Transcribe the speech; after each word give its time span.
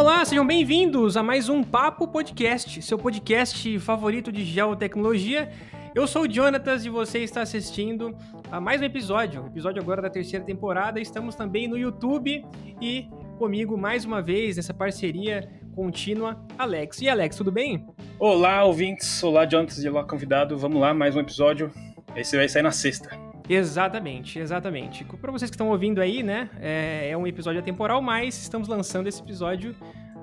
Olá, 0.00 0.24
sejam 0.24 0.46
bem-vindos 0.46 1.14
a 1.14 1.22
mais 1.22 1.50
um 1.50 1.62
Papo 1.62 2.08
Podcast, 2.08 2.80
seu 2.80 2.96
podcast 2.96 3.78
favorito 3.80 4.32
de 4.32 4.42
geotecnologia. 4.46 5.50
Eu 5.94 6.06
sou 6.06 6.22
o 6.22 6.32
Jonatas 6.32 6.86
e 6.86 6.88
você 6.88 7.18
está 7.18 7.42
assistindo 7.42 8.16
a 8.50 8.58
mais 8.58 8.80
um 8.80 8.84
episódio, 8.84 9.44
episódio 9.46 9.82
agora 9.82 10.00
da 10.00 10.08
terceira 10.08 10.42
temporada. 10.42 10.98
Estamos 10.98 11.34
também 11.34 11.68
no 11.68 11.76
YouTube 11.76 12.42
e 12.80 13.10
comigo 13.36 13.76
mais 13.76 14.06
uma 14.06 14.22
vez 14.22 14.56
nessa 14.56 14.72
parceria 14.72 15.46
contínua, 15.74 16.42
Alex. 16.56 17.02
E 17.02 17.08
Alex, 17.10 17.36
tudo 17.36 17.52
bem? 17.52 17.86
Olá, 18.18 18.64
ouvintes. 18.64 19.22
Olá, 19.22 19.46
Jonatas 19.46 19.84
e 19.84 19.88
olá, 19.90 20.02
convidado. 20.02 20.56
Vamos 20.56 20.80
lá, 20.80 20.94
mais 20.94 21.14
um 21.14 21.20
episódio. 21.20 21.70
Esse 22.16 22.38
vai 22.38 22.48
sair 22.48 22.62
na 22.62 22.72
sexta. 22.72 23.29
Exatamente, 23.52 24.38
exatamente. 24.38 25.04
Para 25.04 25.32
vocês 25.32 25.50
que 25.50 25.56
estão 25.56 25.70
ouvindo 25.70 26.00
aí, 26.00 26.22
né, 26.22 26.48
é, 26.60 27.10
é 27.10 27.16
um 27.16 27.26
episódio 27.26 27.58
atemporal, 27.58 28.00
mas 28.00 28.40
estamos 28.40 28.68
lançando 28.68 29.08
esse 29.08 29.20
episódio 29.20 29.74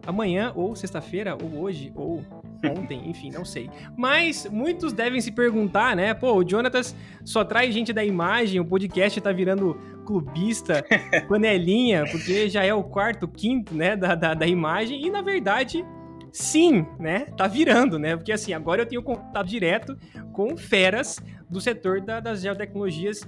amanhã, 0.05 0.53
ou 0.55 0.73
sexta-feira, 0.77 1.36
ou 1.36 1.62
hoje, 1.62 1.91
ou 1.94 2.23
ontem, 2.63 3.09
enfim, 3.09 3.30
não 3.30 3.44
sei. 3.44 3.70
Mas 3.98 4.48
muitos 4.50 4.94
devem 4.94 5.20
se 5.20 5.34
perguntar, 5.34 5.94
né? 5.94 6.13
Pô, 6.13 6.36
o 6.36 6.50
Jonatas 6.50 6.95
só 7.26 7.44
traz 7.44 7.73
gente 7.73 7.91
da 7.91 8.05
imagem, 8.05 8.62
o 8.62 8.66
podcast 8.66 9.20
tá 9.20 9.34
virando 9.34 9.78
clubista, 10.05 10.86
panelinha, 11.28 12.05
porque 12.09 12.48
já 12.48 12.64
é 12.64 12.73
o 12.73 12.81
quarto, 12.81 13.28
quinto, 13.28 13.75
né, 13.75 13.98
da, 13.98 14.16
da, 14.16 14.34
da 14.34 14.48
imagem, 14.48 15.05
e 15.05 15.09
na 15.09 15.22
verdade 15.22 15.86
sim, 16.31 16.86
né? 16.99 17.26
Tá 17.38 17.48
virando, 17.48 17.98
né? 17.98 18.16
Porque 18.16 18.31
assim, 18.31 18.54
agora 18.54 18.81
eu 18.81 18.86
tenho 18.86 19.04
contato 19.04 19.48
direto 19.48 19.98
com 20.34 20.55
feras 20.55 21.20
do 21.50 21.59
setor 21.62 22.02
da, 22.02 22.20
das 22.20 22.41
geotecnologias 22.41 23.22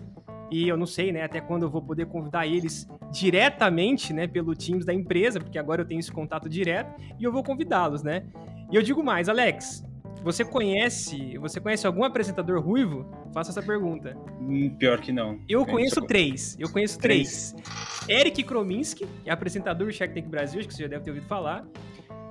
e 0.51 0.67
eu 0.67 0.75
não 0.75 0.85
sei, 0.85 1.11
né, 1.11 1.23
até 1.23 1.39
quando 1.39 1.63
eu 1.63 1.69
vou 1.69 1.81
poder 1.81 2.07
convidar 2.07 2.47
eles 2.47 2.87
diretamente, 3.11 4.11
né, 4.11 4.27
pelo 4.27 4.55
Teams 4.55 4.83
da 4.83 4.93
empresa, 4.93 5.39
porque 5.39 5.59
agora 5.59 5.81
eu 5.81 5.85
tenho 5.85 5.99
esse 5.99 6.11
contato 6.11 6.49
direto 6.49 6.99
e 7.19 7.23
eu 7.23 7.31
vou 7.31 7.43
convidá-los, 7.43 8.01
né? 8.01 8.25
E 8.71 8.75
eu 8.75 8.81
digo 8.81 9.03
mais, 9.03 9.29
Alex, 9.29 9.83
você 10.23 10.43
conhece, 10.43 11.37
você 11.37 11.59
conhece 11.59 11.87
algum 11.87 12.03
apresentador 12.03 12.59
ruivo? 12.61 13.05
Faça 13.33 13.51
essa 13.51 13.61
pergunta. 13.61 14.17
Hum, 14.41 14.69
pior 14.77 14.99
que 14.99 15.11
não. 15.11 15.39
Eu 15.47 15.65
conheço 15.65 16.01
três. 16.01 16.57
Eu 16.59 16.69
conheço 16.69 16.99
três. 16.99 17.53
três. 17.53 18.09
Eric 18.09 18.43
Krominski, 18.43 19.07
é 19.25 19.31
apresentador 19.31 19.87
do 19.87 19.93
Shark 19.93 20.13
Tank 20.13 20.27
Brasil, 20.27 20.59
acho 20.59 20.67
que 20.67 20.73
você 20.73 20.83
já 20.83 20.89
deve 20.89 21.03
ter 21.03 21.11
ouvido 21.11 21.27
falar. 21.27 21.65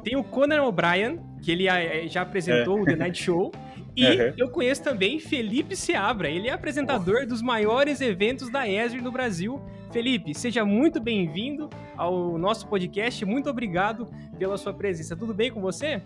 Tem 0.09 0.17
o 0.17 0.25
Conan 0.25 0.63
O'Brien, 0.63 1.21
que 1.43 1.53
ele 1.53 1.69
eh, 1.69 2.09
já 2.09 2.23
apresentou 2.23 2.79
é. 2.79 2.81
o 2.81 2.85
The 2.87 2.97
Night 2.97 3.23
Show. 3.23 3.53
E 3.95 4.07
uhum. 4.07 4.33
eu 4.39 4.49
conheço 4.49 4.83
também 4.83 5.21
Felipe 5.21 5.77
Seabra. 5.77 6.31
Ele 6.31 6.49
é 6.49 6.53
apresentador 6.53 7.27
dos 7.27 7.43
maiores 7.43 8.01
eventos 8.01 8.49
da 8.49 8.67
ESRI 8.67 9.03
no 9.03 9.13
Brasil. 9.13 9.61
Felipe, 9.93 10.35
seja 10.35 10.65
muito 10.65 10.99
bem-vindo 10.99 11.69
ao 11.95 12.39
nosso 12.39 12.67
podcast. 12.69 13.23
Muito 13.27 13.51
obrigado 13.51 14.09
pela 14.39 14.57
sua 14.57 14.73
presença. 14.73 15.15
Tudo 15.15 15.35
bem 15.35 15.51
com 15.51 15.61
você? 15.61 16.01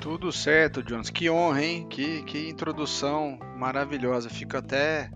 Tudo 0.00 0.30
certo, 0.30 0.80
Jones. 0.80 1.10
Que 1.10 1.28
honra, 1.28 1.64
hein? 1.64 1.86
Que, 1.90 2.22
que 2.22 2.48
introdução 2.48 3.40
maravilhosa. 3.56 4.30
Fico 4.30 4.56
até 4.56 5.10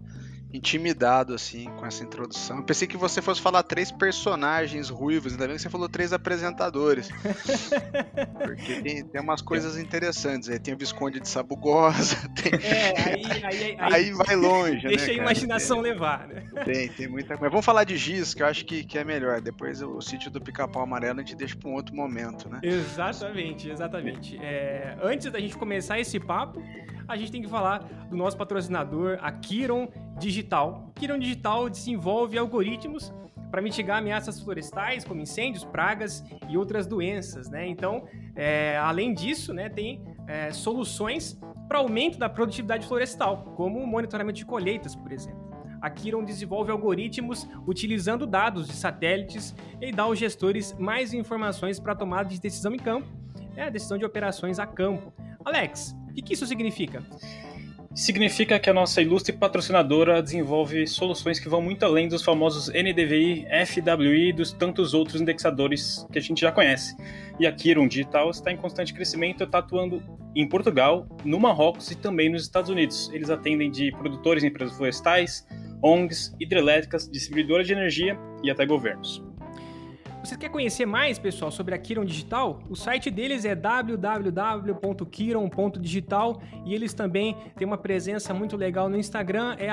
intimidado, 0.53 1.35
assim, 1.35 1.65
com 1.77 1.87
essa 1.87 2.05
introdução. 2.05 2.59
Eu 2.59 2.65
pensei 2.65 2.87
que 2.87 2.97
você 2.97 3.23
fosse 3.23 3.41
falar 3.41 3.63
três 3.63 3.91
personagens 3.91 4.89
ruivos, 4.91 5.33
ainda 5.33 5.47
bem 5.47 5.57
que 5.57 5.63
você 5.63 5.71
falou 5.71 5.89
três 5.89 6.13
apresentadores. 6.13 7.09
Porque 8.43 8.83
tem, 8.83 9.05
tem 9.05 9.21
umas 9.21 9.41
coisas 9.41 9.79
interessantes. 9.79 10.49
Aí 10.49 10.59
tem 10.59 10.75
o 10.75 10.77
Visconde 10.77 11.21
de 11.21 11.29
Sabugosa. 11.29 12.17
Tem... 12.43 12.53
É, 12.61 12.95
aí, 12.99 13.25
aí, 13.25 13.77
aí, 13.79 13.95
aí, 13.95 14.13
vai 14.13 14.35
longe, 14.35 14.87
Deixa 14.89 15.07
né, 15.07 15.13
a 15.13 15.17
imaginação 15.17 15.83
tem, 15.83 15.93
levar, 15.93 16.27
né? 16.27 16.45
Tem, 16.65 16.89
tem 16.89 17.09
muita 17.09 17.37
coisa. 17.37 17.51
Vamos 17.51 17.65
falar 17.65 17.85
de 17.85 17.97
Giz, 17.97 18.35
que 18.35 18.43
eu 18.43 18.47
acho 18.47 18.65
que, 18.65 18.85
que 18.85 18.99
é 18.99 19.05
melhor. 19.05 19.41
Depois 19.41 19.81
o, 19.81 19.97
o 19.97 20.03
sítio 20.03 20.31
do 20.31 20.41
Pica-Pau 20.41 20.83
Amarelo 20.83 21.21
a 21.21 21.23
gente 21.23 21.37
deixa 21.37 21.57
para 21.57 21.69
um 21.69 21.75
outro 21.75 21.95
momento, 21.95 22.49
né? 22.49 22.61
Exatamente, 22.63 23.71
exatamente. 23.71 24.39
É, 24.39 24.97
antes 25.03 25.31
da 25.31 25.39
gente 25.39 25.57
começar 25.57 26.01
esse 26.01 26.19
papo, 26.19 26.63
a 27.13 27.17
gente 27.17 27.31
tem 27.31 27.43
que 27.43 27.49
falar 27.49 27.79
do 28.09 28.17
nosso 28.17 28.37
patrocinador, 28.37 29.19
a 29.21 29.31
Kiron 29.31 29.89
Digital. 30.19 30.91
Kiron 30.95 31.19
Digital 31.19 31.69
desenvolve 31.69 32.39
algoritmos 32.39 33.13
para 33.51 33.61
mitigar 33.61 33.99
ameaças 33.99 34.41
florestais, 34.41 35.05
como 35.05 35.21
incêndios, 35.21 35.63
pragas 35.63 36.25
e 36.49 36.57
outras 36.57 36.87
doenças, 36.87 37.51
né? 37.51 37.67
Então, 37.67 38.07
é, 38.35 38.79
além 38.79 39.13
disso, 39.13 39.53
né, 39.53 39.69
tem 39.69 40.03
é, 40.27 40.51
soluções 40.53 41.39
para 41.69 41.79
aumento 41.79 42.19
da 42.19 42.31
produtividade 42.31 42.87
florestal, 42.87 43.53
como 43.55 43.79
o 43.79 43.87
monitoramento 43.87 44.39
de 44.39 44.47
colheitas, 44.47 44.97
por 44.97 45.13
exemplo. 45.13 45.53
A 45.83 45.91
Kiron 45.91 46.25
desenvolve 46.25 46.71
algoritmos 46.71 47.47
utilizando 47.67 48.27
dados 48.27 48.67
de 48.69 48.73
satélites 48.73 49.55
e 49.81 49.93
dá 49.93 50.05
aos 50.05 50.19
gestores 50.19 50.73
mais 50.79 51.13
informações 51.13 51.79
para 51.79 51.95
tomada 51.95 52.29
de 52.31 52.41
decisão 52.41 52.73
em 52.73 52.79
campo, 52.79 53.09
é 53.55 53.65
a 53.65 53.69
decisão 53.69 53.99
de 53.99 54.05
operações 54.05 54.59
a 54.59 54.67
campo. 54.67 55.13
Alex, 55.45 55.95
o 56.13 56.15
que, 56.15 56.23
que 56.23 56.35
isso 56.35 56.47
significa? 56.47 57.03
Significa 57.95 58.59
que 58.59 58.69
a 58.69 58.75
nossa 58.75 59.01
ilustre 59.01 59.35
patrocinadora 59.35 60.23
desenvolve 60.23 60.87
soluções 60.87 61.39
que 61.39 61.49
vão 61.49 61.61
muito 61.61 61.85
além 61.85 62.09
dos 62.09 62.23
famosos 62.23 62.69
NDVI, 62.69 63.47
FWI 63.67 64.29
e 64.29 64.33
dos 64.33 64.53
tantos 64.53 64.93
outros 64.95 65.21
indexadores 65.21 66.07
que 66.13 66.19
a 66.19 66.23
gente 66.23 66.41
já 66.41 66.53
conhece. 66.53 66.95
E 67.41 67.47
a 67.47 67.53
Kiron 67.53 67.89
Digital 67.89 68.31
está 68.31 68.53
em 68.53 68.57
constante 68.57 68.93
crescimento 68.93 69.45
está 69.45 69.59
atuando 69.59 70.03
em 70.35 70.47
Portugal, 70.47 71.07
no 71.25 71.41
Marrocos 71.41 71.91
e 71.91 71.97
também 71.97 72.31
nos 72.31 72.43
Estados 72.43 72.71
Unidos. 72.71 73.11
Eles 73.13 73.31
atendem 73.31 73.71
de 73.71 73.91
produtores 73.93 74.43
em 74.45 74.49
empresas 74.49 74.77
florestais, 74.77 75.47
ONGs, 75.83 76.35
hidrelétricas, 76.39 77.11
distribuidoras 77.11 77.67
de 77.67 77.73
energia 77.73 78.19
e 78.43 78.51
até 78.51 78.65
governos. 78.67 79.23
Você 80.23 80.37
quer 80.37 80.51
conhecer 80.51 80.85
mais, 80.87 81.19
pessoal, 81.19 81.51
sobre 81.51 81.75
a 81.75 81.79
Kiron 81.79 82.05
Digital? 82.05 82.61
O 82.71 82.77
site 82.77 83.11
deles 83.11 83.45
é 83.45 83.57
www.kiron.digital 83.57 86.41
e 86.65 86.73
eles 86.73 86.95
também 86.95 87.37
têm 87.57 87.67
uma 87.67 87.77
presença 87.77 88.33
muito 88.33 88.57
legal 88.57 88.89
no 88.89 88.97
Instagram, 88.97 89.57
é 89.59 89.69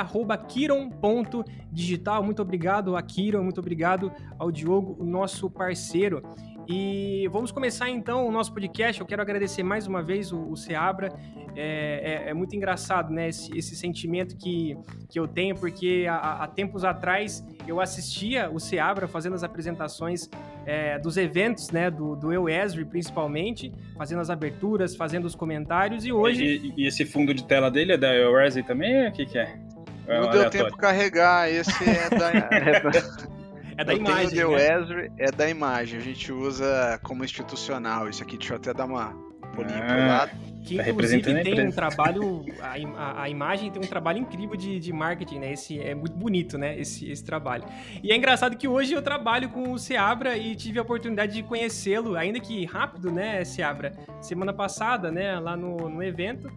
kiron.digital. 0.47 2.23
Muito 2.23 2.41
obrigado 2.41 2.95
a 2.95 3.01
Kiron, 3.03 3.43
muito 3.43 3.59
obrigado 3.59 4.11
ao 4.39 4.51
Diogo, 4.51 4.97
o 4.99 5.05
nosso 5.05 5.51
parceiro. 5.51 6.23
E 6.71 7.27
vamos 7.31 7.51
começar 7.51 7.89
então 7.89 8.27
o 8.27 8.31
nosso 8.31 8.53
podcast. 8.53 9.01
Eu 9.01 9.07
quero 9.07 9.23
agradecer 9.23 9.63
mais 9.63 9.87
uma 9.87 10.03
vez 10.03 10.31
o, 10.31 10.51
o 10.51 10.55
Seabra. 10.55 11.11
É, 11.55 12.25
é, 12.27 12.29
é, 12.29 12.33
muito 12.35 12.55
engraçado, 12.55 13.11
né? 13.11 13.27
Esse, 13.29 13.57
esse, 13.57 13.75
sentimento 13.75 14.37
que, 14.37 14.77
que 15.09 15.19
eu 15.19 15.27
tenho, 15.27 15.55
porque 15.55 16.05
há, 16.07 16.43
há, 16.43 16.47
tempos 16.47 16.85
atrás 16.85 17.43
eu 17.67 17.81
assistia 17.81 18.51
o 18.51 18.59
Seabra 18.59 19.07
fazendo 19.07 19.33
as 19.33 19.43
apresentações 19.43 20.29
é, 20.63 20.99
dos 20.99 21.17
eventos, 21.17 21.71
né? 21.71 21.89
Do, 21.89 22.15
do 22.15 22.31
Eu 22.31 22.47
Esri, 22.47 22.85
principalmente, 22.85 23.73
fazendo 23.97 24.21
as 24.21 24.29
aberturas, 24.29 24.95
fazendo 24.95 25.25
os 25.25 25.33
comentários, 25.33 26.05
e 26.05 26.11
hoje. 26.11 26.45
E, 26.45 26.83
e 26.83 26.87
esse 26.87 27.03
fundo 27.03 27.33
de 27.33 27.45
tela 27.45 27.71
dele 27.71 27.93
é 27.93 27.97
da 27.97 28.13
Eu 28.13 28.39
Esri 28.39 28.61
também? 28.61 29.07
O 29.07 29.11
que, 29.11 29.25
que 29.25 29.39
é? 29.39 29.59
é 30.07 30.21
Não 30.21 30.29
deu 30.29 30.47
tempo 30.51 30.77
carregar, 30.77 31.51
esse 31.51 31.83
é 31.89 32.09
da. 32.11 33.29
É 33.79 33.83
da 33.85 33.93
eu 33.93 33.97
imagem. 33.97 34.29
Tenho 34.29 34.49
o 34.49 34.57
né? 34.57 35.09
é 35.17 35.31
da 35.31 35.49
imagem. 35.49 35.99
A 35.99 36.03
gente 36.03 36.33
usa 36.33 36.99
como 37.01 37.23
institucional. 37.23 38.09
Isso 38.09 38.21
aqui, 38.21 38.37
deixa 38.37 38.53
eu 38.53 38.57
até 38.57 38.73
dar 38.73 38.83
uma 38.83 39.13
pulinha 39.55 39.79
ah, 39.81 39.87
pro 39.87 40.07
lado. 40.07 40.31
Que 40.65 40.75
tá 40.75 40.89
inclusive 40.89 41.23
tem 41.43 41.65
um 41.65 41.71
trabalho. 41.71 42.45
A, 42.59 42.75
a, 42.75 43.23
a, 43.23 43.29
imagem 43.29 43.71
tem 43.71 43.81
um 43.81 43.87
trabalho 43.87 44.19
incrível 44.19 44.57
de, 44.57 44.79
de 44.79 44.91
marketing, 44.91 45.39
né? 45.39 45.53
Esse, 45.53 45.79
é 45.79 45.95
muito 45.95 46.17
bonito, 46.17 46.57
né? 46.57 46.77
Esse, 46.77 47.09
esse 47.09 47.23
trabalho. 47.23 47.63
E 48.03 48.11
é 48.11 48.15
engraçado 48.17 48.57
que 48.57 48.67
hoje 48.67 48.91
eu 48.91 49.01
trabalho 49.01 49.47
com 49.47 49.71
o 49.71 49.79
Seabra 49.79 50.37
e 50.37 50.57
tive 50.57 50.77
a 50.77 50.81
oportunidade 50.81 51.33
de 51.33 51.41
conhecê-lo, 51.41 52.17
ainda 52.17 52.37
que 52.39 52.65
rápido, 52.65 53.09
né, 53.09 53.45
Seabra? 53.45 53.93
Semana 54.21 54.51
passada, 54.53 55.09
né, 55.09 55.39
lá 55.39 55.55
no, 55.55 55.89
no 55.89 56.03
evento. 56.03 56.51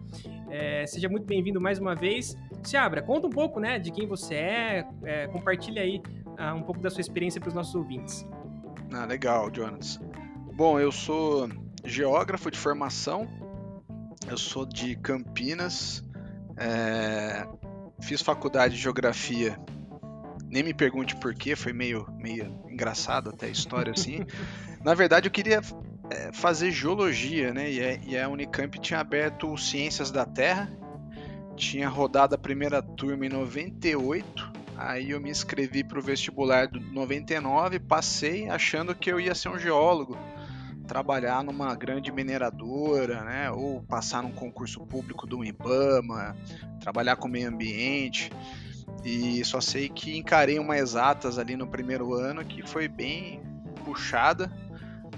É, 0.51 0.85
seja 0.85 1.07
muito 1.07 1.25
bem-vindo 1.25 1.61
mais 1.61 1.79
uma 1.79 1.95
vez. 1.95 2.35
Seabra, 2.63 3.01
conta 3.01 3.27
um 3.27 3.31
pouco, 3.31 3.61
né, 3.61 3.79
de 3.79 3.91
quem 3.91 4.05
você 4.05 4.35
é, 4.35 4.85
é 5.03 5.27
compartilha 5.27 5.81
aí 5.81 6.01
um 6.53 6.63
pouco 6.63 6.81
da 6.81 6.89
sua 6.89 7.01
experiência 7.01 7.39
para 7.39 7.49
os 7.49 7.53
nossos 7.53 7.75
ouvintes. 7.75 8.25
Ah, 8.93 9.05
legal, 9.05 9.49
Jonas. 9.53 9.99
Bom, 10.53 10.79
eu 10.79 10.91
sou 10.91 11.49
geógrafo 11.83 12.51
de 12.51 12.57
formação, 12.57 13.27
eu 14.29 14.37
sou 14.37 14.65
de 14.65 14.95
Campinas, 14.95 16.03
é... 16.57 17.45
fiz 18.01 18.21
faculdade 18.21 18.75
de 18.75 18.81
geografia. 18.81 19.59
Nem 20.47 20.61
me 20.61 20.73
pergunte 20.73 21.15
por 21.15 21.33
quê, 21.33 21.55
foi 21.55 21.73
meio, 21.73 22.07
meio 22.19 22.45
engraçado 22.69 23.31
até 23.31 23.47
a 23.47 23.49
história 23.49 23.91
assim. 23.91 24.25
Na 24.83 24.93
verdade, 24.93 25.27
eu 25.27 25.31
queria 25.31 25.61
é, 26.11 26.31
fazer 26.31 26.69
geologia, 26.69 27.51
né? 27.51 27.71
E 27.71 28.17
a 28.17 28.29
Unicamp 28.29 28.79
tinha 28.79 28.99
aberto 28.99 29.57
Ciências 29.57 30.11
da 30.11 30.25
Terra, 30.25 30.71
tinha 31.55 31.89
rodado 31.89 32.35
a 32.35 32.37
primeira 32.37 32.81
turma 32.81 33.25
em 33.25 33.29
98 33.29 34.52
Aí 34.77 35.11
eu 35.11 35.21
me 35.21 35.29
inscrevi 35.29 35.83
para 35.83 35.99
o 35.99 36.01
vestibular 36.01 36.67
do 36.67 36.79
99, 36.79 37.79
passei 37.79 38.49
achando 38.49 38.95
que 38.95 39.11
eu 39.11 39.19
ia 39.19 39.35
ser 39.35 39.49
um 39.49 39.59
geólogo, 39.59 40.17
trabalhar 40.87 41.43
numa 41.43 41.73
grande 41.75 42.11
mineradora, 42.11 43.23
né, 43.23 43.51
ou 43.51 43.81
passar 43.83 44.21
num 44.23 44.31
concurso 44.31 44.85
público 44.85 45.25
do 45.25 45.43
IBAMA, 45.43 46.35
trabalhar 46.79 47.15
com 47.15 47.27
meio 47.27 47.49
ambiente. 47.49 48.31
E 49.03 49.43
só 49.45 49.61
sei 49.61 49.89
que 49.89 50.17
encarei 50.17 50.59
uma 50.59 50.77
exatas 50.77 51.37
ali 51.37 51.55
no 51.55 51.67
primeiro 51.67 52.13
ano 52.13 52.43
que 52.43 52.65
foi 52.65 52.87
bem 52.87 53.41
puxada. 53.85 54.51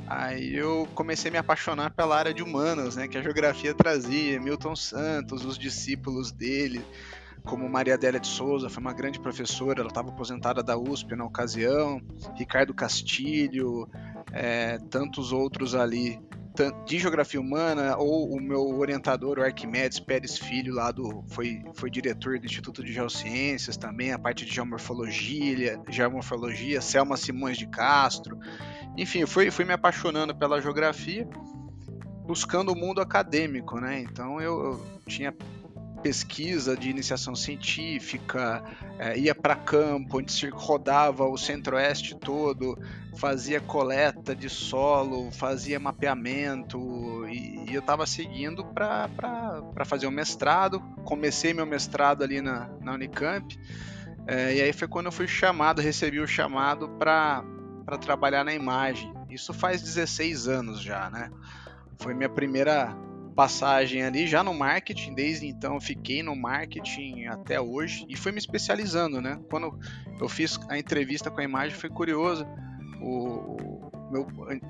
Aí 0.07 0.55
eu 0.55 0.87
comecei 0.93 1.29
a 1.29 1.31
me 1.31 1.37
apaixonar 1.37 1.91
pela 1.91 2.15
área 2.15 2.33
de 2.33 2.43
humanas, 2.43 2.95
né, 2.95 3.07
que 3.07 3.17
a 3.17 3.21
geografia 3.21 3.73
trazia, 3.73 4.39
Milton 4.39 4.75
Santos, 4.75 5.43
os 5.45 5.57
discípulos 5.57 6.31
dele, 6.31 6.85
como 7.45 7.69
Maria 7.69 7.93
Adélia 7.93 8.19
de 8.19 8.27
Souza, 8.27 8.69
foi 8.69 8.81
uma 8.81 8.93
grande 8.93 9.19
professora, 9.19 9.79
ela 9.79 9.89
estava 9.89 10.09
aposentada 10.09 10.61
da 10.63 10.77
USP 10.77 11.15
na 11.15 11.23
ocasião, 11.23 12.01
Ricardo 12.35 12.73
Castilho, 12.73 13.87
é, 14.33 14.79
tantos 14.89 15.31
outros 15.31 15.75
ali 15.75 16.19
de 16.85 16.99
geografia 16.99 17.39
humana, 17.39 17.97
ou 17.97 18.33
o 18.33 18.41
meu 18.41 18.61
orientador, 18.79 19.37
o 19.37 19.41
Arquimedes 19.41 19.99
Pérez 19.99 20.37
Filho, 20.37 20.73
lá 20.73 20.89
do, 20.89 21.23
foi, 21.27 21.61
foi 21.73 21.89
diretor 21.89 22.39
do 22.39 22.45
Instituto 22.45 22.83
de 22.83 22.93
Geociências 22.93 23.75
também, 23.75 24.13
a 24.13 24.19
parte 24.19 24.45
de 24.45 24.53
geomorfologia, 24.53 25.79
geomorfologia 25.89 26.79
Selma 26.79 27.17
Simões 27.17 27.57
de 27.57 27.67
Castro. 27.67 28.39
Enfim, 28.97 29.25
fui, 29.25 29.51
fui 29.51 29.65
me 29.65 29.73
apaixonando 29.73 30.33
pela 30.33 30.61
geografia, 30.61 31.27
buscando 32.25 32.71
o 32.71 32.75
mundo 32.75 33.01
acadêmico, 33.01 33.79
né? 33.79 33.99
Então 33.99 34.39
eu, 34.39 34.63
eu 34.63 34.85
tinha 35.05 35.35
pesquisa 36.05 36.77
de 36.77 36.87
iniciação 36.87 37.33
científica, 37.33 38.63
é, 38.99 39.17
ia 39.17 39.33
para 39.33 39.55
campo, 39.55 40.19
onde 40.19 40.31
se 40.31 40.47
rodava 40.49 41.25
o 41.25 41.35
centro-oeste 41.35 42.13
todo, 42.13 42.77
fazia 43.17 43.59
coleta 43.59 44.35
de 44.35 44.47
solo, 44.47 45.31
fazia 45.31 45.79
mapeamento, 45.79 47.25
e, 47.27 47.71
e 47.71 47.73
eu 47.73 47.79
estava 47.79 48.05
seguindo 48.05 48.63
para 48.65 49.09
fazer 49.83 50.05
o 50.05 50.11
mestrado. 50.11 50.79
Comecei 51.03 51.55
meu 51.55 51.65
mestrado 51.65 52.23
ali 52.23 52.39
na, 52.39 52.69
na 52.81 52.93
Unicamp, 52.93 53.59
é, 54.27 54.57
e 54.57 54.61
aí 54.61 54.73
foi 54.73 54.87
quando 54.87 55.07
eu 55.07 55.11
fui 55.11 55.27
chamado, 55.27 55.81
recebi 55.81 56.19
o 56.19 56.27
chamado 56.27 56.87
para 56.99 57.43
trabalhar 57.99 58.43
na 58.43 58.53
imagem. 58.53 59.11
Isso 59.27 59.51
faz 59.55 59.81
16 59.81 60.47
anos 60.47 60.79
já, 60.79 61.09
né? 61.09 61.31
Foi 61.97 62.13
minha 62.13 62.29
primeira 62.29 62.95
passagem 63.35 64.01
ali 64.01 64.25
já 64.25 64.43
no 64.43 64.53
marketing, 64.53 65.13
desde 65.13 65.45
então 65.45 65.79
fiquei 65.79 66.23
no 66.23 66.35
marketing 66.35 67.25
até 67.25 67.59
hoje 67.59 68.05
e 68.07 68.15
fui 68.15 68.31
me 68.31 68.37
especializando, 68.37 69.21
né? 69.21 69.37
Quando 69.49 69.77
eu 70.19 70.29
fiz 70.29 70.57
a 70.69 70.77
entrevista 70.77 71.29
com 71.29 71.41
a 71.41 71.43
imagem 71.43 71.77
foi 71.77 71.89
curioso. 71.89 72.47
O 73.01 73.91
meu 74.09 74.25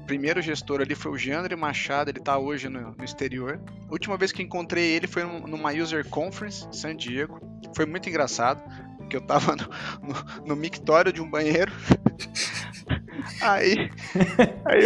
primeiro 0.08 0.42
gestor 0.42 0.82
ali 0.82 0.96
foi 0.96 1.12
o 1.12 1.18
Jeandre 1.18 1.56
Machado, 1.56 2.10
ele 2.10 2.20
está 2.20 2.38
hoje 2.38 2.68
no, 2.68 2.96
no, 2.96 3.04
exterior. 3.04 3.62
A 3.88 3.92
última 3.92 4.18
vez 4.18 4.32
que 4.32 4.42
encontrei 4.42 4.92
ele 4.92 5.08
foi 5.08 5.24
numa 5.24 5.72
User 5.72 6.08
Conference 6.10 6.68
em 6.68 6.74
San 6.74 6.96
Diego. 6.96 7.40
Foi 7.76 7.86
muito 7.86 8.10
engraçado, 8.10 8.64
porque 8.98 9.16
eu 9.16 9.22
estava 9.22 9.56
no, 9.56 9.70
no, 10.02 10.48
no 10.48 10.56
mictório 10.56 11.14
de 11.14 11.22
um 11.22 11.30
banheiro 11.30 11.72
Aí. 13.42 13.90
aí 14.66 14.84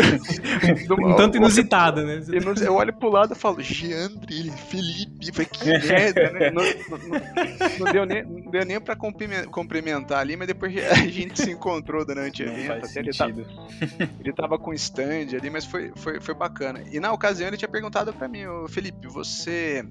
eu, 0.87 0.95
um 0.95 1.15
tanto 1.15 1.37
inusitado, 1.37 2.05
né? 2.05 2.21
Eu 2.61 2.75
olho 2.75 2.93
pro 2.93 3.09
lado 3.09 3.33
e 3.33 3.37
falo, 3.37 3.61
Giandre, 3.61 4.51
Felipe, 4.69 5.33
foi 5.33 5.45
que 5.45 5.65
merda, 5.65 6.31
né? 6.31 6.51
Não, 6.51 6.63
não, 6.63 7.79
não, 7.79 7.91
deu 7.91 8.05
nem, 8.05 8.23
não 8.23 8.51
deu 8.51 8.65
nem 8.65 8.79
pra 8.79 8.95
cumprimentar 8.95 10.19
ali, 10.19 10.35
mas 10.35 10.47
depois 10.47 10.73
a 10.91 11.07
gente 11.07 11.41
se 11.41 11.51
encontrou 11.51 12.05
durante 12.05 12.43
o 12.43 12.47
evento. 12.47 12.85
Até 12.85 12.99
ele, 12.99 13.11
tava, 13.11 13.33
ele 14.19 14.33
tava 14.33 14.59
com 14.59 14.73
stand 14.73 15.35
ali, 15.37 15.49
mas 15.49 15.65
foi, 15.65 15.91
foi, 15.95 16.19
foi 16.19 16.35
bacana. 16.35 16.83
E 16.91 16.99
na 16.99 17.11
ocasião 17.11 17.47
ele 17.47 17.57
tinha 17.57 17.69
perguntado 17.69 18.13
pra 18.13 18.27
mim, 18.27 18.43
Felipe, 18.69 19.07
você 19.07 19.85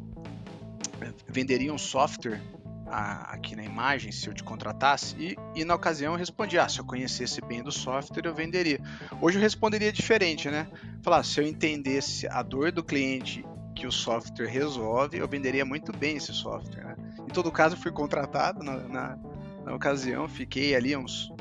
venderia 1.29 1.73
um 1.73 1.79
software 1.79 2.41
a, 2.91 3.33
aqui 3.33 3.55
na 3.55 3.65
imagem 3.65 4.13
se 4.13 4.29
eu 4.29 4.35
te 4.35 4.43
contratasse? 4.43 5.15
E, 5.19 5.37
e 5.55 5.65
na 5.65 5.75
ocasião 5.75 6.13
eu 6.13 6.19
respondi: 6.19 6.59
ah, 6.59 6.69
se 6.69 6.79
eu 6.79 6.85
conhecesse 6.85 7.41
bem 7.41 7.63
do 7.63 7.73
software, 7.73 8.27
eu 8.27 8.35
venderia. 8.35 8.81
Hoje 9.21 9.39
eu 9.39 9.43
responderia 9.43 9.93
diferente, 9.93 10.51
né? 10.51 10.67
Falar, 11.03 11.23
se 11.25 11.41
eu 11.41 11.47
entendesse 11.47 12.27
a 12.29 12.43
dor 12.43 12.73
do 12.73 12.83
cliente 12.83 13.45
que 13.75 13.87
o 13.87 13.93
software 13.93 14.49
resolve, 14.49 15.19
eu 15.19 15.29
venderia 15.29 15.65
muito 15.65 15.97
bem 15.97 16.17
esse 16.17 16.33
software. 16.33 16.85
Né? 16.85 16.97
Em 17.21 17.33
todo 17.33 17.51
caso, 17.53 17.77
fui 17.77 17.93
contratado 17.93 18.65
na, 18.65 18.77
na, 18.77 19.19
na 19.65 19.75
ocasião, 19.75 20.29
fiquei 20.29 20.75
ali 20.75 20.97
uns, 20.97 21.33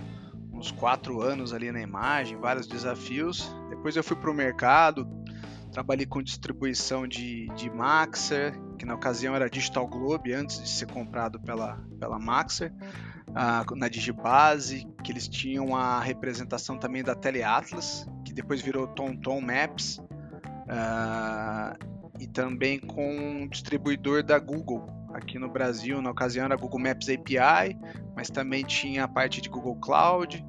uns 0.53 0.69
quatro 0.71 1.21
anos 1.21 1.51
ali 1.51 1.71
na 1.71 1.81
imagem, 1.81 2.37
vários 2.37 2.67
desafios. 2.67 3.51
Depois 3.69 3.95
eu 3.95 4.03
fui 4.03 4.15
para 4.15 4.29
o 4.29 4.33
mercado, 4.33 5.07
trabalhei 5.77 6.07
com 6.07 6.23
distribuição 6.23 7.07
de, 7.07 7.45
de 7.49 7.69
Maxer, 7.69 8.59
que 8.79 8.85
na 8.85 8.95
ocasião 8.95 9.35
era 9.35 9.47
Digital 9.47 9.87
Globe, 9.87 10.33
antes 10.33 10.59
de 10.59 10.67
ser 10.67 10.87
comprado 10.87 11.39
pela, 11.39 11.77
pela 11.99 12.17
Maxer, 12.17 12.73
uh, 13.29 13.75
na 13.75 13.87
Digibase, 13.87 14.87
que 15.03 15.11
eles 15.11 15.27
tinham 15.27 15.75
a 15.75 15.99
representação 15.99 16.79
também 16.79 17.03
da 17.03 17.13
Teleatlas, 17.13 18.09
que 18.25 18.33
depois 18.33 18.59
virou 18.59 18.87
TomTom 18.87 19.39
Maps, 19.39 19.99
uh, 19.99 21.77
e 22.19 22.25
também 22.25 22.79
com 22.79 23.15
um 23.15 23.47
distribuidor 23.47 24.23
da 24.23 24.39
Google, 24.39 24.89
aqui 25.13 25.37
no 25.37 25.47
Brasil, 25.47 26.01
na 26.01 26.09
ocasião 26.09 26.45
era 26.45 26.55
Google 26.55 26.79
Maps 26.79 27.07
API, 27.07 27.77
mas 28.15 28.31
também 28.31 28.63
tinha 28.63 29.03
a 29.03 29.07
parte 29.07 29.41
de 29.41 29.49
Google 29.49 29.75
Cloud, 29.75 30.43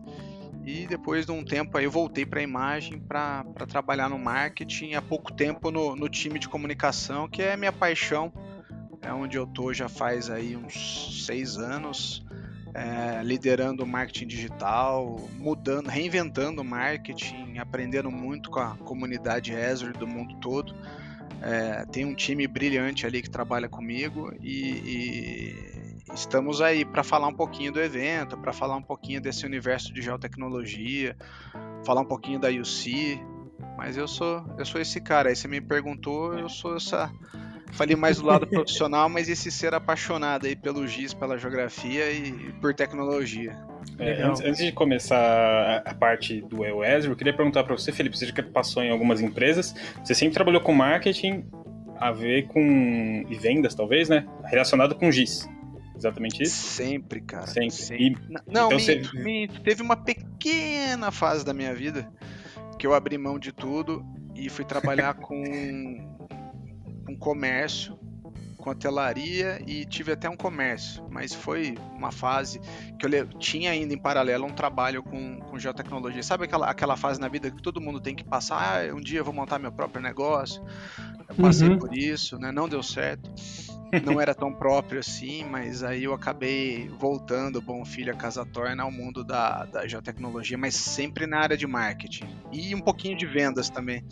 e 0.69 0.87
depois 0.87 1.25
de 1.25 1.33
um 1.33 1.43
tempo 1.43 1.79
aí 1.79 1.85
eu 1.85 1.91
voltei 1.91 2.27
para 2.27 2.41
a 2.41 2.43
imagem 2.43 3.01
para 3.01 3.43
trabalhar 3.67 4.11
no 4.11 4.19
marketing 4.19 4.93
há 4.93 5.01
pouco 5.01 5.33
tempo 5.33 5.71
no, 5.71 5.97
no, 5.97 6.11
time 6.11 6.39
de 6.39 6.47
comunicação, 6.47 7.27
que 7.27 7.41
é 7.41 7.57
minha 7.57 7.73
paixão. 7.73 8.31
É 9.01 9.11
onde 9.11 9.39
eu 9.39 9.47
tô 9.47 9.73
já 9.73 9.89
faz 9.89 10.29
aí 10.29 10.55
uns 10.55 11.25
seis 11.25 11.57
anos, 11.57 12.23
é, 12.75 13.23
liderando 13.23 13.83
o 13.83 13.87
marketing 13.87 14.27
digital, 14.27 15.19
mudando, 15.39 15.89
reinventando 15.89 16.61
o 16.61 16.65
marketing, 16.65 17.57
aprendendo 17.57 18.11
muito 18.11 18.51
com 18.51 18.61
a 18.61 18.77
comunidade 18.77 19.57
Azure 19.57 19.95
do 19.95 20.07
mundo 20.07 20.37
todo. 20.39 20.75
É, 21.41 21.87
tem 21.87 22.05
um 22.05 22.15
time 22.15 22.47
brilhante 22.47 23.07
ali 23.07 23.23
que 23.23 23.31
trabalha 23.31 23.71
comigo 23.71 24.35
e, 24.43 24.71
e 24.71 25.78
estamos 26.15 26.61
aí 26.61 26.85
para 26.85 27.03
falar 27.03 27.29
um 27.29 27.35
pouquinho 27.35 27.73
do 27.73 27.81
evento, 27.81 28.37
para 28.37 28.53
falar 28.53 28.77
um 28.77 28.83
pouquinho 28.83 29.21
desse 29.21 29.47
universo 29.47 29.93
de 29.93 30.03
geotecnologia, 30.03 31.17
falar 31.85 32.01
um 32.01 32.07
pouquinho 32.07 32.39
da 32.39 32.49
UC. 32.49 33.21
Mas 33.77 33.97
eu 33.97 34.09
sou, 34.09 34.45
eu 34.59 34.65
sou 34.65 34.81
esse 34.81 35.01
cara. 35.01 35.29
Aí 35.29 35.37
você 35.37 35.47
me 35.47 35.61
perguntou, 35.61 36.35
eu 36.35 36.49
sou 36.49 36.77
essa. 36.77 37.11
Falei 37.73 37.95
mais 37.95 38.19
do 38.19 38.27
lado 38.27 38.47
profissional, 38.49 39.09
mas 39.09 39.29
esse 39.29 39.51
ser 39.51 39.75
apaixonado 39.75 40.47
aí 40.47 40.57
pelo 40.57 40.87
GIS, 40.87 41.15
pela 41.15 41.39
geografia 41.39 42.11
e 42.11 42.53
por 42.61 42.75
tecnologia. 42.75 43.57
É, 43.99 44.23
antes, 44.23 44.41
antes, 44.43 44.65
de 44.65 44.73
começar 44.73 45.83
a, 45.85 45.95
parte 45.95 46.41
do 46.43 46.65
EOESR, 46.65 47.11
eu 47.11 47.17
queria 47.17 47.33
perguntar 47.33 47.65
para 47.65 47.77
você, 47.77 47.93
Felipe, 47.93 48.17
você 48.17 48.27
já 48.27 48.43
passou 48.43 48.83
em 48.83 48.91
algumas 48.91 49.21
empresas, 49.21 49.75
você 50.03 50.15
sempre 50.15 50.35
trabalhou 50.35 50.61
com 50.61 50.73
marketing 50.73 51.45
a 51.97 52.13
ver 52.13 52.47
com 52.47 53.25
e 53.29 53.35
vendas, 53.35 53.75
talvez, 53.75 54.09
né? 54.09 54.27
Relacionado 54.45 54.95
com 54.95 55.11
GIS. 55.11 55.49
Exatamente 55.99 56.43
isso? 56.43 56.55
Sempre, 56.55 57.21
cara. 57.21 57.47
Sempre. 57.47 57.71
sempre. 57.73 58.07
E, 58.07 58.33
não, 58.47 58.67
então 58.67 58.69
me, 58.71 58.81
você... 58.81 59.03
me, 59.15 59.49
teve 59.49 59.83
uma 59.83 59.97
pequena 59.97 61.11
fase 61.11 61.45
da 61.45 61.53
minha 61.53 61.75
vida 61.75 62.11
que 62.79 62.87
eu 62.87 62.95
abri 62.95 63.19
mão 63.19 63.39
de 63.39 63.53
tudo 63.53 64.07
e 64.35 64.49
fui 64.49 64.65
trabalhar 64.65 65.15
com 65.19 65.43
um 67.09 67.17
comércio, 67.19 67.99
com 68.59 68.71
hotelaria 68.71 69.61
e 69.67 69.85
tive 69.85 70.13
até 70.13 70.31
um 70.31 70.37
comércio, 70.37 71.05
mas 71.11 71.35
foi 71.35 71.75
uma 71.97 72.13
fase 72.13 72.61
que 72.97 73.05
eu 73.05 73.29
tinha 73.39 73.73
ainda 73.73 73.93
em 73.93 73.99
paralelo 73.99 74.47
um 74.47 74.53
trabalho 74.53 75.03
com, 75.03 75.41
com 75.41 75.59
geotecnologia. 75.59 76.23
Sabe 76.23 76.45
aquela, 76.45 76.71
aquela 76.71 76.97
fase 76.97 77.21
na 77.21 77.27
vida 77.27 77.51
que 77.51 77.61
todo 77.61 77.81
mundo 77.81 78.01
tem 78.01 78.15
que 78.15 78.23
passar? 78.23 78.89
Ah, 78.89 78.95
um 78.95 79.01
dia 79.01 79.19
eu 79.19 79.25
vou 79.25 79.35
montar 79.35 79.59
meu 79.59 79.73
próprio 79.73 80.01
negócio. 80.01 80.63
Eu 81.29 81.35
passei 81.35 81.69
uhum. 81.69 81.79
por 81.79 81.93
isso, 81.93 82.39
né? 82.39 82.53
Não 82.53 82.69
deu 82.69 82.85
certo 82.85 83.29
não 84.05 84.21
era 84.21 84.35
tão 84.35 84.53
próprio 84.53 85.01
assim, 85.01 85.45
mas 85.45 85.83
aí 85.83 86.05
eu 86.05 86.13
acabei 86.13 86.89
voltando, 86.99 87.61
bom 87.61 87.85
filho, 87.85 88.13
a 88.13 88.17
casa 88.17 88.45
torna 88.45 88.83
ao 88.83 88.91
mundo 88.91 89.25
da, 89.25 89.65
da 89.65 89.87
geotecnologia, 89.87 90.59
mas 90.59 90.75
sempre 90.75 91.27
na 91.27 91.39
área 91.39 91.57
de 91.57 91.67
marketing 91.67 92.25
e 92.53 92.75
um 92.75 92.81
pouquinho 92.81 93.17
de 93.17 93.27
vendas 93.27 93.71
também. 93.71 94.05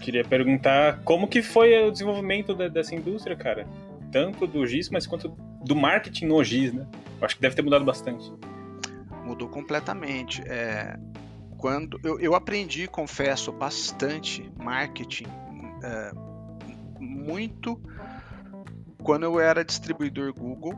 Queria 0.00 0.24
perguntar 0.24 1.00
como 1.04 1.26
que 1.26 1.42
foi 1.42 1.76
o 1.82 1.90
desenvolvimento 1.90 2.54
de, 2.54 2.68
dessa 2.70 2.94
indústria, 2.94 3.36
cara? 3.36 3.66
Tanto 4.12 4.46
do 4.46 4.66
GIS, 4.66 4.88
mas 4.90 5.06
quanto 5.06 5.28
do 5.64 5.74
marketing 5.74 6.26
no 6.26 6.42
GIS, 6.42 6.72
né? 6.72 6.86
Eu 7.20 7.26
acho 7.26 7.36
que 7.36 7.42
deve 7.42 7.54
ter 7.54 7.62
mudado 7.62 7.84
bastante. 7.84 8.32
Mudou 9.24 9.48
completamente. 9.48 10.40
É, 10.46 10.96
quando 11.58 12.00
eu, 12.04 12.18
eu 12.20 12.34
aprendi, 12.34 12.86
confesso, 12.86 13.52
bastante 13.52 14.50
marketing, 14.56 15.26
é, 15.82 16.12
muito 16.98 17.80
quando 19.02 19.24
eu 19.24 19.40
era 19.40 19.64
distribuidor 19.64 20.32
Google 20.32 20.74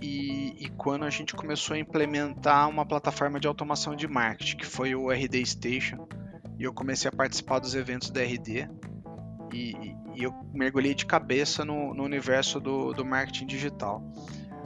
e, 0.00 0.54
e, 0.58 0.68
quando 0.76 1.04
a 1.04 1.10
gente 1.10 1.34
começou 1.34 1.74
a 1.74 1.78
implementar 1.78 2.68
uma 2.68 2.84
plataforma 2.84 3.40
de 3.40 3.48
automação 3.48 3.96
de 3.96 4.06
marketing, 4.06 4.58
que 4.58 4.66
foi 4.66 4.94
o 4.94 5.10
RD 5.10 5.44
Station, 5.46 6.06
e 6.58 6.64
eu 6.64 6.72
comecei 6.72 7.08
a 7.08 7.12
participar 7.12 7.58
dos 7.58 7.74
eventos 7.74 8.10
da 8.10 8.22
RD, 8.22 8.68
e, 9.52 9.94
e 10.14 10.22
eu 10.22 10.34
mergulhei 10.52 10.94
de 10.94 11.06
cabeça 11.06 11.64
no, 11.64 11.94
no 11.94 12.02
universo 12.02 12.60
do, 12.60 12.92
do, 12.92 13.04
marketing 13.04 13.46
digital. 13.46 14.02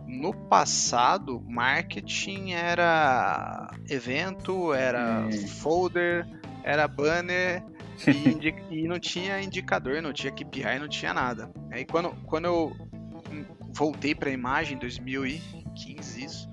No 0.07 0.35
passado, 0.35 1.41
marketing 1.49 2.53
era 2.53 3.71
evento, 3.89 4.75
era 4.75 5.27
hum. 5.27 5.47
folder, 5.47 6.27
era 6.65 6.89
banner, 6.89 7.63
E, 8.07 8.55
e, 8.83 8.89
não 8.89 8.99
tinha 8.99 9.41
indicador, 9.43 10.01
não 10.03 10.13
tinha 10.13 10.33
KPI, 10.33 10.79
não 10.79 10.89
tinha 10.89 11.13
nada. 11.13 11.51
Aí 11.71 11.85
quando, 11.85 12.11
quando 12.27 12.45
eu 12.47 12.77
voltei 13.73 14.15
para 14.15 14.31
a 14.31 14.33
imagem, 14.33 14.77
em 14.77 14.81
2015, 14.81 16.25
isso, 16.25 16.51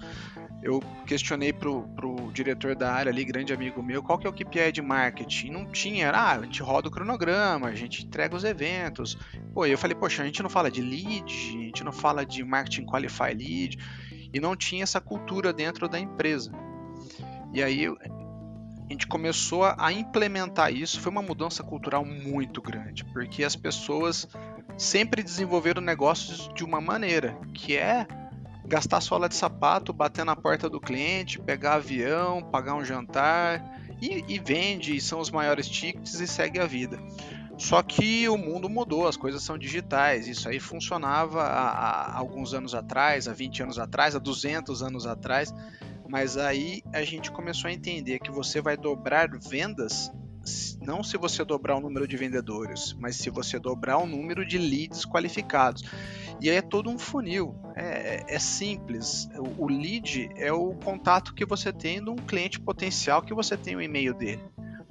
eu 0.62 0.82
questionei 1.06 1.54
pro, 1.54 1.88
pro 1.90 2.32
diretor 2.32 2.76
da 2.76 2.92
área 2.92 3.12
ali, 3.12 3.24
grande 3.24 3.54
amigo 3.54 3.82
meu, 3.82 4.04
qual 4.04 4.18
que 4.18 4.28
é 4.28 4.30
o 4.30 4.34
KPI 4.34 4.72
de 4.72 4.82
marketing? 4.82 5.52
Não 5.52 5.66
tinha, 5.72 6.08
era, 6.08 6.20
ah, 6.20 6.32
a 6.34 6.44
gente 6.44 6.62
roda 6.62 6.88
o 6.88 6.92
cronograma, 6.92 7.68
a 7.68 7.76
gente 7.76 8.06
entrega 8.06 8.36
os 8.36 8.44
eventos. 8.44 9.18
Pô, 9.54 9.66
eu 9.66 9.78
falei, 9.78 9.96
poxa, 9.96 10.24
a 10.24 10.26
gente 10.26 10.42
não 10.42 10.50
fala 10.50 10.70
de 10.70 10.82
lead, 10.82 11.32
a 11.32 11.64
gente 11.64 11.84
não 11.84 11.92
fala 11.92 12.26
de 12.26 12.44
marketing 12.44 12.86
qualify 12.86 13.34
lead, 13.34 13.78
e 14.34 14.40
não 14.40 14.56
tinha 14.56 14.84
essa 14.84 15.00
cultura 15.00 15.54
dentro 15.54 15.88
da 15.88 16.00
empresa. 16.00 16.52
E 17.54 17.64
aí 17.64 17.88
a 18.88 18.94
gente 18.94 19.06
começou 19.06 19.66
a 19.66 19.92
implementar 19.92 20.74
isso, 20.74 21.00
foi 21.00 21.12
uma 21.12 21.22
mudança 21.22 21.62
cultural 21.62 22.06
muito 22.06 22.62
grande, 22.62 23.04
porque 23.04 23.44
as 23.44 23.56
pessoas 23.56 24.28
sempre 24.78 25.22
desenvolveram 25.22 25.82
negócios 25.82 26.50
de 26.54 26.64
uma 26.64 26.80
maneira, 26.80 27.38
que 27.54 27.76
é 27.76 28.08
gastar 28.66 29.02
sola 29.02 29.28
de 29.28 29.36
sapato, 29.36 29.92
bater 29.92 30.24
na 30.24 30.36
porta 30.36 30.70
do 30.70 30.80
cliente, 30.80 31.40
pegar 31.40 31.76
avião, 31.76 32.42
pagar 32.44 32.76
um 32.76 32.84
jantar 32.84 33.62
e, 34.02 34.24
e 34.28 34.40
vende, 34.40 34.96
e 34.96 35.02
são 35.02 35.20
os 35.20 35.32
maiores 35.32 35.68
tickets 35.68 36.20
e 36.20 36.28
segue 36.28 36.60
a 36.60 36.66
vida. 36.66 36.98
Só 37.58 37.82
que 37.82 38.30
o 38.30 38.38
mundo 38.38 38.70
mudou, 38.70 39.08
as 39.08 39.18
coisas 39.18 39.42
são 39.42 39.58
digitais. 39.58 40.28
Isso 40.28 40.48
aí 40.48 40.60
funcionava 40.60 41.42
há, 41.42 41.70
há, 41.70 42.18
alguns 42.18 42.54
anos 42.54 42.76
atrás, 42.76 43.28
há 43.28 43.34
20 43.34 43.64
anos 43.64 43.80
atrás, 43.80 44.16
há 44.16 44.20
200 44.20 44.84
anos 44.84 45.08
atrás. 45.08 45.54
Mas 46.10 46.38
aí 46.38 46.82
a 46.94 47.04
gente 47.04 47.32
começou 47.32 47.70
a 47.70 47.74
entender 47.74 48.20
que 48.20 48.32
você 48.32 48.62
vai 48.62 48.78
dobrar 48.78 49.30
vendas 49.38 50.12
não 50.82 51.04
se 51.04 51.18
você 51.18 51.44
dobrar 51.44 51.76
o 51.76 51.82
número 51.82 52.08
de 52.08 52.16
vendedores, 52.16 52.96
mas 52.98 53.18
se 53.18 53.30
você 53.30 53.60
dobrar 53.60 53.98
o 53.98 54.08
número 54.08 54.46
de 54.46 54.58
leads 54.58 55.06
qualificados. 55.06 55.84
E 56.40 56.50
aí 56.50 56.58
é 56.58 56.62
todo 56.62 56.90
um 56.90 56.98
funil. 56.98 57.56
É, 57.76 58.24
é 58.28 58.40
simples. 58.40 59.28
O, 59.36 59.66
o, 59.66 59.68
lead 59.68 60.30
é 60.36 60.52
o 60.52 60.74
contato 60.76 61.34
que 61.34 61.46
você 61.46 61.74
tem 61.74 62.02
de 62.02 62.10
um 62.10 62.16
cliente 62.16 62.60
potencial 62.60 63.22
que 63.22 63.34
você 63.34 63.58
tem 63.58 63.76
o 63.76 63.82
e-mail 63.82 64.14
dele. 64.14 64.42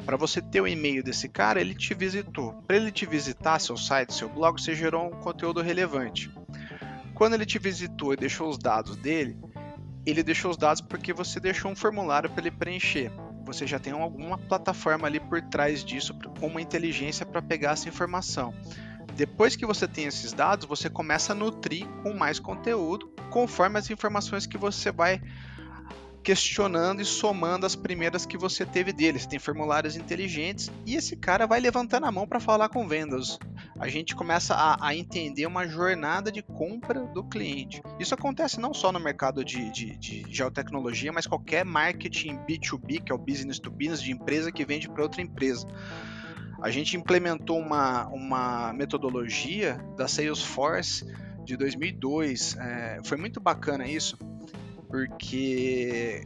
Para 0.04 0.16
você 0.16 0.40
ter 0.40 0.60
o 0.60 0.68
e-mail 0.68 1.02
desse 1.02 1.28
cara, 1.28 1.60
ele 1.60 1.74
te 1.74 1.94
visitou. 1.94 2.52
Para 2.66 2.76
ele 2.76 2.92
te 2.92 3.06
visitar, 3.06 3.58
seu 3.58 3.76
site, 3.76 4.12
seu 4.12 4.28
blog, 4.28 4.60
você 4.60 4.74
gerou 4.74 5.06
um 5.06 5.20
conteúdo 5.20 5.62
relevante. 5.62 6.30
Quando 7.14 7.34
ele 7.34 7.46
te 7.46 7.58
visitou 7.58 8.12
e 8.12 8.16
deixou 8.16 8.48
os 8.48 8.58
dados 8.58 8.94
dele, 8.96 9.38
ele 10.06 10.22
deixou 10.22 10.50
os 10.50 10.56
dados 10.56 10.80
porque 10.80 11.12
você 11.12 11.40
deixou 11.40 11.70
um 11.70 11.76
formulário 11.76 12.30
para 12.30 12.40
ele 12.40 12.50
preencher. 12.50 13.10
Você 13.44 13.66
já 13.66 13.78
tem 13.78 13.92
alguma 13.92 14.38
plataforma 14.38 15.06
ali 15.06 15.20
por 15.20 15.42
trás 15.42 15.84
disso 15.84 16.14
com 16.40 16.46
uma 16.46 16.60
inteligência 16.60 17.26
para 17.26 17.42
pegar 17.42 17.72
essa 17.72 17.88
informação. 17.88 18.54
Depois 19.14 19.56
que 19.56 19.64
você 19.64 19.88
tem 19.88 20.04
esses 20.04 20.32
dados, 20.32 20.66
você 20.66 20.90
começa 20.90 21.32
a 21.32 21.34
nutrir 21.34 21.86
com 22.02 22.12
mais 22.12 22.38
conteúdo 22.38 23.12
conforme 23.30 23.78
as 23.78 23.90
informações 23.90 24.46
que 24.46 24.58
você 24.58 24.92
vai 24.92 25.20
questionando 26.26 27.00
e 27.00 27.04
somando 27.04 27.66
as 27.66 27.76
primeiras 27.76 28.26
que 28.26 28.36
você 28.36 28.66
teve 28.66 28.92
dele. 28.92 29.16
Você 29.16 29.28
tem 29.28 29.38
formulários 29.38 29.94
inteligentes 29.94 30.72
e 30.84 30.96
esse 30.96 31.14
cara 31.14 31.46
vai 31.46 31.60
levantando 31.60 32.04
a 32.04 32.10
mão 32.10 32.26
para 32.26 32.40
falar 32.40 32.68
com 32.68 32.88
vendas. 32.88 33.38
A 33.78 33.86
gente 33.86 34.16
começa 34.16 34.52
a, 34.52 34.88
a, 34.88 34.96
entender 34.96 35.46
uma 35.46 35.68
jornada 35.68 36.32
de 36.32 36.42
compra 36.42 37.06
do 37.06 37.22
cliente. 37.22 37.80
Isso 38.00 38.12
acontece 38.12 38.58
não 38.58 38.74
só 38.74 38.90
no 38.90 38.98
mercado 38.98 39.44
de, 39.44 39.70
de, 39.70 39.96
de 39.98 40.26
geotecnologia, 40.28 41.12
mas 41.12 41.28
qualquer 41.28 41.64
marketing 41.64 42.38
B2B, 42.38 43.04
que 43.04 43.12
é 43.12 43.14
o 43.14 43.18
business 43.18 43.60
to 43.60 43.70
business, 43.70 44.02
de 44.02 44.10
empresa 44.10 44.50
que 44.50 44.64
vende 44.64 44.88
para 44.88 45.04
outra 45.04 45.22
empresa. 45.22 45.64
A 46.60 46.72
gente 46.72 46.96
implementou 46.96 47.56
uma, 47.56 48.08
uma 48.08 48.72
metodologia 48.72 49.78
da 49.96 50.08
Salesforce 50.08 51.06
de 51.44 51.56
2002. 51.56 52.56
É, 52.58 53.00
foi 53.04 53.16
muito 53.16 53.38
bacana 53.38 53.86
isso 53.86 54.18
porque 54.88 56.22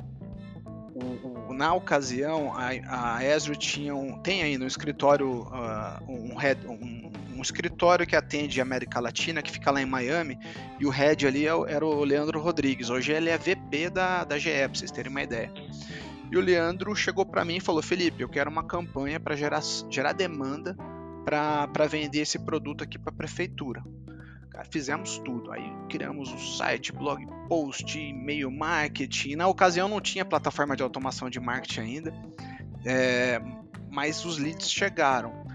o, 0.94 1.50
o, 1.50 1.54
na 1.54 1.72
ocasião 1.74 2.52
a, 2.54 3.16
a 3.16 3.24
Ezra 3.24 3.54
tinha 3.54 3.94
um, 3.94 4.18
tem 4.18 4.42
ainda 4.42 4.64
um 4.64 4.68
escritório 4.68 5.42
uh, 5.42 6.04
um, 6.08 6.36
head, 6.36 6.66
um, 6.66 7.10
um, 7.36 7.42
escritório 7.42 8.06
que 8.06 8.14
atende 8.14 8.60
a 8.60 8.62
América 8.62 9.00
Latina 9.00 9.42
que 9.42 9.50
fica 9.50 9.70
lá 9.70 9.80
em 9.80 9.86
Miami 9.86 10.38
e 10.78 10.86
o 10.86 10.90
head 10.90 11.26
ali 11.26 11.46
é 11.46 11.50
era 11.68 11.84
o 11.84 12.04
Leandro 12.04 12.40
Rodrigues. 12.40 12.90
Hoje 12.90 13.12
ele 13.12 13.30
é 13.30 13.38
VP 13.38 13.90
da, 13.90 14.24
da 14.24 14.38
GE 14.38 14.50
para 14.50 14.74
vocês 14.74 14.90
terem 14.90 15.10
uma 15.10 15.22
ideia. 15.22 15.52
E 16.30 16.36
o 16.36 16.40
Leandro 16.40 16.94
chegou 16.94 17.26
para 17.26 17.44
mim 17.44 17.56
e 17.56 17.60
falou 17.60 17.82
Felipe 17.82 18.22
eu 18.22 18.28
quero 18.28 18.50
uma 18.50 18.64
campanha 18.64 19.18
para 19.18 19.34
gerar, 19.34 19.62
gerar 19.88 20.12
demanda 20.12 20.76
para 21.24 21.86
vender 21.86 22.20
esse 22.20 22.38
produto 22.38 22.84
aqui 22.84 22.98
para 22.98 23.12
a 23.12 23.16
prefeitura 23.16 23.82
Cara, 24.50 24.64
fizemos 24.64 25.18
tudo. 25.18 25.52
Aí 25.52 25.72
criamos 25.88 26.32
o 26.32 26.38
site, 26.38 26.92
blog 26.92 27.26
post, 27.48 27.98
e-mail 27.98 28.50
marketing. 28.50 29.36
Na 29.36 29.46
ocasião 29.46 29.88
não 29.88 30.00
tinha 30.00 30.24
plataforma 30.24 30.76
de 30.76 30.82
automação 30.82 31.30
de 31.30 31.38
marketing 31.38 31.80
ainda, 31.80 32.14
é, 32.84 33.40
mas 33.90 34.24
os 34.24 34.38
leads 34.38 34.70
chegaram. 34.70 35.48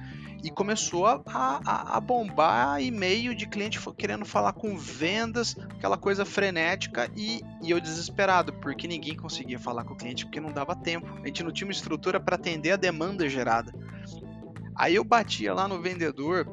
E 0.43 0.51
começou 0.51 1.07
a, 1.07 1.23
a, 1.25 1.97
a 1.97 1.99
bombar 1.99 2.79
e-mail 2.79 3.33
de 3.33 3.47
cliente 3.47 3.79
querendo 3.97 4.25
falar 4.25 4.53
com 4.53 4.77
vendas, 4.77 5.57
aquela 5.71 5.97
coisa 5.97 6.23
frenética, 6.23 7.09
e, 7.15 7.41
e 7.63 7.71
eu 7.71 7.79
desesperado, 7.79 8.53
porque 8.53 8.87
ninguém 8.87 9.15
conseguia 9.15 9.57
falar 9.57 9.83
com 9.83 9.95
o 9.95 9.97
cliente, 9.97 10.23
porque 10.23 10.39
não 10.39 10.51
dava 10.51 10.75
tempo. 10.75 11.07
A 11.23 11.25
gente 11.25 11.43
não 11.43 11.51
tinha 11.51 11.67
uma 11.67 11.71
estrutura 11.71 12.19
para 12.19 12.35
atender 12.35 12.71
a 12.71 12.75
demanda 12.75 13.27
gerada. 13.27 13.73
Aí 14.75 14.93
eu 14.93 15.03
batia 15.03 15.51
lá 15.51 15.67
no 15.67 15.81
vendedor, 15.81 16.45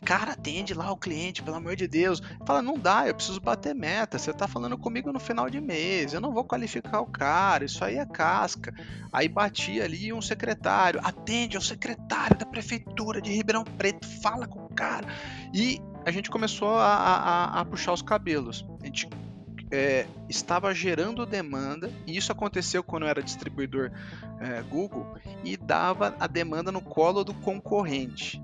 cara, 0.00 0.32
atende 0.32 0.74
lá 0.74 0.90
o 0.90 0.96
cliente, 0.96 1.42
pelo 1.42 1.56
amor 1.56 1.76
de 1.76 1.86
Deus. 1.86 2.22
Fala, 2.46 2.62
não 2.62 2.78
dá, 2.78 3.06
eu 3.06 3.14
preciso 3.14 3.40
bater 3.40 3.74
meta. 3.74 4.18
Você 4.18 4.32
tá 4.32 4.48
falando 4.48 4.76
comigo 4.76 5.12
no 5.12 5.20
final 5.20 5.48
de 5.48 5.60
mês, 5.60 6.12
eu 6.12 6.20
não 6.20 6.32
vou 6.32 6.44
qualificar 6.44 7.00
o 7.00 7.06
cara, 7.06 7.64
isso 7.64 7.84
aí 7.84 7.96
é 7.96 8.06
casca. 8.06 8.74
Aí 9.12 9.28
bati 9.28 9.80
ali 9.80 10.12
um 10.12 10.22
secretário, 10.22 11.00
atende 11.02 11.56
ao 11.56 11.62
secretário 11.62 12.36
da 12.36 12.46
prefeitura 12.46 13.20
de 13.20 13.32
Ribeirão 13.32 13.64
Preto, 13.64 14.06
fala 14.22 14.46
com 14.46 14.64
o 14.64 14.68
cara. 14.74 15.06
E 15.52 15.80
a 16.04 16.10
gente 16.10 16.30
começou 16.30 16.76
a, 16.78 16.94
a, 16.94 17.60
a 17.60 17.64
puxar 17.64 17.92
os 17.92 18.02
cabelos. 18.02 18.64
A 18.82 18.86
gente 18.86 19.08
é, 19.70 20.06
estava 20.28 20.74
gerando 20.74 21.24
demanda, 21.24 21.90
e 22.06 22.16
isso 22.16 22.32
aconteceu 22.32 22.82
quando 22.82 23.04
eu 23.04 23.08
era 23.08 23.22
distribuidor 23.22 23.90
é, 24.40 24.62
Google, 24.62 25.14
e 25.44 25.56
dava 25.56 26.14
a 26.18 26.26
demanda 26.26 26.72
no 26.72 26.80
colo 26.80 27.22
do 27.22 27.32
concorrente. 27.34 28.42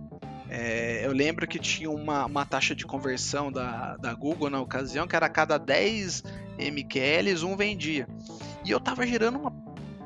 É, 0.48 1.04
eu 1.04 1.12
lembro 1.12 1.46
que 1.46 1.58
tinha 1.58 1.90
uma, 1.90 2.26
uma 2.26 2.46
taxa 2.46 2.74
de 2.74 2.86
conversão 2.86 3.50
da, 3.50 3.96
da 3.96 4.14
Google 4.14 4.48
na 4.48 4.60
ocasião 4.60 5.06
que 5.06 5.16
era 5.16 5.26
a 5.26 5.30
cada 5.30 5.58
10 5.58 6.22
MQLs, 6.58 7.44
um 7.44 7.56
vendia. 7.56 8.06
E 8.64 8.70
eu 8.70 8.80
tava 8.80 9.06
gerando 9.06 9.38
uma, 9.38 9.50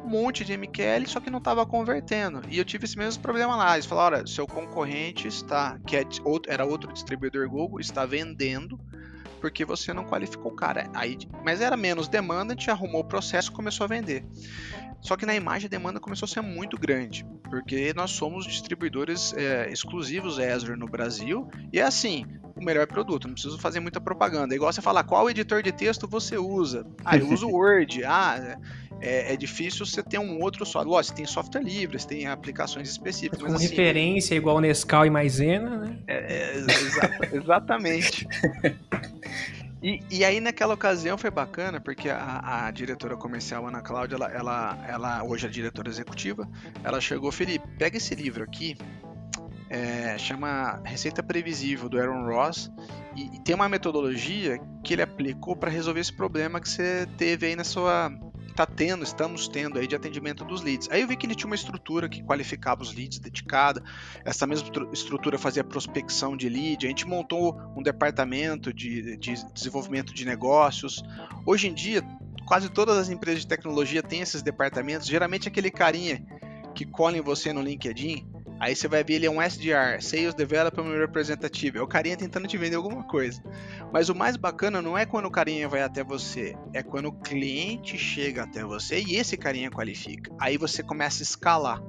um 0.04 0.08
monte 0.08 0.44
de 0.44 0.56
MQL, 0.56 1.06
só 1.06 1.20
que 1.20 1.30
não 1.30 1.38
estava 1.38 1.64
convertendo. 1.66 2.42
E 2.48 2.58
eu 2.58 2.64
tive 2.64 2.84
esse 2.84 2.96
mesmo 2.96 3.22
problema 3.22 3.56
lá. 3.56 3.74
Eles 3.74 3.86
falaram: 3.86 4.18
olha, 4.18 4.26
seu 4.26 4.46
concorrente 4.46 5.28
está, 5.28 5.78
que 5.86 5.96
é, 5.96 6.04
era 6.48 6.64
outro 6.64 6.92
distribuidor 6.92 7.48
Google, 7.48 7.80
está 7.80 8.04
vendendo 8.06 8.78
porque 9.40 9.64
você 9.64 9.92
não 9.92 10.04
qualificou 10.04 10.52
o 10.52 10.54
cara. 10.56 10.90
Aí, 10.94 11.16
mas 11.44 11.60
era 11.60 11.76
menos 11.76 12.08
demanda, 12.08 12.52
a 12.52 12.56
gente 12.56 12.70
arrumou 12.70 13.00
o 13.00 13.04
processo 13.04 13.50
e 13.50 13.54
começou 13.54 13.84
a 13.84 13.88
vender. 13.88 14.24
Só 15.00 15.16
que 15.16 15.24
na 15.24 15.34
imagem 15.34 15.66
a 15.66 15.70
demanda 15.70 15.98
começou 15.98 16.26
a 16.26 16.28
ser 16.28 16.42
muito 16.42 16.78
grande, 16.78 17.24
porque 17.48 17.94
nós 17.94 18.10
somos 18.10 18.46
distribuidores 18.46 19.32
é, 19.32 19.70
exclusivos 19.72 20.38
Azure 20.38 20.78
no 20.78 20.86
Brasil, 20.86 21.48
e 21.72 21.80
é 21.80 21.82
assim, 21.82 22.26
o 22.54 22.62
melhor 22.62 22.86
produto, 22.86 23.26
não 23.26 23.32
preciso 23.32 23.58
fazer 23.58 23.80
muita 23.80 24.00
propaganda. 24.00 24.54
É 24.54 24.56
igual 24.56 24.70
você 24.70 24.82
falar, 24.82 25.04
qual 25.04 25.30
editor 25.30 25.62
de 25.62 25.72
texto 25.72 26.06
você 26.06 26.36
usa? 26.36 26.86
Ah, 27.02 27.16
eu 27.16 27.28
uso 27.32 27.48
Word. 27.48 28.04
Ah, 28.04 28.58
é, 29.00 29.32
é, 29.32 29.36
difícil 29.36 29.86
você 29.86 30.02
ter 30.02 30.18
um 30.18 30.40
outro 30.40 30.64
só. 30.66 30.82
Lógico, 30.82 31.16
você 31.16 31.22
tem 31.22 31.26
software 31.26 31.62
livre, 31.62 31.98
você 31.98 32.06
tem 32.06 32.26
aplicações 32.26 32.88
específicas. 32.88 33.40
Com 33.40 33.54
assim, 33.54 33.68
referência 33.68 34.34
igual 34.34 34.60
Nescau 34.60 35.06
e 35.06 35.10
Maisena, 35.10 35.78
né? 35.78 35.98
É, 36.06 36.32
é, 36.32 36.56
exa 36.56 36.70
exatamente. 37.32 38.26
E, 39.82 40.00
e, 40.10 40.24
aí 40.24 40.40
naquela 40.40 40.74
ocasião 40.74 41.16
foi 41.16 41.30
bacana, 41.30 41.80
porque 41.80 42.10
a, 42.10 42.66
a 42.66 42.70
diretora 42.70 43.16
comercial, 43.16 43.66
Ana 43.66 43.80
Cláudia, 43.80 44.16
ela, 44.16 44.30
ela, 44.30 44.86
ela, 44.86 45.24
hoje 45.24 45.46
é 45.46 45.48
diretora 45.48 45.88
executiva, 45.88 46.46
ela 46.84 47.00
chegou, 47.00 47.32
Felipe, 47.32 47.66
pega 47.78 47.96
esse 47.96 48.14
livro 48.14 48.44
aqui, 48.44 48.76
é, 49.70 50.18
chama 50.18 50.82
Receita 50.84 51.22
Previsível, 51.22 51.88
do 51.88 51.98
Aaron 51.98 52.26
Ross, 52.26 52.70
e, 53.16 53.36
e 53.36 53.40
tem 53.40 53.54
uma 53.54 53.70
metodologia 53.70 54.58
que 54.84 54.92
ele 54.92 55.00
aplicou 55.00 55.56
para 55.56 55.70
resolver 55.70 56.00
esse 56.00 56.12
problema 56.12 56.60
que 56.60 56.68
você 56.68 57.06
teve 57.16 57.46
aí 57.46 57.56
na 57.56 57.64
sua, 57.64 58.12
está 58.62 58.66
tendo, 58.66 59.02
estamos 59.02 59.48
tendo 59.48 59.78
aí 59.78 59.86
de 59.86 59.96
atendimento 59.96 60.44
dos 60.44 60.60
leads. 60.60 60.88
Aí 60.90 61.00
eu 61.00 61.08
vi 61.08 61.16
que 61.16 61.26
ele 61.26 61.34
tinha 61.34 61.46
uma 61.46 61.54
estrutura 61.54 62.08
que 62.08 62.22
qualificava 62.22 62.82
os 62.82 62.94
leads 62.94 63.18
dedicada, 63.18 63.82
essa 64.22 64.46
mesma 64.46 64.68
estrutura 64.92 65.38
fazia 65.38 65.64
prospecção 65.64 66.36
de 66.36 66.48
lead, 66.48 66.84
a 66.84 66.88
gente 66.88 67.06
montou 67.06 67.58
um 67.74 67.82
departamento 67.82 68.72
de, 68.72 69.16
de 69.16 69.34
desenvolvimento 69.54 70.12
de 70.12 70.26
negócios. 70.26 71.02
Hoje 71.46 71.68
em 71.68 71.74
dia, 71.74 72.02
quase 72.44 72.68
todas 72.68 72.98
as 72.98 73.08
empresas 73.08 73.40
de 73.40 73.46
tecnologia 73.46 74.02
têm 74.02 74.20
esses 74.20 74.42
departamentos, 74.42 75.06
geralmente 75.06 75.48
aquele 75.48 75.70
carinha 75.70 76.22
que 76.74 76.84
cola 76.84 77.16
em 77.16 77.22
você 77.22 77.52
no 77.52 77.62
LinkedIn, 77.62 78.29
Aí 78.60 78.76
você 78.76 78.86
vai 78.86 79.02
ver 79.02 79.14
ele 79.14 79.26
é 79.26 79.30
um 79.30 79.40
SDR, 79.40 80.02
Sales 80.02 80.34
Developer 80.34 80.84
Representative. 80.84 81.78
É 81.78 81.82
o 81.82 81.86
carinha 81.86 82.16
tentando 82.16 82.46
te 82.46 82.58
vender 82.58 82.76
alguma 82.76 83.02
coisa. 83.04 83.42
Mas 83.90 84.10
o 84.10 84.14
mais 84.14 84.36
bacana 84.36 84.82
não 84.82 84.98
é 84.98 85.06
quando 85.06 85.24
o 85.24 85.30
carinha 85.30 85.66
vai 85.66 85.80
até 85.80 86.04
você, 86.04 86.54
é 86.74 86.82
quando 86.82 87.06
o 87.06 87.12
cliente 87.12 87.96
chega 87.96 88.42
até 88.42 88.62
você 88.62 89.00
e 89.00 89.16
esse 89.16 89.34
carinha 89.38 89.70
qualifica. 89.70 90.30
Aí 90.38 90.58
você 90.58 90.82
começa 90.82 91.22
a 91.22 91.24
escalar. 91.24 91.82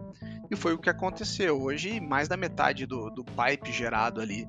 E 0.49 0.55
foi 0.55 0.73
o 0.73 0.79
que 0.79 0.89
aconteceu. 0.89 1.61
Hoje, 1.61 1.99
mais 1.99 2.29
da 2.29 2.37
metade 2.37 2.85
do, 2.85 3.09
do 3.09 3.23
pipe 3.23 3.71
gerado 3.71 4.21
ali 4.21 4.47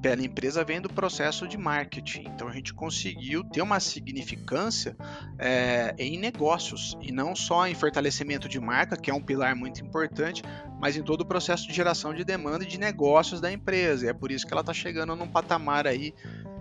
pela 0.00 0.24
empresa 0.24 0.64
vem 0.64 0.80
do 0.80 0.88
processo 0.88 1.46
de 1.46 1.58
marketing. 1.58 2.24
Então 2.26 2.48
a 2.48 2.52
gente 2.52 2.72
conseguiu 2.72 3.44
ter 3.44 3.62
uma 3.62 3.78
significância 3.80 4.96
é, 5.38 5.94
em 5.98 6.18
negócios 6.18 6.96
e 7.00 7.12
não 7.12 7.36
só 7.36 7.66
em 7.66 7.74
fortalecimento 7.74 8.48
de 8.48 8.58
marca, 8.58 8.96
que 8.96 9.10
é 9.10 9.14
um 9.14 9.22
pilar 9.22 9.54
muito 9.54 9.82
importante, 9.84 10.42
mas 10.80 10.96
em 10.96 11.02
todo 11.02 11.22
o 11.22 11.26
processo 11.26 11.68
de 11.68 11.74
geração 11.74 12.14
de 12.14 12.24
demanda 12.24 12.64
e 12.64 12.66
de 12.66 12.78
negócios 12.78 13.40
da 13.40 13.52
empresa. 13.52 14.06
E 14.06 14.08
é 14.08 14.12
por 14.12 14.32
isso 14.32 14.46
que 14.46 14.52
ela 14.52 14.62
está 14.62 14.72
chegando 14.72 15.14
num 15.14 15.28
patamar 15.28 15.86
aí 15.86 16.14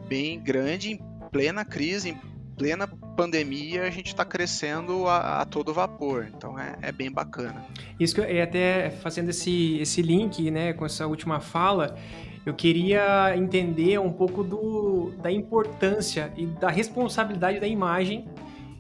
bem 0.08 0.40
grande, 0.40 0.92
em 0.92 1.00
plena 1.32 1.64
crise, 1.64 2.10
em 2.10 2.30
plena 2.58 2.88
pandemia, 2.88 3.84
a 3.84 3.90
gente 3.90 4.08
está 4.08 4.26
crescendo 4.26 5.08
a, 5.08 5.42
a, 5.42 5.46
todo 5.46 5.74
vapor. 5.74 6.28
Então 6.36 6.60
é, 6.60 6.76
é, 6.82 6.92
bem 6.92 7.10
bacana. 7.10 7.66
Isso 7.98 8.14
que 8.14 8.22
eu 8.22 8.44
até 8.44 8.90
fazendo 8.90 9.30
esse, 9.30 9.78
esse 9.80 10.02
link 10.02 10.52
né, 10.52 10.74
com 10.74 10.86
essa 10.86 11.08
última 11.08 11.40
fala, 11.40 11.96
eu 12.50 12.54
queria 12.56 13.38
entender 13.38 14.00
um 14.00 14.12
pouco 14.12 14.44
do, 14.44 15.12
da 15.22 15.32
importância 15.32 16.34
e 16.36 16.48
da 16.48 16.70
responsabilidade 16.70 17.60
da 17.60 17.68
imagem 17.68 18.28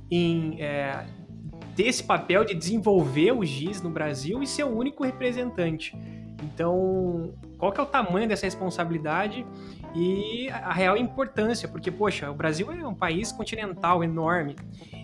em 0.10 0.60
é, 0.60 1.06
ter 1.76 1.84
esse 1.84 2.04
papel 2.04 2.44
de 2.44 2.56
desenvolver 2.56 3.32
o 3.32 3.46
GIS 3.46 3.80
no 3.82 3.92
Brasil 3.92 4.42
e 4.42 4.48
ser 4.48 4.64
o 4.64 4.76
único 4.76 5.04
representante. 5.04 5.96
Então, 6.44 7.32
qual 7.60 7.72
que 7.72 7.80
é 7.80 7.84
o 7.84 7.86
tamanho 7.86 8.28
dessa 8.28 8.48
responsabilidade 8.48 9.46
e 9.94 10.50
a 10.50 10.74
real 10.74 10.98
importância? 10.98 11.68
Porque, 11.68 11.92
poxa, 11.92 12.32
o 12.32 12.34
Brasil 12.34 12.72
é 12.72 12.88
um 12.88 12.96
país 12.96 13.32
continental 13.32 14.04
enorme 14.04 14.56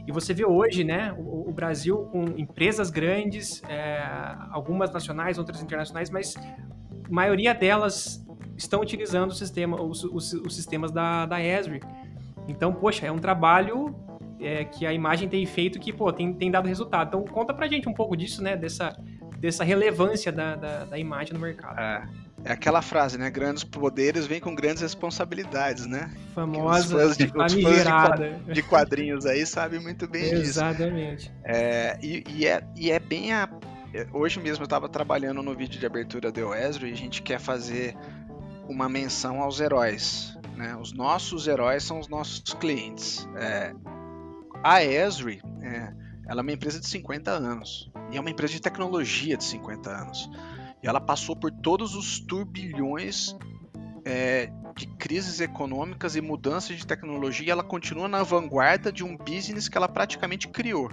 e 0.07 0.11
você 0.11 0.33
vê 0.33 0.43
hoje, 0.43 0.83
né, 0.83 1.13
o, 1.15 1.49
o 1.49 1.51
Brasil 1.51 2.09
com 2.11 2.23
empresas 2.35 2.89
grandes, 2.89 3.61
é, 3.69 4.01
algumas 4.49 4.91
nacionais, 4.91 5.37
outras 5.37 5.61
internacionais, 5.61 6.09
mas 6.09 6.35
a 6.35 7.13
maioria 7.13 7.53
delas 7.53 8.25
estão 8.57 8.81
utilizando 8.81 9.31
o 9.31 9.33
sistema, 9.33 9.81
os, 9.81 10.03
os, 10.03 10.33
os 10.33 10.55
sistemas 10.55 10.91
da, 10.91 11.25
da 11.25 11.41
Esri. 11.41 11.81
Então, 12.47 12.73
poxa, 12.73 13.05
é 13.05 13.11
um 13.11 13.19
trabalho 13.19 13.95
é, 14.39 14.63
que 14.65 14.85
a 14.85 14.93
imagem 14.93 15.27
tem 15.27 15.45
feito 15.45 15.79
que, 15.79 15.91
pô, 15.91 16.11
tem, 16.13 16.33
tem 16.33 16.51
dado 16.51 16.67
resultado. 16.67 17.07
Então, 17.07 17.23
conta 17.25 17.53
pra 17.53 17.67
gente 17.67 17.89
um 17.89 17.93
pouco 17.93 18.15
disso, 18.15 18.43
né, 18.43 18.55
dessa, 18.55 18.95
dessa 19.39 19.63
relevância 19.63 20.31
da, 20.31 20.55
da, 20.55 20.85
da 20.85 20.99
imagem 20.99 21.33
no 21.33 21.39
mercado. 21.39 21.79
É. 21.79 22.25
É 22.47 22.51
aquela 22.51 22.79
frase, 22.79 23.17
né? 23.17 23.27
Grandes 23.31 23.63
poderes 23.63 24.27
vêm 24.27 24.39
com 24.39 24.53
grandes 24.53 24.83
responsabilidades, 24.83 25.87
né? 25.87 26.11
Famosa, 26.35 27.15
de, 27.15 27.27
famigerada. 27.27 28.39
De, 28.45 28.53
de 28.53 28.61
quadrinhos 28.61 29.25
aí 29.25 29.47
sabem 29.47 29.79
muito 29.79 30.07
bem 30.07 30.21
Exatamente. 30.21 30.43
disso. 30.43 30.59
Exatamente. 30.59 31.33
É, 31.43 31.97
e, 32.03 32.23
e, 32.29 32.45
é, 32.45 32.63
e 32.75 32.91
é 32.91 32.99
bem 32.99 33.33
a... 33.33 33.49
Hoje 34.13 34.39
mesmo 34.39 34.61
eu 34.61 34.65
estava 34.65 34.87
trabalhando 34.87 35.41
no 35.41 35.55
vídeo 35.55 35.79
de 35.79 35.85
abertura 35.87 36.31
do 36.31 36.53
Ezra 36.53 36.87
e 36.87 36.91
a 36.91 36.95
gente 36.95 37.23
quer 37.23 37.39
fazer 37.39 37.95
uma 38.67 38.89
menção 38.89 39.41
aos 39.41 39.59
heróis. 39.59 40.37
Né? 40.55 40.75
Os 40.75 40.93
nossos 40.93 41.47
heróis 41.47 41.83
são 41.83 41.99
os 41.99 42.07
nossos 42.07 42.41
clientes. 42.53 43.27
É, 43.35 43.73
a 44.63 44.83
Esri, 44.83 45.41
é, 45.61 45.93
ela 46.27 46.41
é 46.41 46.43
uma 46.43 46.51
empresa 46.51 46.79
de 46.79 46.87
50 46.87 47.31
anos 47.31 47.91
e 48.11 48.17
é 48.17 48.19
uma 48.19 48.29
empresa 48.29 48.53
de 48.53 48.61
tecnologia 48.61 49.37
de 49.37 49.43
50 49.43 49.89
anos. 49.89 50.29
E 50.81 50.87
ela 50.87 51.01
passou 51.01 51.35
por 51.35 51.51
todos 51.51 51.95
os 51.95 52.19
turbilhões 52.19 53.35
é, 54.03 54.51
de 54.75 54.87
crises 54.87 55.39
econômicas 55.39 56.15
e 56.15 56.21
mudanças 56.21 56.77
de 56.77 56.85
tecnologia. 56.85 57.47
E 57.47 57.49
ela 57.49 57.63
continua 57.63 58.07
na 58.07 58.23
vanguarda 58.23 58.91
de 58.91 59.03
um 59.03 59.17
business 59.17 59.67
que 59.67 59.77
ela 59.77 59.87
praticamente 59.87 60.47
criou. 60.47 60.91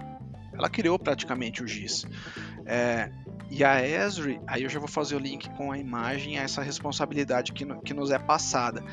Ela 0.53 0.69
criou 0.69 0.97
praticamente 0.99 1.63
o 1.63 1.67
GIS. 1.67 2.05
É, 2.65 3.11
e 3.55 3.63
a 3.63 3.85
Esri, 3.85 4.41
aí 4.47 4.63
eu 4.63 4.69
já 4.69 4.79
vou 4.79 4.87
fazer 4.87 5.15
o 5.15 5.19
link 5.19 5.47
com 5.51 5.71
a 5.71 5.77
imagem, 5.77 6.39
essa 6.39 6.63
responsabilidade 6.63 7.53
que, 7.53 7.63
que 7.81 7.93
nos 7.93 8.09
é 8.09 8.17
passada. 8.17 8.83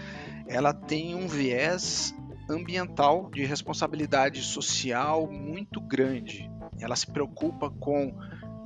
Ela 0.46 0.75
tem 0.75 1.14
um 1.14 1.27
viés 1.27 2.14
ambiental 2.46 3.31
de 3.31 3.42
responsabilidade 3.46 4.42
social 4.42 5.27
muito 5.27 5.81
grande. 5.81 6.51
Ela 6.79 6.94
se 6.94 7.07
preocupa 7.07 7.70
com 7.70 8.14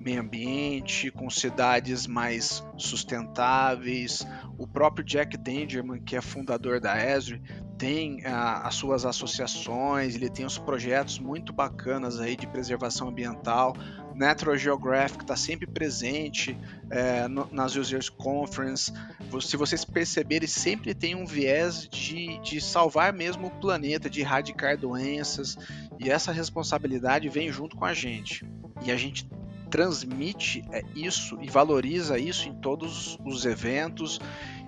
meio 0.00 0.20
ambiente, 0.20 1.12
com 1.12 1.30
cidades 1.30 2.08
mais 2.08 2.66
sustentáveis. 2.76 4.26
O 4.58 4.66
próprio 4.66 5.04
Jack 5.04 5.36
Dangerman, 5.36 6.02
que 6.02 6.16
é 6.16 6.20
fundador 6.20 6.80
da 6.80 6.96
Esri, 6.98 7.40
tem 7.78 8.20
ah, 8.26 8.66
as 8.66 8.74
suas 8.74 9.06
associações, 9.06 10.16
ele 10.16 10.28
tem 10.28 10.44
os 10.44 10.58
projetos 10.58 11.20
muito 11.20 11.52
bacanas 11.52 12.18
aí 12.18 12.36
de 12.36 12.48
preservação 12.48 13.08
ambiental. 13.08 13.74
Natural 14.14 14.56
Geographic 14.56 15.22
está 15.22 15.36
sempre 15.36 15.66
presente 15.66 16.56
é, 16.90 17.26
no, 17.28 17.48
nas 17.50 17.74
Users 17.76 18.08
Conference. 18.08 18.92
Se 19.40 19.56
vocês 19.56 19.84
perceberem, 19.84 20.48
sempre 20.48 20.94
tem 20.94 21.14
um 21.14 21.26
viés 21.26 21.88
de, 21.88 22.38
de 22.40 22.60
salvar 22.60 23.12
mesmo 23.12 23.48
o 23.48 23.50
planeta, 23.50 24.08
de 24.08 24.20
erradicar 24.20 24.78
doenças, 24.78 25.56
e 25.98 26.10
essa 26.10 26.32
responsabilidade 26.32 27.28
vem 27.28 27.50
junto 27.50 27.76
com 27.76 27.84
a 27.84 27.92
gente. 27.92 28.46
E 28.84 28.92
a 28.92 28.96
gente 28.96 29.28
transmite 29.70 30.64
é, 30.70 30.82
isso 30.94 31.36
e 31.42 31.50
valoriza 31.50 32.18
isso 32.18 32.48
em 32.48 32.54
todos 32.54 33.18
os 33.24 33.44
eventos, 33.44 34.20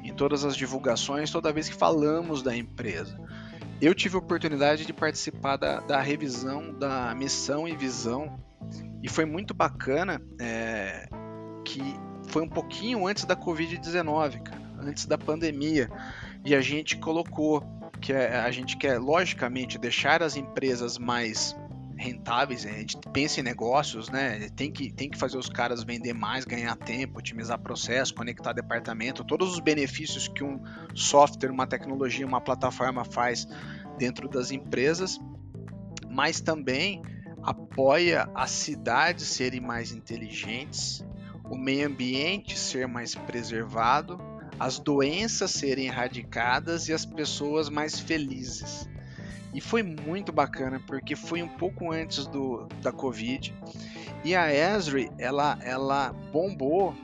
em 0.03 0.13
todas 0.13 0.45
as 0.45 0.57
divulgações, 0.57 1.31
toda 1.31 1.53
vez 1.53 1.69
que 1.69 1.77
falamos 1.77 2.43
da 2.43 2.57
empresa. 2.57 3.17
Eu 3.81 3.95
tive 3.95 4.17
a 4.17 4.19
oportunidade 4.19 4.87
de 4.87 4.93
participar 4.93 5.57
da, 5.57 5.81
da 5.81 6.01
revisão 6.01 6.73
da 6.73 7.15
missão 7.15 7.69
e 7.69 7.77
visão 7.77 8.39
e 9.03 9.09
foi 9.09 9.25
muito 9.25 9.53
bacana 9.53 10.21
é, 10.41 11.09
que 11.65 11.81
foi 12.29 12.43
um 12.43 12.49
pouquinho 12.49 13.07
antes 13.07 13.25
da 13.25 13.37
Covid-19, 13.37 14.41
antes 14.81 15.05
da 15.07 15.19
pandemia. 15.19 15.91
E 16.45 16.55
a 16.55 16.61
gente 16.61 16.97
colocou 16.97 17.63
que 18.01 18.13
é, 18.13 18.37
a 18.37 18.51
gente 18.51 18.77
quer, 18.77 18.99
logicamente, 18.99 19.79
deixar 19.79 20.23
as 20.23 20.37
empresas 20.37 20.99
mais 20.99 21.57
rentáveis, 21.97 22.67
a 22.67 22.71
gente 22.71 22.99
pensa 23.13 23.41
em 23.41 23.43
negócios, 23.43 24.11
né? 24.11 24.49
Tem 24.55 24.71
que, 24.71 24.93
tem 24.93 25.09
que 25.09 25.19
fazer 25.19 25.39
os 25.39 25.49
caras 25.49 25.83
vender 25.83 26.13
mais, 26.13 26.45
ganhar 26.45 26.77
tempo, 26.77 27.19
otimizar 27.19 27.59
processo, 27.59 28.15
conectar 28.15 28.53
departamento, 28.53 29.25
todos 29.25 29.53
os 29.53 29.61
benefícios 29.61 30.29
que 30.29 30.45
um 30.45 30.61
software, 30.95 31.51
uma 31.51 31.67
tecnologia, 31.67 32.27
uma 32.27 32.41
plataforma 32.41 33.05
faz 33.05 33.49
dentro 33.99 34.29
das 34.29 34.51
empresas, 34.51 35.19
mas 36.09 36.41
também 36.41 37.01
apoia 37.43 38.29
as 38.35 38.51
cidades 38.51 39.27
serem 39.29 39.61
mais 39.61 39.93
inteligentes, 39.93 41.05
o 41.49 41.57
meio 41.57 41.87
ambiente 41.87 42.59
ser 42.59 42.87
mais 42.87 43.15
preservado, 43.15 44.19
as 44.59 44.79
doenças 44.79 45.51
serem 45.51 45.87
erradicadas 45.87 46.89
e 46.89 46.93
as 46.93 47.07
pessoas 47.07 47.69
mais 47.69 47.99
felizes. 47.99 48.89
E 49.57 49.61
foi 49.63 49.83
muito 49.83 50.33
bacana 50.33 50.79
porque 50.87 51.17
foi 51.17 51.43
um 51.43 51.49
pouco 51.49 51.91
antes 51.91 52.27
do, 52.27 52.69
da 52.83 52.93
Covid 52.93 53.55
e 54.23 54.37
a 54.37 54.53
Esri 54.53 55.11
ela, 55.17 55.59
ela 55.63 56.13
bombou 56.31 56.95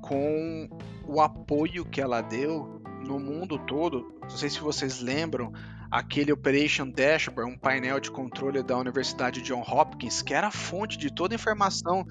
com 0.00 0.66
o 1.06 1.20
apoio 1.20 1.84
que 1.84 2.00
ela 2.00 2.22
deu 2.22 2.80
no 3.06 3.20
mundo 3.20 3.58
todo. 3.58 4.14
Não 4.22 4.30
sei 4.30 4.48
se 4.48 4.60
vocês 4.60 5.00
lembram, 5.00 5.52
aquele 5.90 6.32
Operation 6.32 6.88
Dashboard, 6.88 7.52
um 7.52 7.58
painel 7.58 8.00
de 8.00 8.10
controle 8.10 8.62
da 8.62 8.78
Universidade 8.78 9.42
John 9.42 9.60
Hopkins, 9.60 10.22
que 10.22 10.32
era 10.32 10.46
a 10.46 10.50
fonte 10.50 10.96
de 10.96 11.12
toda 11.12 11.34
a 11.34 11.36
informação 11.36 12.06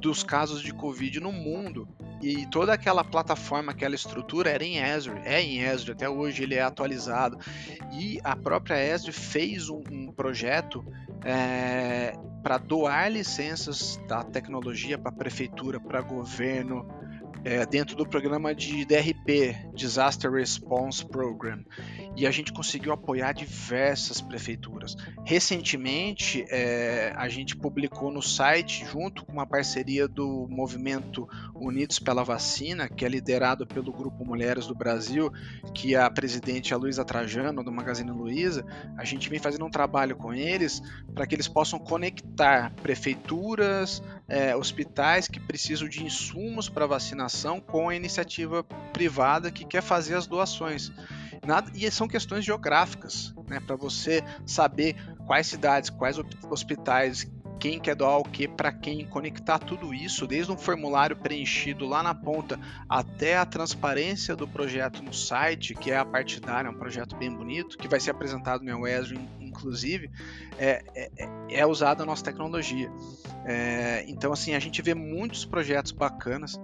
dos 0.00 0.22
casos 0.22 0.62
de 0.62 0.72
Covid 0.72 1.20
no 1.20 1.32
mundo. 1.32 1.88
E 2.22 2.46
toda 2.46 2.72
aquela 2.72 3.04
plataforma, 3.04 3.72
aquela 3.72 3.94
estrutura 3.94 4.50
era 4.50 4.64
em 4.64 4.82
Azure, 4.82 5.20
é 5.24 5.42
em 5.42 5.64
Azure, 5.66 5.92
até 5.92 6.08
hoje 6.08 6.42
ele 6.42 6.54
é 6.54 6.62
atualizado. 6.62 7.38
E 7.92 8.18
a 8.24 8.34
própria 8.34 8.94
Azure 8.94 9.12
fez 9.12 9.68
um, 9.68 9.82
um 9.90 10.12
projeto 10.12 10.84
é, 11.24 12.16
para 12.42 12.58
doar 12.58 13.10
licenças 13.10 14.00
da 14.08 14.22
tecnologia 14.22 14.98
para 14.98 15.12
prefeitura, 15.12 15.80
para 15.80 16.00
governo, 16.00 16.86
é, 17.44 17.66
dentro 17.66 17.94
do 17.94 18.06
programa 18.06 18.54
de 18.54 18.84
DRP, 18.86 19.70
Disaster 19.74 20.30
Response 20.30 21.04
Program. 21.06 21.62
E 22.16 22.26
a 22.26 22.30
gente 22.30 22.52
conseguiu 22.52 22.92
apoiar 22.92 23.32
diversas 23.32 24.20
prefeituras. 24.20 24.96
Recentemente, 25.24 26.44
é, 26.48 27.12
a 27.16 27.28
gente 27.28 27.56
publicou 27.56 28.10
no 28.10 28.22
site, 28.22 28.84
junto 28.84 29.24
com 29.24 29.32
uma 29.32 29.46
parceria 29.46 30.06
do 30.06 30.46
movimento 30.48 31.28
Unidos 31.54 31.98
pela 31.98 32.22
Vacina, 32.22 32.88
que 32.88 33.04
é 33.04 33.08
liderado 33.08 33.66
pelo 33.66 33.92
Grupo 33.92 34.24
Mulheres 34.24 34.66
do 34.66 34.74
Brasil, 34.74 35.32
que 35.74 35.96
a 35.96 36.08
presidente 36.10 36.72
é 36.72 36.76
a 36.76 36.78
Luísa 36.78 37.04
Trajano, 37.04 37.64
do 37.64 37.72
Magazine 37.72 38.10
Luiza, 38.10 38.64
a 38.96 39.04
gente 39.04 39.28
vem 39.28 39.38
fazendo 39.38 39.64
um 39.64 39.70
trabalho 39.70 40.16
com 40.16 40.32
eles 40.32 40.80
para 41.14 41.26
que 41.26 41.34
eles 41.34 41.48
possam 41.48 41.78
conectar 41.78 42.72
prefeituras, 42.82 44.02
é, 44.28 44.54
hospitais 44.56 45.28
que 45.28 45.40
precisam 45.40 45.88
de 45.88 46.04
insumos 46.04 46.68
para 46.68 46.86
vacinação 46.86 47.60
com 47.60 47.88
a 47.88 47.96
iniciativa 47.96 48.62
privada 48.92 49.50
que 49.50 49.64
quer 49.64 49.82
fazer 49.82 50.14
as 50.14 50.26
doações. 50.26 50.92
Nada, 51.46 51.70
e 51.74 51.90
são 51.90 52.08
questões 52.08 52.44
geográficas, 52.44 53.34
né, 53.48 53.60
para 53.60 53.76
você 53.76 54.24
saber 54.46 54.96
quais 55.26 55.46
cidades, 55.46 55.90
quais 55.90 56.18
hospitais, 56.50 57.30
quem 57.64 57.80
quer 57.80 57.94
doar 57.94 58.18
o 58.18 58.24
que 58.24 58.46
para 58.46 58.72
quem, 58.72 59.06
conectar 59.06 59.58
tudo 59.58 59.94
isso, 59.94 60.26
desde 60.26 60.52
um 60.52 60.56
formulário 60.56 61.16
preenchido 61.16 61.86
lá 61.86 62.02
na 62.02 62.14
ponta 62.14 62.58
até 62.88 63.38
a 63.38 63.46
transparência 63.46 64.36
do 64.36 64.46
projeto 64.46 65.02
no 65.02 65.14
site, 65.14 65.74
que 65.74 65.90
é 65.90 65.96
a 65.96 66.04
partidária, 66.04 66.68
é 66.68 66.70
um 66.70 66.76
projeto 66.76 67.16
bem 67.16 67.34
bonito, 67.34 67.78
que 67.78 67.88
vai 67.88 68.00
ser 68.00 68.10
apresentado 68.10 68.62
no 68.62 68.86
ESRI, 68.86 69.18
inclusive, 69.40 70.10
é, 70.58 70.84
é, 70.94 71.10
é 71.60 71.66
usada 71.66 72.02
a 72.02 72.06
nossa 72.06 72.24
tecnologia. 72.24 72.90
É, 73.46 74.04
então, 74.08 74.32
assim, 74.32 74.54
a 74.54 74.58
gente 74.58 74.82
vê 74.82 74.94
muitos 74.94 75.44
projetos 75.44 75.92
bacanas. 75.92 76.60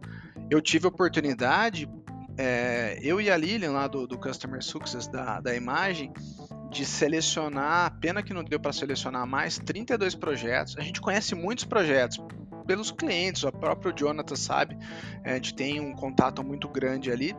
Eu 0.51 0.61
tive 0.61 0.87
a 0.87 0.89
oportunidade, 0.89 1.89
é, 2.41 2.99
eu 3.03 3.21
e 3.21 3.31
a 3.31 3.37
Lilian 3.37 3.73
lá 3.73 3.87
do, 3.87 4.07
do 4.07 4.17
Customer 4.17 4.65
Success 4.65 5.07
da, 5.07 5.43
da 5.43 5.55
imagem, 5.55 6.11
de 6.71 6.87
selecionar, 6.87 7.99
pena 8.01 8.23
que 8.23 8.33
não 8.33 8.43
deu 8.43 8.59
para 8.59 8.73
selecionar 8.73 9.27
mais, 9.27 9.59
32 9.59 10.15
projetos. 10.15 10.75
A 10.79 10.81
gente 10.81 11.03
conhece 11.03 11.35
muitos 11.35 11.67
projetos 11.67 12.19
pelos 12.67 12.91
clientes, 12.91 13.43
o 13.43 13.53
próprio 13.53 13.93
Jonathan 13.93 14.37
sabe, 14.37 14.79
a 15.23 15.35
gente 15.35 15.53
tem 15.53 15.81
um 15.81 15.93
contato 15.93 16.43
muito 16.43 16.67
grande 16.67 17.13
ali. 17.13 17.37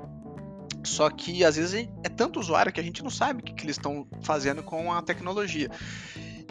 Só 0.83 1.09
que 1.09 1.43
às 1.43 1.55
vezes 1.55 1.89
é 2.03 2.09
tanto 2.09 2.39
usuário 2.39 2.71
que 2.71 2.79
a 2.79 2.83
gente 2.83 3.03
não 3.03 3.09
sabe 3.09 3.41
o 3.41 3.43
que, 3.43 3.53
que 3.53 3.65
eles 3.65 3.77
estão 3.77 4.07
fazendo 4.21 4.61
com 4.61 4.93
a 4.93 5.01
tecnologia. 5.01 5.69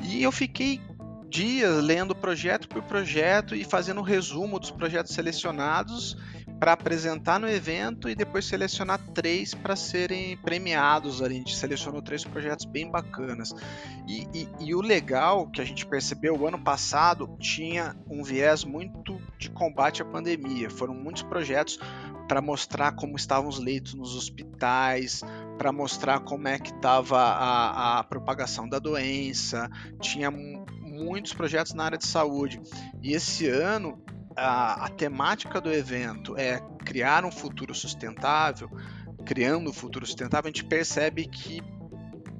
E 0.03 0.23
eu 0.23 0.33
fiquei 0.33 0.81
dias 1.29 1.83
lendo 1.83 2.17
projeto 2.17 2.69
por 2.69 2.83
projeto 2.83 3.55
e 3.55 3.65
fazendo 3.65 4.01
um 4.01 4.05
resumo 4.05 4.59
dos 4.59 4.73
projetos 4.73 5.15
selecionados 5.15 6.17
para 6.61 6.75
apresentar 6.75 7.41
no 7.41 7.49
evento 7.49 8.07
e 8.07 8.15
depois 8.15 8.45
selecionar 8.45 9.01
três 9.15 9.55
para 9.55 9.75
serem 9.75 10.37
premiados. 10.37 11.23
A 11.23 11.29
gente 11.31 11.57
selecionou 11.57 12.03
três 12.03 12.23
projetos 12.23 12.67
bem 12.67 12.91
bacanas. 12.91 13.55
E, 14.07 14.29
e, 14.35 14.49
e, 14.61 14.75
o 14.75 14.83
legal 14.83 15.49
que 15.49 15.63
a 15.63 15.65
gente 15.65 15.87
percebeu, 15.87 16.37
o 16.37 16.47
ano 16.47 16.63
passado 16.63 17.35
tinha 17.41 17.97
um 18.07 18.23
viés 18.23 18.63
muito 18.63 19.19
de 19.39 19.49
combate 19.49 20.03
à 20.03 20.05
pandemia. 20.05 20.69
Foram 20.69 20.93
muitos 20.93 21.23
projetos 21.23 21.79
para 22.29 22.43
mostrar 22.43 22.93
como 22.93 23.17
estavam 23.17 23.49
os 23.49 23.59
leitos 23.59 23.95
nos 23.95 24.15
hospitais, 24.15 25.23
para 25.57 25.73
mostrar 25.73 26.21
como 26.21 26.47
é 26.47 26.59
que 26.59 26.73
estava 26.73 27.19
a, 27.19 28.01
a 28.01 28.05
propagação 28.05 28.69
da 28.69 28.79
doença. 28.79 29.71
Tinha 29.99 30.31
muitos 30.31 31.33
projetos 31.33 31.73
na 31.73 31.85
área 31.85 31.99
de 31.99 32.07
saúde. 32.07 32.61
E 33.03 33.15
esse 33.15 33.49
ano 33.49 34.01
a, 34.37 34.87
a, 34.87 34.89
temática 34.89 35.61
do 35.61 35.73
evento 35.73 36.37
é 36.37 36.61
criar 36.85 37.25
um 37.25 37.33
futuro 37.33 37.75
sustentável, 37.75 38.71
criando 39.25 39.71
um 39.71 39.73
futuro 39.73 40.07
sustentável, 40.07 40.49
a 40.49 40.53
gente 40.53 40.65
percebe 40.65 41.27
que 41.27 41.63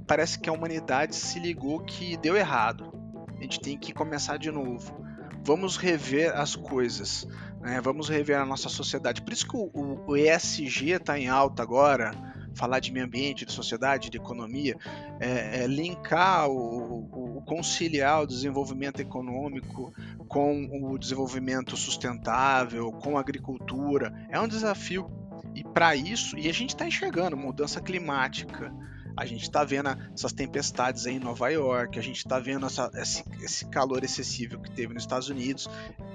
parece 0.07 0.39
que 0.39 0.49
a 0.49 0.53
humanidade 0.53 1.15
se 1.15 1.39
ligou 1.39 1.81
que 1.81 2.17
deu 2.17 2.37
errado. 2.37 2.93
A 3.39 3.43
gente 3.43 3.61
tem 3.61 3.79
que 3.79 3.93
começar 3.93 4.37
de 4.37 4.51
novo. 4.51 5.01
Vamos 5.45 5.77
rever 5.77 6.37
as 6.37 6.55
coisas, 6.55 7.27
né? 7.61 7.81
vamos 7.81 8.09
rever 8.09 8.39
a 8.39 8.45
nossa 8.45 8.69
sociedade. 8.69 9.23
Por 9.23 9.33
isso 9.33 9.47
que 9.47 9.57
o, 9.57 10.05
o 10.07 10.17
ESG 10.17 10.93
está 10.93 11.19
em 11.19 11.29
alta 11.29 11.63
agora 11.63 12.13
falar 12.61 12.79
de 12.79 12.93
meio 12.93 13.07
ambiente, 13.07 13.47
de 13.47 13.53
sociedade, 13.53 14.11
de 14.11 14.19
economia, 14.19 14.77
é, 15.19 15.63
é 15.63 15.67
linkar 15.67 16.47
o, 16.51 17.39
o, 17.39 17.43
conciliar 17.47 18.23
o 18.23 18.27
desenvolvimento 18.27 19.01
econômico 19.01 19.95
com 20.29 20.69
o 20.71 20.99
desenvolvimento 20.99 21.75
sustentável, 21.75 22.93
com 22.93 23.17
a 23.17 23.21
agricultura, 23.21 24.13
é 24.29 24.39
um 24.39 24.47
desafio. 24.47 25.11
E 25.55 25.65
para 25.65 25.97
isso, 25.97 26.37
e 26.39 26.49
a 26.49 26.53
gente 26.53 26.71
está 26.71 26.87
enxergando 26.87 27.37
mudança 27.37 27.81
climática, 27.81 28.71
a 29.17 29.25
gente 29.25 29.43
está 29.43 29.65
vendo 29.65 29.89
essas 30.15 30.33
tempestades 30.33 31.07
em 31.07 31.19
Nova 31.19 31.49
York, 31.49 31.99
a 31.99 32.03
gente 32.03 32.19
está 32.19 32.39
vendo 32.39 32.67
essa, 32.67 32.91
esse, 32.95 33.25
esse, 33.43 33.67
calor 33.67 34.05
excessivo 34.05 34.61
que 34.61 34.71
teve 34.71 34.95
nos 34.95 35.03
Estados 35.03 35.29
Unidos, 35.29 35.69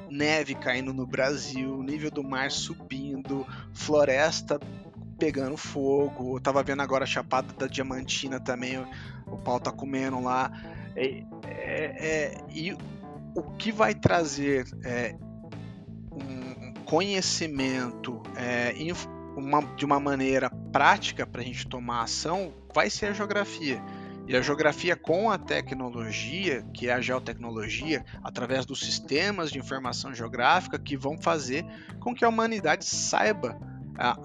neve 0.10 0.55
caindo 0.55 0.93
no 0.93 1.05
Brasil, 1.05 1.81
nível 1.84 2.12
do 2.12 2.23
mar 2.23 2.51
subindo, 2.51 3.45
floresta 3.73 4.60
pegando 5.17 5.58
fogo. 5.58 6.38
Eu 6.38 6.41
tava 6.41 6.63
vendo 6.63 6.82
agora 6.82 7.04
a 7.04 7.08
Chapada 7.08 7.54
da 7.54 7.67
Diamantina 7.67 8.39
também, 8.39 8.78
o, 8.78 8.88
o 9.28 9.38
pau 9.38 9.60
tá 9.60 9.71
comendo 9.71 10.21
lá. 10.21 10.51
É, 10.95 11.23
é, 11.43 11.86
é, 12.08 12.38
e 12.49 12.73
o 13.36 13.43
que 13.58 13.71
vai 13.71 13.93
trazer 13.93 14.65
é, 14.84 15.15
um 16.12 16.73
conhecimento 16.86 18.21
é, 18.36 18.73
uma, 19.36 19.62
de 19.75 19.86
uma 19.86 19.99
maneira 19.99 20.49
prática 20.71 21.25
para 21.25 21.41
a 21.41 21.43
gente 21.43 21.67
tomar 21.67 22.04
ação 22.04 22.54
vai 22.73 22.89
ser 22.89 23.08
a 23.08 23.13
geografia. 23.13 23.82
E 24.28 24.36
a 24.36 24.41
geografia 24.41 24.95
com 24.95 25.30
a 25.30 25.38
tecnologia, 25.38 26.63
que 26.73 26.89
é 26.89 26.93
a 26.93 27.01
geotecnologia, 27.01 28.04
através 28.23 28.65
dos 28.65 28.80
sistemas 28.80 29.51
de 29.51 29.60
informação 29.60 30.15
geográfica 30.15 30.80
que 30.80 30.97
vão 30.97 31.15
fazer 31.15 31.63
com 31.99 32.15
que 32.15 32.25
a 32.25 32.30
humanidade 32.30 32.86
saiba 32.86 33.60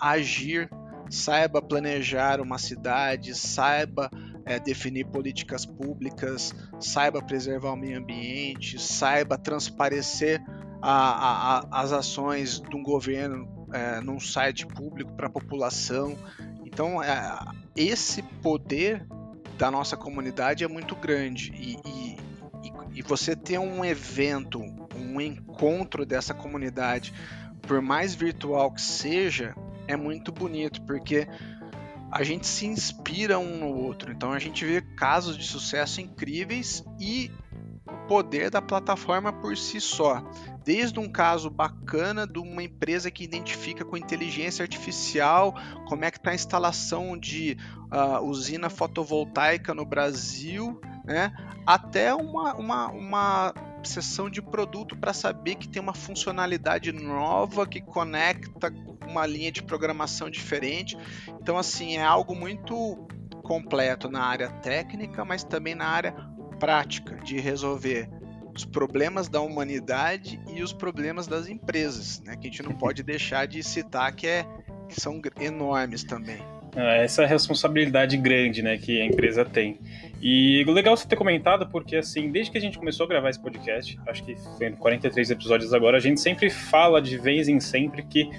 agir 0.01 0.71
saiba 1.11 1.61
planejar 1.61 2.41
uma 2.41 2.57
cidade, 2.57 3.35
saiba 3.35 4.09
é, 4.45 4.59
definir 4.59 5.05
políticas 5.07 5.67
públicas, 5.67 6.55
saiba 6.79 7.21
preservar 7.21 7.73
o 7.73 7.77
meio 7.77 7.99
ambiente, 7.99 8.81
saiba 8.81 9.37
transparecer 9.37 10.41
a, 10.81 11.59
a, 11.59 11.83
as 11.83 11.93
ações 11.93 12.61
de 12.61 12.75
um 12.75 12.83
governo 12.83 13.67
é, 13.73 14.01
num 14.01 14.21
site 14.21 14.67
público 14.67 15.13
para 15.13 15.27
a 15.27 15.31
população. 15.31 16.17
Então, 16.65 17.03
é, 17.03 17.39
esse 17.77 18.23
poder 18.23 19.05
da 19.59 19.71
nossa 19.71 19.97
comunidade 19.97 20.65
é 20.65 20.69
muito 20.69 20.97
grande 20.97 21.53
e, 21.55 21.77
e, 21.87 22.17
e 22.95 23.03
você 23.03 23.37
ter 23.37 23.59
um 23.59 23.85
evento, 23.85 24.61
um 24.97 25.21
encontro 25.21 26.07
dessa 26.07 26.33
comunidade, 26.33 27.13
por 27.63 27.83
mais 27.83 28.15
virtual 28.15 28.73
que 28.73 28.81
seja, 28.81 29.55
é 29.91 29.97
muito 29.97 30.31
bonito, 30.33 30.83
porque 30.83 31.27
a 32.11 32.23
gente 32.23 32.47
se 32.47 32.67
inspira 32.67 33.39
um 33.39 33.59
no 33.59 33.69
outro. 33.69 34.13
Então 34.13 34.33
a 34.33 34.39
gente 34.39 34.65
vê 34.65 34.81
casos 34.81 35.37
de 35.39 35.45
sucesso 35.45 36.01
incríveis 36.01 36.85
e 36.99 37.31
o 37.87 38.07
poder 38.07 38.51
da 38.51 38.61
plataforma 38.61 39.33
por 39.33 39.57
si 39.57 39.81
só. 39.81 40.23
Desde 40.65 40.99
um 40.99 41.11
caso 41.11 41.49
bacana 41.49 42.27
de 42.27 42.39
uma 42.39 42.63
empresa 42.63 43.11
que 43.11 43.25
identifica 43.25 43.85
com 43.85 43.97
inteligência 43.97 44.63
artificial 44.63 45.55
como 45.89 46.05
é 46.05 46.11
que 46.11 46.19
está 46.19 46.31
a 46.31 46.35
instalação 46.35 47.17
de 47.17 47.57
uh, 47.91 48.25
usina 48.25 48.69
fotovoltaica 48.69 49.73
no 49.73 49.85
Brasil, 49.85 50.81
né? 51.05 51.33
até 51.67 52.15
uma, 52.15 52.55
uma, 52.55 52.89
uma 52.89 53.55
sessão 53.83 54.29
de 54.29 54.43
produto 54.43 54.97
para 54.97 55.13
saber 55.13 55.55
que 55.55 55.69
tem 55.69 55.81
uma 55.81 55.95
funcionalidade 55.95 56.93
nova 56.93 57.67
que 57.67 57.81
conecta 57.81 58.71
uma 59.11 59.27
linha 59.27 59.51
de 59.51 59.63
programação 59.63 60.31
diferente. 60.31 60.97
Então, 61.41 61.59
assim, 61.59 61.97
é 61.97 62.03
algo 62.03 62.35
muito 62.35 62.97
completo 63.43 64.09
na 64.09 64.23
área 64.23 64.49
técnica, 64.49 65.25
mas 65.25 65.43
também 65.43 65.75
na 65.75 65.87
área 65.87 66.13
prática 66.59 67.17
de 67.17 67.41
resolver 67.41 68.09
os 68.55 68.65
problemas 68.65 69.29
da 69.29 69.41
humanidade 69.41 70.41
e 70.55 70.63
os 70.63 70.73
problemas 70.73 71.27
das 71.27 71.49
empresas, 71.49 72.21
né? 72.21 72.37
Que 72.37 72.49
a 72.49 72.51
gente 72.51 72.63
não 72.63 72.73
pode 72.73 73.03
deixar 73.03 73.47
de 73.47 73.63
citar 73.63 74.15
que, 74.15 74.27
é, 74.27 74.47
que 74.89 75.01
são 75.01 75.21
enormes 75.41 76.05
também. 76.05 76.43
É, 76.77 77.05
essa 77.05 77.27
responsabilidade 77.27 78.17
grande, 78.17 78.63
né, 78.63 78.79
que 78.79 79.01
a 79.01 79.05
empresa 79.05 79.45
tem. 79.45 79.79
E 80.23 80.65
legal 80.69 80.97
você 80.97 81.09
ter 81.09 81.17
comentado, 81.17 81.69
porque 81.69 81.97
assim, 81.97 82.31
desde 82.31 82.53
que 82.53 82.59
a 82.59 82.61
gente 82.61 82.79
começou 82.79 83.07
a 83.07 83.09
gravar 83.09 83.31
esse 83.31 83.41
podcast, 83.41 83.99
acho 84.07 84.23
que 84.23 84.37
foi 84.57 84.71
43 84.71 85.31
episódios 85.31 85.75
agora, 85.75 85.97
a 85.97 86.01
gente 86.01 86.21
sempre 86.21 86.49
fala 86.49 87.01
de 87.03 87.19
vez 87.19 87.49
em 87.49 87.59
sempre 87.59 88.03
que 88.05 88.31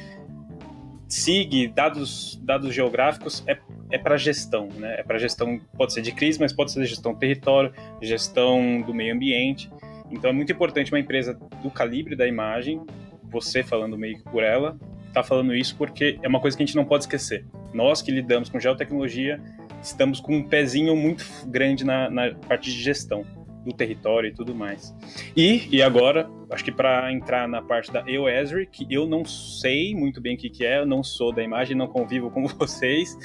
SIG, 1.11 1.67
dados, 1.67 2.39
dados 2.41 2.73
geográficos, 2.73 3.43
é, 3.45 3.57
é 3.91 3.97
para 3.97 4.15
gestão, 4.15 4.69
né? 4.77 4.95
É 4.99 5.03
para 5.03 5.19
gestão, 5.19 5.59
pode 5.77 5.93
ser 5.93 6.01
de 6.01 6.11
crise, 6.13 6.39
mas 6.39 6.53
pode 6.53 6.71
ser 6.71 6.85
gestão 6.85 7.13
do 7.13 7.19
território, 7.19 7.73
gestão 8.01 8.81
do 8.81 8.93
meio 8.93 9.13
ambiente. 9.13 9.69
Então 10.09 10.29
é 10.29 10.33
muito 10.33 10.51
importante 10.51 10.91
uma 10.91 10.99
empresa 10.99 11.37
do 11.61 11.69
calibre 11.69 12.15
da 12.15 12.25
imagem, 12.25 12.81
você 13.23 13.61
falando 13.61 13.97
meio 13.97 14.17
que 14.17 14.23
por 14.23 14.41
ela, 14.41 14.77
tá 15.13 15.21
falando 15.21 15.53
isso 15.53 15.75
porque 15.77 16.17
é 16.21 16.27
uma 16.27 16.39
coisa 16.39 16.55
que 16.55 16.63
a 16.63 16.65
gente 16.65 16.75
não 16.75 16.85
pode 16.85 17.03
esquecer. 17.03 17.45
Nós 17.73 18.01
que 18.01 18.11
lidamos 18.11 18.49
com 18.49 18.59
geotecnologia, 18.59 19.41
estamos 19.81 20.21
com 20.21 20.37
um 20.37 20.43
pezinho 20.43 20.95
muito 20.95 21.25
grande 21.45 21.83
na, 21.83 22.09
na 22.09 22.33
parte 22.35 22.71
de 22.71 22.81
gestão 22.81 23.25
do 23.63 23.71
território 23.73 24.29
e 24.29 24.33
tudo 24.33 24.55
mais. 24.55 24.93
E, 25.35 25.67
e 25.71 25.81
agora, 25.81 26.29
acho 26.49 26.63
que 26.63 26.71
para 26.71 27.11
entrar 27.13 27.47
na 27.47 27.61
parte 27.61 27.91
da 27.91 28.03
EOESRI, 28.07 28.65
que 28.67 28.87
eu 28.89 29.07
não 29.07 29.23
sei 29.23 29.93
muito 29.93 30.19
bem 30.19 30.35
o 30.35 30.37
que, 30.37 30.49
que 30.49 30.65
é, 30.65 30.79
eu 30.79 30.85
não 30.85 31.03
sou 31.03 31.33
da 31.33 31.43
imagem, 31.43 31.75
não 31.75 31.87
convivo 31.87 32.31
com 32.31 32.47
vocês, 32.57 33.15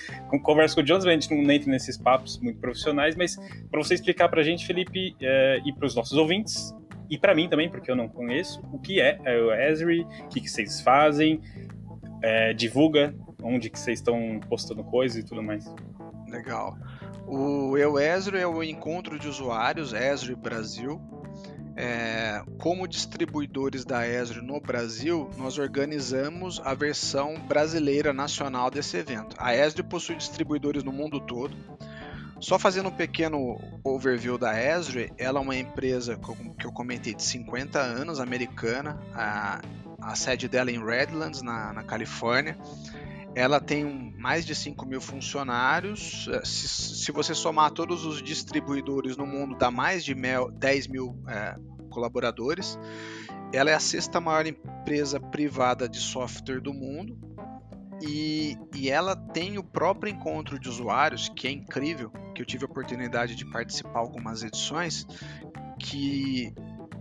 converso 0.42 0.74
com 0.74 0.82
o 0.82 0.84
Jones, 0.84 1.06
a 1.06 1.12
gente 1.12 1.34
não 1.34 1.50
entra 1.50 1.70
nesses 1.70 1.96
papos 1.96 2.38
muito 2.40 2.60
profissionais, 2.60 3.16
mas 3.16 3.36
para 3.70 3.82
você 3.82 3.94
explicar 3.94 4.28
para 4.28 4.40
a 4.40 4.44
gente, 4.44 4.66
Felipe, 4.66 5.16
é, 5.20 5.60
e 5.64 5.72
para 5.72 5.86
os 5.86 5.94
nossos 5.94 6.16
ouvintes, 6.16 6.74
e 7.08 7.16
para 7.16 7.34
mim 7.34 7.48
também, 7.48 7.70
porque 7.70 7.90
eu 7.90 7.96
não 7.96 8.08
conheço, 8.08 8.60
o 8.72 8.78
que 8.78 9.00
é 9.00 9.18
a 9.24 9.30
EOESRI, 9.30 10.00
o 10.02 10.28
que, 10.28 10.40
que 10.40 10.48
vocês 10.48 10.80
fazem, 10.80 11.40
é, 12.22 12.52
divulga 12.52 13.14
onde 13.42 13.70
que 13.70 13.78
vocês 13.78 14.00
estão 14.00 14.40
postando 14.48 14.82
coisas 14.82 15.22
e 15.22 15.24
tudo 15.24 15.42
mais. 15.42 15.64
Legal. 16.28 16.76
O 17.26 17.76
Eu 17.76 17.98
Esri 17.98 18.38
é 18.38 18.46
o 18.46 18.62
encontro 18.62 19.18
de 19.18 19.26
usuários, 19.28 19.92
Esri 19.92 20.36
Brasil. 20.36 21.00
É, 21.76 22.40
como 22.58 22.86
distribuidores 22.86 23.84
da 23.84 24.06
Esri 24.08 24.40
no 24.40 24.60
Brasil, 24.60 25.28
nós 25.36 25.58
organizamos 25.58 26.60
a 26.64 26.72
versão 26.72 27.34
brasileira 27.48 28.12
nacional 28.12 28.70
desse 28.70 28.96
evento. 28.96 29.36
A 29.38 29.54
Esri 29.54 29.82
possui 29.82 30.14
distribuidores 30.14 30.84
no 30.84 30.92
mundo 30.92 31.20
todo. 31.20 31.54
Só 32.38 32.58
fazendo 32.58 32.90
um 32.90 32.92
pequeno 32.92 33.58
overview 33.82 34.38
da 34.38 34.54
Esri, 34.54 35.12
ela 35.18 35.40
é 35.40 35.42
uma 35.42 35.56
empresa 35.56 36.18
que 36.58 36.66
eu 36.66 36.72
comentei 36.72 37.12
de 37.12 37.22
50 37.22 37.78
anos, 37.80 38.20
americana. 38.20 39.00
A, 39.12 39.60
a 40.00 40.14
sede 40.14 40.46
dela 40.46 40.70
é 40.70 40.74
em 40.74 40.84
Redlands, 40.84 41.42
na, 41.42 41.72
na 41.72 41.82
Califórnia. 41.82 42.56
Ela 43.36 43.60
tem 43.60 44.14
mais 44.16 44.46
de 44.46 44.54
5 44.54 44.86
mil 44.86 44.98
funcionários. 44.98 46.26
Eh, 46.32 46.42
se, 46.42 46.66
se, 46.66 47.12
você 47.12 47.34
somar 47.34 47.70
todos 47.70 48.06
os 48.06 48.22
distribuidores 48.22 49.14
no 49.14 49.26
mundo, 49.26 49.54
dá 49.58 49.70
mais 49.70 50.02
de 50.02 50.14
10 50.14 50.86
mil 50.86 51.22
é, 51.28 51.54
colaboradores. 51.90 52.78
Ela 53.52 53.70
é 53.70 53.74
a 53.74 53.78
sexta 53.78 54.22
maior 54.22 54.46
empresa 54.46 55.20
privada 55.20 55.86
de 55.86 55.98
software 55.98 56.62
do 56.62 56.72
mundo. 56.72 57.14
E, 58.00 58.56
e, 58.74 58.88
ela 58.88 59.14
tem 59.14 59.58
o 59.58 59.62
próprio 59.62 60.10
encontro 60.10 60.58
de 60.58 60.70
usuários, 60.70 61.28
que 61.28 61.46
é 61.46 61.50
incrível, 61.50 62.10
que 62.34 62.40
eu 62.40 62.46
tive 62.46 62.64
a 62.64 62.68
oportunidade 62.68 63.34
de 63.34 63.44
participar 63.44 63.98
algumas 63.98 64.42
edições, 64.42 65.06
que 65.78 66.54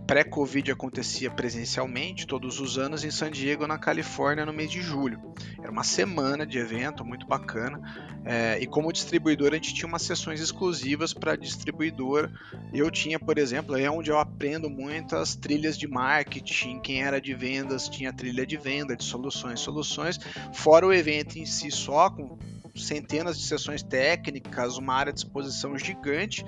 pré-Covid 0.06 0.70
acontecia 0.70 1.30
presencialmente 1.30 2.26
todos 2.26 2.60
os 2.60 2.78
anos 2.78 3.04
em 3.04 3.10
San 3.10 3.30
Diego, 3.30 3.66
na 3.66 3.76
Califórnia, 3.76 4.46
no 4.46 4.52
mês 4.52 4.70
de 4.70 4.80
julho. 4.80 5.34
Era 5.60 5.70
uma 5.70 5.82
semana 5.82 6.46
de 6.46 6.58
evento 6.58 7.04
muito 7.04 7.26
bacana. 7.26 7.80
É, 8.24 8.58
e 8.60 8.66
como 8.66 8.92
distribuidor, 8.92 9.52
a 9.52 9.56
gente 9.56 9.74
tinha 9.74 9.88
umas 9.88 10.02
sessões 10.02 10.40
exclusivas 10.40 11.12
para 11.12 11.36
distribuidor. 11.36 12.30
Eu 12.72 12.90
tinha, 12.90 13.18
por 13.18 13.36
exemplo, 13.36 13.76
é 13.76 13.90
onde 13.90 14.10
eu 14.10 14.18
aprendo 14.18 14.70
muitas 14.70 15.34
trilhas 15.34 15.76
de 15.76 15.88
marketing. 15.88 16.80
Quem 16.80 17.02
era 17.02 17.20
de 17.20 17.34
vendas 17.34 17.88
tinha 17.88 18.12
trilha 18.12 18.46
de 18.46 18.56
venda, 18.56 18.96
de 18.96 19.04
soluções, 19.04 19.60
soluções. 19.60 20.18
Fora 20.52 20.86
o 20.86 20.92
evento 20.92 21.38
em 21.38 21.46
si 21.46 21.70
só, 21.70 22.10
com 22.10 22.38
centenas 22.74 23.38
de 23.38 23.46
sessões 23.46 23.82
técnicas, 23.82 24.76
uma 24.76 24.94
área 24.94 25.12
de 25.12 25.20
exposição 25.20 25.76
gigante 25.78 26.44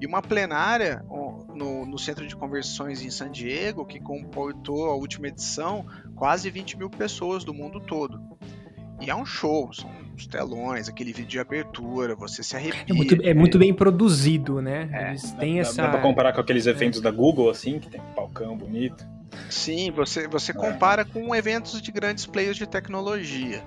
e 0.00 0.06
uma 0.06 0.22
plenária 0.22 1.04
no, 1.62 1.86
no, 1.86 1.98
Centro 1.98 2.26
de 2.26 2.34
Conversões 2.34 3.02
em 3.02 3.10
San 3.10 3.30
Diego, 3.30 3.84
que 3.84 4.00
comportou 4.00 4.90
a 4.90 4.94
última 4.94 5.28
edição 5.28 5.86
quase 6.14 6.50
20 6.50 6.76
mil 6.76 6.90
pessoas 6.90 7.44
do 7.44 7.54
mundo 7.54 7.80
todo. 7.80 8.20
E 9.00 9.10
é 9.10 9.14
um 9.14 9.24
show, 9.24 9.72
são 9.72 9.90
os 10.16 10.26
telões, 10.26 10.88
aquele 10.88 11.12
vídeo 11.12 11.28
de 11.28 11.38
abertura, 11.40 12.14
você 12.14 12.42
se 12.42 12.56
arrepia. 12.56 12.84
É 12.88 12.92
muito, 12.92 13.14
é 13.22 13.34
muito 13.34 13.58
bem 13.58 13.72
produzido, 13.74 14.60
né? 14.60 14.88
É, 14.92 15.10
Eles 15.10 15.32
têm 15.32 15.54
dá, 15.54 15.60
essa. 15.60 15.82
Dá 15.82 15.88
pra 15.88 16.00
comparar 16.00 16.32
com 16.32 16.40
aqueles 16.40 16.66
eventos 16.66 17.00
é. 17.00 17.02
da 17.02 17.10
Google, 17.10 17.50
assim, 17.50 17.78
que 17.78 17.88
tem 17.88 18.00
um 18.00 18.14
palcão 18.14 18.56
bonito. 18.56 19.04
Sim, 19.48 19.90
você, 19.90 20.28
você 20.28 20.52
é. 20.52 20.54
compara 20.54 21.04
com 21.04 21.34
eventos 21.34 21.80
de 21.80 21.90
grandes 21.90 22.26
players 22.26 22.56
de 22.56 22.66
tecnologia. 22.66 23.62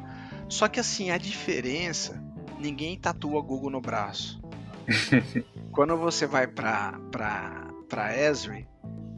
Só 0.47 0.67
que 0.67 0.79
assim, 0.79 1.09
a 1.09 1.17
diferença, 1.17 2.21
ninguém 2.59 2.97
tatua 2.97 3.41
Google 3.41 3.71
no 3.71 3.81
braço. 3.81 4.39
quando 5.75 5.97
você 5.97 6.25
vai 6.25 6.47
para 6.47 7.64
para 7.85 8.15
Esri, 8.17 8.67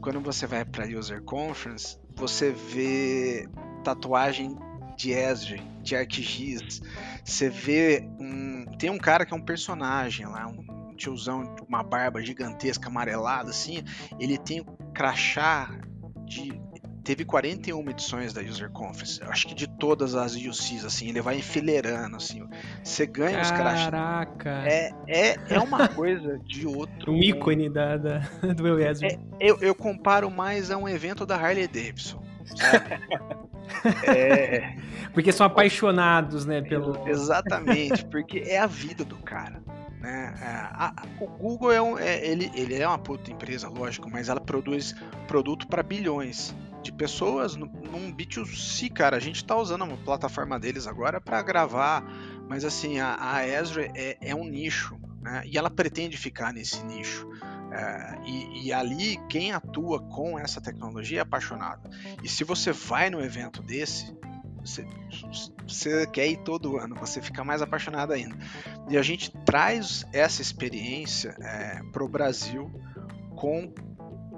quando 0.00 0.20
você 0.20 0.46
vai 0.46 0.64
para 0.64 0.86
User 0.86 1.22
Conference, 1.22 1.98
você 2.14 2.50
vê 2.50 3.48
tatuagem 3.82 4.56
de 4.96 5.12
Esri, 5.12 5.62
de 5.82 5.96
ArcGIS. 5.96 6.82
Você 7.24 7.48
vê 7.48 8.08
um 8.18 8.64
tem 8.78 8.90
um 8.90 8.98
cara 8.98 9.26
que 9.26 9.34
é 9.34 9.36
um 9.36 9.44
personagem 9.44 10.26
lá, 10.26 10.46
um 10.46 10.94
tiozão 10.94 11.44
com 11.56 11.64
uma 11.66 11.82
barba 11.82 12.22
gigantesca 12.22 12.88
amarelada 12.88 13.50
assim, 13.50 13.82
ele 14.18 14.38
tem 14.38 14.60
um 14.60 14.92
crachá 14.92 15.70
de 16.24 16.52
teve 17.08 17.24
41 17.24 17.88
edições 17.88 18.34
da 18.34 18.42
User 18.42 18.68
Conference. 18.68 19.18
Acho 19.24 19.48
que 19.48 19.54
de 19.54 19.66
todas 19.66 20.14
as 20.14 20.36
UCs, 20.36 20.84
assim, 20.84 21.08
ele 21.08 21.22
vai 21.22 21.38
enfileirando, 21.38 22.16
assim. 22.16 22.46
Você 22.84 23.06
ganha 23.06 23.40
Caraca. 23.40 23.50
os 23.50 23.50
caras. 23.50 23.84
Caraca! 23.84 24.50
É, 24.68 24.92
é, 25.06 25.36
é 25.48 25.58
uma 25.58 25.88
coisa 25.88 26.38
de 26.40 26.66
outro. 26.66 26.88
Um 27.10 27.16
ícone 27.16 27.70
da, 27.70 27.96
da, 27.96 28.18
do 28.54 28.62
meu 28.62 28.78
é, 28.78 28.92
eu, 29.40 29.58
eu 29.62 29.74
comparo 29.74 30.30
mais 30.30 30.70
a 30.70 30.76
um 30.76 30.86
evento 30.86 31.24
da 31.24 31.36
Harley 31.36 31.66
Davidson. 31.66 32.22
Sabe? 32.44 33.00
é... 34.06 34.76
Porque 35.14 35.32
são 35.32 35.46
apaixonados, 35.46 36.44
né? 36.44 36.60
Pelo... 36.60 37.08
Exatamente, 37.08 38.04
porque 38.04 38.40
é 38.40 38.58
a 38.58 38.66
vida 38.66 39.02
do 39.02 39.16
cara. 39.16 39.62
Né? 39.98 40.34
É, 40.42 40.46
a, 40.46 40.92
a, 40.98 41.24
o 41.24 41.26
Google 41.26 41.72
é, 41.72 41.80
um, 41.80 41.98
é, 41.98 42.26
ele, 42.26 42.50
ele 42.54 42.74
é 42.74 42.86
uma 42.86 42.98
puta 42.98 43.30
empresa, 43.32 43.66
lógico, 43.66 44.10
mas 44.10 44.28
ela 44.28 44.40
produz 44.40 44.94
produto 45.26 45.66
para 45.66 45.82
bilhões 45.82 46.54
de 46.82 46.92
pessoas 46.92 47.56
num 47.56 48.12
B2C, 48.12 48.92
cara. 48.92 49.16
A 49.16 49.20
gente 49.20 49.44
tá 49.44 49.56
usando 49.56 49.84
a 49.84 49.96
plataforma 49.96 50.58
deles 50.58 50.86
agora 50.86 51.20
para 51.20 51.42
gravar, 51.42 52.02
mas 52.48 52.64
assim, 52.64 52.98
a, 52.98 53.16
a 53.20 53.46
Ezra 53.46 53.90
é, 53.94 54.16
é 54.20 54.34
um 54.34 54.44
nicho, 54.44 54.98
né? 55.20 55.42
E 55.46 55.58
ela 55.58 55.70
pretende 55.70 56.16
ficar 56.16 56.52
nesse 56.52 56.84
nicho. 56.84 57.28
É, 57.70 58.18
e, 58.24 58.66
e, 58.66 58.72
ali 58.72 59.18
quem 59.28 59.52
atua 59.52 60.00
com 60.00 60.38
essa 60.38 60.60
tecnologia 60.60 61.18
é 61.18 61.22
apaixonado. 61.22 61.90
E 62.22 62.28
se 62.28 62.42
você 62.42 62.72
vai 62.72 63.10
no 63.10 63.20
evento 63.20 63.62
desse, 63.62 64.16
você, 64.58 64.86
você 65.66 66.06
quer 66.06 66.28
ir 66.28 66.38
todo 66.38 66.78
ano, 66.78 66.94
você 66.96 67.20
fica 67.20 67.44
mais 67.44 67.60
apaixonado 67.60 68.12
ainda. 68.12 68.36
E 68.88 68.96
a 68.96 69.02
gente 69.02 69.30
traz 69.44 70.06
essa 70.12 70.40
experiência 70.40 71.36
é, 71.40 71.82
para 71.92 72.02
o 72.02 72.08
Brasil 72.08 72.70
com 73.36 73.72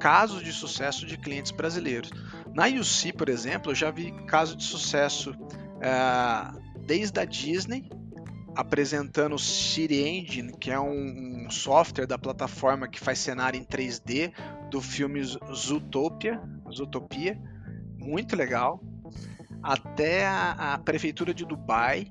casos 0.01 0.43
de 0.43 0.53
sucesso 0.53 1.07
de 1.07 1.17
clientes 1.17 1.53
brasileiros. 1.53 2.11
Na 2.55 2.67
UC, 2.67 3.13
por 3.13 3.29
exemplo, 3.29 3.71
eu 3.71 3.75
já 3.75 3.91
vi 3.91 4.11
casos 4.27 4.57
de 4.57 4.65
sucesso 4.65 5.33
é, 5.81 6.59
desde 6.85 7.21
a 7.21 7.25
Disney, 7.25 7.89
apresentando 8.57 9.35
o 9.35 9.39
City 9.39 10.03
Engine, 10.03 10.53
que 10.59 10.71
é 10.71 10.81
um, 10.81 11.45
um, 11.47 11.51
software 11.51 12.07
da 12.07 12.19
plataforma 12.19 12.89
que 12.89 12.99
faz 12.99 13.19
cenário 13.19 13.61
em 13.61 13.65
3D 13.65 14.33
do 14.71 14.81
filme 14.81 15.23
Zootopia, 15.23 16.41
Zootopia 16.73 17.39
muito 17.99 18.35
legal, 18.35 18.83
até 19.63 20.27
a, 20.27 20.75
a 20.75 20.79
prefeitura 20.79 21.33
de 21.35 21.45
Dubai 21.45 22.09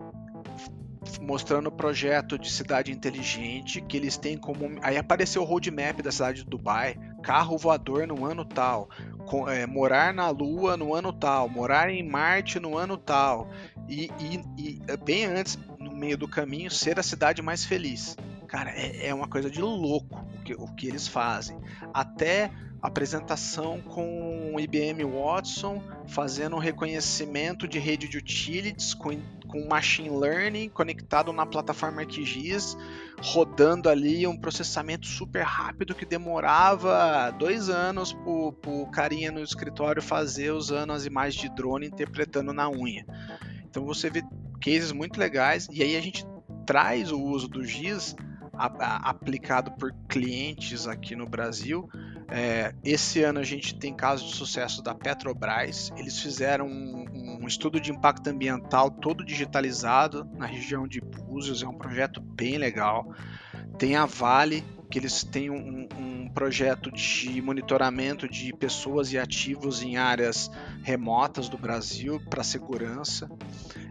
mostrando 1.22 1.68
o 1.68 1.72
projeto 1.72 2.38
de 2.38 2.52
cidade 2.52 2.92
inteligente 2.92 3.82
que 3.82 3.98
eles 3.98 4.18
têm 4.18 4.38
como. 4.38 4.78
Aí 4.82 4.98
apareceu 4.98 5.42
o 5.42 5.46
roadmap 5.46 6.02
da 6.02 6.12
cidade 6.12 6.44
de 6.44 6.50
Dubai, 6.50 6.96
carro 7.22 7.58
voador 7.58 8.08
no 8.08 8.26
ano 8.26 8.46
tal, 8.46 8.90
com, 9.26 9.48
é, 9.48 9.66
morar 9.66 10.14
na 10.14 10.30
Lua 10.30 10.76
no 10.76 10.94
ano 10.94 11.14
tal, 11.14 11.48
morar 11.50 11.90
em 11.90 12.08
Marte 12.08 12.60
no 12.60 12.78
ano 12.78 12.98
tal, 12.98 13.50
e, 13.88 14.10
e, 14.20 14.44
e, 14.58 14.82
é, 14.88 14.98
bem 14.98 15.26
antes, 15.26 15.58
no 15.78 15.92
meio 15.92 16.18
do 16.18 16.28
caminho, 16.28 16.70
ser 16.72 17.00
a 17.00 17.04
cidade 17.04 17.42
mais 17.42 17.66
feliz. 17.66 18.16
Cara, 18.48 18.72
é, 18.72 19.08
é 19.08 19.14
uma 19.14 19.28
coisa 19.28 19.50
de 19.50 19.62
louco 19.62 20.26
o 20.40 20.44
que, 20.44 20.54
o 20.54 20.68
que 20.68 20.88
eles 20.88 21.08
fazem. 21.08 21.60
Até 21.94 22.52
apresentação 22.82 23.82
com 23.82 24.54
o 24.54 24.60
IBM 24.60 25.04
Watson, 25.04 25.84
fazendo 26.08 26.56
um 26.56 26.60
reconhecimento 26.60 27.68
de 27.68 27.78
rede 27.78 28.08
de 28.08 28.18
utilities 28.18 28.94
com 28.94 29.12
com 29.50 29.68
machine 29.68 30.10
learning 30.10 30.70
conectado 30.70 31.34
na 31.34 31.46
plataforma 31.46 32.02
ArcGIS, 32.02 32.78
rodando 33.22 33.90
ali 33.90 34.26
um 34.26 34.38
processamento 34.38 35.08
super 35.08 35.44
rápido 35.44 35.96
que 35.96 36.06
demorava 36.06 37.32
dois 37.38 37.68
anos 37.68 38.14
para 38.14 38.72
o 38.72 38.90
carinha 38.92 39.32
no 39.32 39.42
escritório 39.42 40.02
fazer 40.02 40.52
usando 40.52 40.94
as 40.94 41.06
imagens 41.06 41.42
de 41.42 41.50
drone 41.50 41.88
interpretando 41.88 42.54
na 42.54 42.70
unha. 42.70 43.06
Então 43.68 43.84
você 43.86 44.10
vê 44.10 44.24
cases 44.62 44.92
muito 44.92 45.20
legais 45.20 45.68
e 45.72 45.84
aí 45.84 45.98
a 45.98 46.02
gente 46.02 46.26
traz 46.66 47.12
o 47.12 47.20
uso 47.20 47.48
do 47.48 47.66
GIS 47.66 48.16
aplicado 48.54 49.72
por 49.72 49.94
clientes 50.08 50.88
aqui 50.88 51.16
no 51.16 51.26
Brasil 51.26 51.90
É, 52.32 52.76
esse 52.84 53.24
ano 53.24 53.40
a 53.40 53.44
gente 53.44 53.76
tem 53.76 53.92
casos 53.94 54.30
de 54.30 54.36
sucesso 54.36 54.84
da 54.84 54.94
Petrobras. 54.94 55.92
Eles 55.98 56.20
fizeram 56.20 56.68
um, 56.68 57.06
estudo 57.50 57.80
de 57.80 57.92
impacto 57.92 58.28
ambiental 58.28 58.90
todo 58.90 59.26
digitalizado 59.26 60.26
na 60.36 60.46
região 60.46 60.88
de 60.88 61.02
Búzios. 61.02 61.62
É 61.62 61.68
um 61.68 61.78
projeto 61.78 62.22
bem 62.22 62.58
legal. 62.58 63.14
Tem 63.78 63.96
a 63.96 64.06
Vale, 64.06 64.64
que 64.90 64.98
eles 64.98 65.24
têm 65.24 65.50
um, 65.50 65.88
um 65.98 66.30
projeto 66.30 66.92
de 66.92 67.42
monitoramento 67.42 68.28
de 68.28 68.54
pessoas 68.54 69.12
e 69.12 69.18
ativos 69.18 69.84
em 69.84 69.98
áreas 69.98 70.50
remotas 70.84 71.50
do 71.50 71.58
Brasil 71.58 72.22
para 72.30 72.44
segurança. 72.44 73.30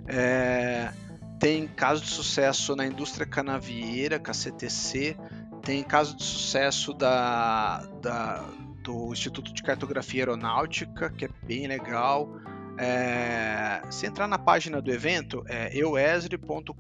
É, 0.07 0.93
tem 1.39 1.69
caso 1.69 2.03
de 2.03 2.09
sucesso 2.09 2.75
na 2.75 2.87
indústria 2.87 3.27
canavieira, 3.27 4.19
com 4.19 4.31
a 4.31 4.35
CTC, 4.35 5.17
tem 5.63 5.83
caso 5.83 6.17
de 6.17 6.25
sucesso 6.25 6.93
da, 6.93 7.87
da, 8.01 8.45
do 8.83 9.13
Instituto 9.13 9.53
de 9.53 9.63
Cartografia 9.63 10.23
Aeronáutica, 10.23 11.11
que 11.11 11.27
é 11.27 11.29
bem 11.45 11.67
legal. 11.67 12.29
É, 12.79 13.83
se 13.91 14.07
entrar 14.07 14.29
na 14.29 14.39
página 14.39 14.81
do 14.81 14.93
evento, 14.93 15.45
é 15.49 15.77
euesre.com.br. 15.77 16.73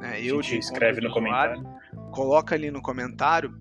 Né? 0.00 0.22
Eu 0.22 0.40
escreve 0.40 1.00
no 1.00 1.10
comentário. 1.10 1.62
Coloca 2.10 2.54
ali 2.54 2.70
no 2.70 2.80
comentário, 2.80 3.54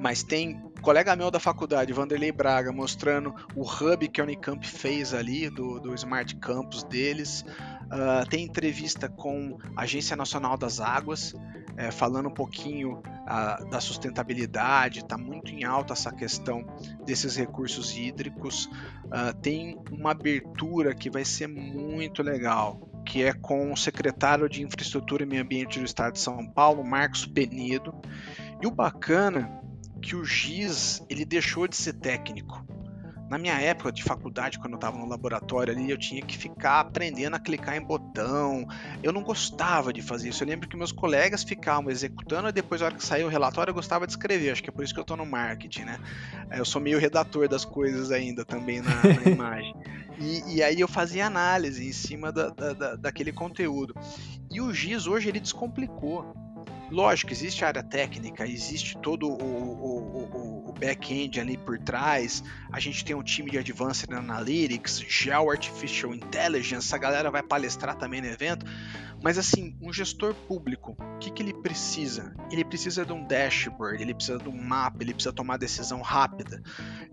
mas 0.00 0.22
tem 0.22 0.60
colega 0.88 1.14
meu 1.14 1.30
da 1.30 1.38
faculdade, 1.38 1.92
Vanderlei 1.92 2.32
Braga, 2.32 2.72
mostrando 2.72 3.34
o 3.54 3.60
hub 3.60 4.08
que 4.08 4.22
a 4.22 4.24
Unicamp 4.24 4.66
fez 4.66 5.12
ali, 5.12 5.50
do, 5.50 5.78
do 5.78 5.94
Smart 5.94 6.34
Campus 6.36 6.82
deles. 6.82 7.44
Uh, 7.92 8.26
tem 8.30 8.46
entrevista 8.46 9.06
com 9.06 9.58
a 9.76 9.82
Agência 9.82 10.16
Nacional 10.16 10.56
das 10.56 10.80
Águas, 10.80 11.34
é, 11.76 11.90
falando 11.90 12.30
um 12.30 12.32
pouquinho 12.32 13.02
uh, 13.02 13.68
da 13.68 13.82
sustentabilidade, 13.82 15.00
está 15.00 15.18
muito 15.18 15.52
em 15.52 15.62
alta 15.62 15.92
essa 15.92 16.10
questão 16.10 16.64
desses 17.04 17.36
recursos 17.36 17.94
hídricos. 17.94 18.64
Uh, 18.64 19.36
tem 19.42 19.78
uma 19.92 20.12
abertura 20.12 20.94
que 20.94 21.10
vai 21.10 21.26
ser 21.26 21.48
muito 21.48 22.22
legal, 22.22 22.80
que 23.04 23.22
é 23.22 23.34
com 23.34 23.74
o 23.74 23.76
secretário 23.76 24.48
de 24.48 24.62
Infraestrutura 24.62 25.22
e 25.22 25.26
Meio 25.26 25.42
Ambiente 25.42 25.78
do 25.78 25.84
Estado 25.84 26.14
de 26.14 26.20
São 26.20 26.46
Paulo, 26.46 26.82
Marcos 26.82 27.26
Penido. 27.26 27.94
E 28.62 28.66
o 28.66 28.70
bacana 28.70 29.57
que 30.00 30.16
o 30.16 30.24
giz 30.24 31.02
ele 31.08 31.24
deixou 31.24 31.66
de 31.66 31.76
ser 31.76 31.94
técnico. 31.94 32.64
Na 33.28 33.36
minha 33.36 33.60
época 33.60 33.92
de 33.92 34.02
faculdade, 34.02 34.58
quando 34.58 34.72
eu 34.72 34.78
estava 34.78 34.96
no 34.96 35.06
laboratório 35.06 35.74
ali, 35.74 35.90
eu 35.90 35.98
tinha 35.98 36.22
que 36.22 36.36
ficar 36.36 36.80
aprendendo 36.80 37.34
a 37.34 37.38
clicar 37.38 37.76
em 37.76 37.82
botão. 37.82 38.66
Eu 39.02 39.12
não 39.12 39.22
gostava 39.22 39.92
de 39.92 40.00
fazer 40.00 40.30
isso. 40.30 40.42
Eu 40.42 40.48
lembro 40.48 40.66
que 40.66 40.74
meus 40.78 40.92
colegas 40.92 41.44
ficavam 41.44 41.90
executando 41.90 42.48
e 42.48 42.52
depois, 42.52 42.80
na 42.80 42.86
hora 42.86 42.96
que 42.96 43.04
saiu 43.04 43.26
o 43.26 43.30
relatório, 43.30 43.70
eu 43.70 43.74
gostava 43.74 44.06
de 44.06 44.12
escrever. 44.12 44.52
Acho 44.52 44.62
que 44.62 44.70
é 44.70 44.72
por 44.72 44.82
isso 44.82 44.94
que 44.94 45.00
eu 45.00 45.02
estou 45.02 45.16
no 45.16 45.26
marketing, 45.26 45.82
né? 45.82 46.00
Eu 46.50 46.64
sou 46.64 46.80
meio 46.80 46.98
redator 46.98 47.46
das 47.46 47.66
coisas 47.66 48.10
ainda 48.10 48.46
também 48.46 48.80
na, 48.80 48.94
na 48.94 49.22
imagem. 49.30 49.74
E, 50.18 50.56
e, 50.56 50.62
aí 50.62 50.80
eu 50.80 50.88
fazia 50.88 51.26
análise 51.26 51.86
em 51.86 51.92
cima 51.92 52.32
da, 52.32 52.48
da, 52.48 52.72
da, 52.72 52.96
daquele 52.96 53.30
conteúdo. 53.30 53.94
E 54.50 54.60
o 54.60 54.72
GIS 54.72 55.06
hoje 55.06 55.28
ele 55.28 55.38
descomplicou. 55.38 56.34
Lógico, 56.90 57.32
existe 57.32 57.64
a 57.64 57.68
área 57.68 57.82
técnica, 57.82 58.46
existe 58.46 58.96
todo 58.98 59.28
o, 59.28 59.42
o, 59.42 60.64
o, 60.64 60.70
o 60.70 60.72
back-end 60.72 61.38
ali 61.38 61.56
por 61.56 61.78
trás. 61.78 62.42
A 62.72 62.80
gente 62.80 63.04
tem 63.04 63.14
um 63.14 63.22
time 63.22 63.50
de 63.50 63.58
Advanced 63.58 64.10
Analytics, 64.10 65.04
Geo 65.06 65.50
Artificial 65.50 66.14
Intelligence, 66.14 66.94
a 66.94 66.98
galera 66.98 67.30
vai 67.30 67.42
palestrar 67.42 67.96
também 67.96 68.22
no 68.22 68.28
evento. 68.28 68.64
Mas 69.22 69.36
assim, 69.36 69.76
um 69.82 69.92
gestor 69.92 70.32
público, 70.32 70.96
o 70.98 71.18
que, 71.18 71.30
que 71.30 71.42
ele 71.42 71.52
precisa? 71.52 72.34
Ele 72.50 72.64
precisa 72.64 73.04
de 73.04 73.12
um 73.12 73.26
dashboard, 73.26 74.00
ele 74.00 74.14
precisa 74.14 74.38
de 74.38 74.48
um 74.48 74.56
mapa, 74.56 74.98
ele 75.00 75.12
precisa 75.12 75.32
tomar 75.32 75.56
decisão 75.56 76.00
rápida. 76.00 76.62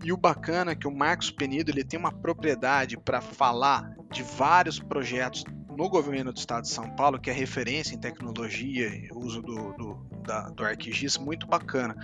E 0.04 0.12
o 0.12 0.16
bacana 0.16 0.70
é 0.70 0.76
que 0.76 0.86
o 0.86 0.96
Marcos 0.96 1.30
Penido 1.30 1.70
ele 1.70 1.84
tem 1.84 1.98
uma 1.98 2.12
propriedade 2.12 2.96
para 2.96 3.20
falar 3.20 3.92
de 4.10 4.22
vários 4.22 4.78
projetos 4.78 5.44
no 5.76 5.88
governo 5.90 6.32
do 6.32 6.38
estado 6.38 6.62
de 6.62 6.70
São 6.70 6.88
Paulo, 6.90 7.18
que 7.18 7.28
é 7.28 7.32
referência 7.32 7.94
em 7.94 7.98
tecnologia 7.98 8.88
e 8.88 9.10
uso 9.14 9.42
do, 9.42 9.72
do, 9.74 9.94
da, 10.22 10.48
do 10.48 10.64
ArcGIS, 10.64 11.18
muito 11.18 11.46
bacana. 11.46 11.94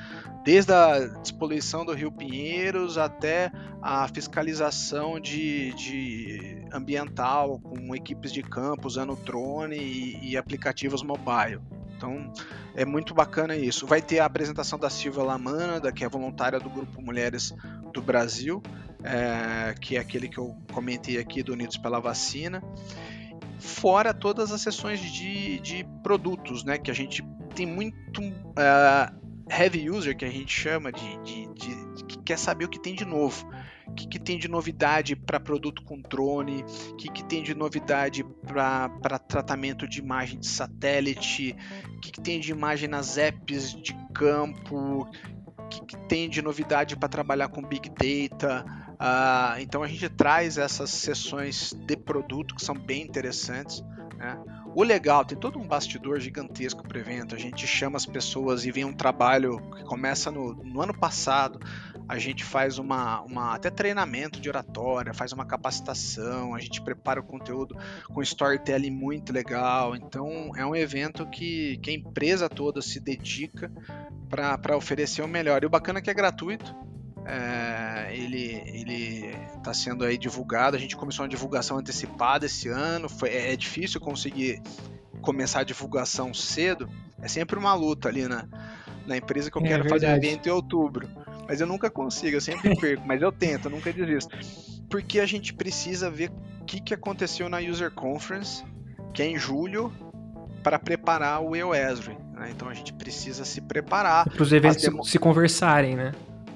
Desde 0.45 0.73
a 0.73 0.99
despoluição 1.07 1.85
do 1.85 1.93
Rio 1.93 2.13
Pinheiros 2.13 2.99
até 2.99 3.51
a 3.81 4.07
fiscalização 4.09 5.19
de, 5.19 5.73
de 5.73 6.63
ambiental 6.71 7.59
com 7.61 7.95
equipes 7.95 8.31
de 8.33 8.43
campo 8.43 8.87
usando 8.87 9.17
drone 9.17 9.77
e, 9.77 10.31
e 10.33 10.37
aplicativos 10.37 11.03
mobile. 11.03 11.61
Então 11.97 12.31
é 12.75 12.85
muito 12.85 13.15
bacana 13.15 13.57
isso. 13.57 13.87
Vai 13.87 14.03
ter 14.03 14.19
a 14.19 14.27
apresentação 14.27 14.79
da 14.79 14.91
Silvia 14.91 15.23
Lamana, 15.23 15.91
que 15.93 16.05
é 16.05 16.09
voluntária 16.09 16.61
do 16.61 16.69
Grupo 16.69 17.01
Mulheres 17.01 17.55
do 17.93 18.03
Brasil, 18.03 18.63
é, 19.03 19.75
que 19.81 19.97
é 19.97 20.01
aquele 20.01 20.29
que 20.29 20.39
eu 20.39 20.55
comentei 20.73 21.19
aqui 21.19 21.43
do 21.43 21.53
Unidos 21.53 21.79
pela 21.79 22.01
Vacina 22.01 22.63
fora 23.63 24.13
todas 24.13 24.51
as 24.51 24.61
sessões 24.61 25.01
de, 25.01 25.61
de 25.61 25.87
produtos, 26.03 26.65
né? 26.65 26.77
Que 26.77 26.91
a 26.91 26.95
gente 26.95 27.25
tem 27.55 27.65
muito 27.65 28.21
uh, 28.21 29.23
heavy 29.49 29.89
user, 29.89 30.17
que 30.17 30.25
a 30.25 30.31
gente 30.31 30.53
chama 30.53 30.91
de, 30.93 31.17
de, 31.23 31.47
de, 31.55 32.05
que 32.05 32.19
quer 32.19 32.39
saber 32.39 32.65
o 32.65 32.69
que 32.69 32.81
tem 32.81 32.95
de 32.95 33.05
novo. 33.05 33.49
O 33.87 33.95
que, 33.95 34.07
que 34.07 34.19
tem 34.19 34.39
de 34.39 34.49
novidade 34.49 35.15
para 35.15 35.39
produto 35.39 35.83
com 35.83 36.01
drone? 36.01 36.65
O 36.91 36.97
que, 36.97 37.09
que 37.11 37.25
tem 37.25 37.43
de 37.43 37.55
novidade 37.55 38.25
para 38.47 39.19
tratamento 39.19 39.87
de 39.87 40.01
imagem 40.01 40.39
de 40.39 40.47
satélite? 40.47 41.55
O 41.97 42.01
que, 42.01 42.13
que 42.13 42.21
tem 42.21 42.41
de 42.41 42.51
imagem 42.51 42.89
nas 42.89 43.19
apps 43.19 43.75
de 43.75 43.95
campo? 44.15 45.07
O 45.47 45.69
que, 45.69 45.85
que 45.85 45.97
tem 46.09 46.29
de 46.29 46.41
novidade 46.41 46.97
para 46.97 47.09
trabalhar 47.09 47.49
com 47.49 47.63
Big 47.63 47.91
Data? 47.91 48.65
Uh, 49.03 49.59
então 49.59 49.83
a 49.83 49.89
gente 49.89 50.09
traz 50.09 50.57
essas 50.59 50.89
sessões 50.89 51.73
de 51.73 51.97
produto 51.97 52.55
que 52.55 52.65
são 52.65 52.77
bem 52.77 53.03
interessantes. 53.03 53.83
Né? 54.17 54.39
O 54.77 54.85
legal, 54.85 55.25
tem 55.25 55.37
todo 55.37 55.59
um 55.59 55.67
bastidor 55.67 56.21
gigantesco 56.21 56.87
para 56.87 56.99
o 56.99 57.01
evento. 57.01 57.35
A 57.35 57.39
gente 57.39 57.67
chama 57.67 57.97
as 57.97 58.07
pessoas 58.07 58.65
e 58.65 58.71
vem 58.71 58.85
um 58.85 58.93
trabalho 58.93 59.59
que 59.73 59.83
começa 59.83 60.31
no, 60.31 60.55
no 60.55 60.81
ano 60.81 60.97
passado. 60.97 61.59
A 62.09 62.17
gente 62.17 62.45
faz 62.45 62.79
uma, 62.79 63.23
uma 63.23 63.57
até 63.57 63.71
treinamento 63.71 64.41
de 64.41 64.49
oratória, 64.49 65.13
faz 65.13 65.33
uma 65.33 65.45
capacitação, 65.45 66.55
a 66.55 66.61
gente 66.61 66.81
prepara 66.81 67.19
o 67.19 67.25
conteúdo 67.25 67.77
com 68.09 68.23
storytelling 68.23 68.93
muito 68.93 69.33
legal. 69.33 69.97
Então 69.97 70.53
é 70.57 70.65
um 70.65 70.77
evento 70.77 71.27
que, 71.27 71.77
que 71.79 71.91
a 71.91 71.95
empresa 71.95 72.49
toda 72.49 72.81
se 72.81 73.01
dedica 73.01 73.69
para 74.29 74.77
oferecer 74.77 75.23
o 75.23 75.29
melhor. 75.29 75.65
E 75.65 75.67
o 75.67 75.71
bacana 75.71 75.99
é 75.99 76.03
que 76.03 76.11
é 76.11 76.15
gratuito. 76.15 76.73
É, 77.25 78.11
ele 78.13 78.63
ele 78.67 79.37
está 79.57 79.73
sendo 79.73 80.05
aí 80.05 80.19
divulgado. 80.19 80.77
A 80.77 80.79
gente 80.79 80.97
começou 80.97 81.23
uma 81.25 81.29
divulgação 81.29 81.79
antecipada 81.79 82.47
esse 82.47 82.69
ano. 82.69 83.09
Foi, 83.09 83.29
é, 83.29 83.53
é 83.53 83.57
difícil 83.57 84.01
conseguir 84.01 84.61
começar 85.21 85.61
a 85.61 85.65
divulgação 85.65 86.35
cedo. 86.35 86.89
É 87.21 87.29
sempre 87.29 87.59
uma 87.59 87.75
luta 87.75 88.09
ali 88.09 88.27
na, 88.27 88.47
na 89.07 89.17
empresa 89.17 89.51
que 89.51 89.57
eu 89.57 89.63
é, 89.63 89.69
quero 89.69 89.89
fazer 89.89 90.09
um 90.09 90.17
evento 90.17 90.49
em 90.49 90.53
outubro. 90.53 91.09
Mas 91.47 91.61
eu 91.61 91.67
nunca 91.67 91.91
consigo, 91.91 92.37
eu 92.37 92.41
sempre 92.41 92.75
perco. 92.79 93.07
mas 93.07 93.23
eu 93.23 93.31
tento, 93.31 93.67
eu 93.67 93.71
nunca 93.71 93.93
desisto. 93.93 94.37
Porque 94.91 95.21
a 95.21 95.27
gente 95.27 95.55
precisa 95.55 96.11
ver 96.11 96.31
o 96.61 96.65
que, 96.65 96.81
que 96.81 96.95
aconteceu 96.95 97.49
na 97.49 97.59
User 97.59 97.91
Conference, 97.91 98.65
que 99.15 99.23
é 99.23 99.27
em 99.27 99.39
julho, 99.39 99.93
para 100.63 100.79
preparar 100.79 101.43
o 101.43 101.57
EOESRI. 101.57 102.17
Né? 102.35 102.51
Então 102.51 102.69
a 102.69 102.75
gente 102.75 102.93
precisa 102.93 103.45
se 103.45 103.61
preparar. 103.61 104.29
Para 104.29 104.43
os 104.43 104.53
eventos 104.53 104.83
demo... 104.83 105.05
se 105.05 105.19
conversarem, 105.19 105.97
né? 105.97 106.13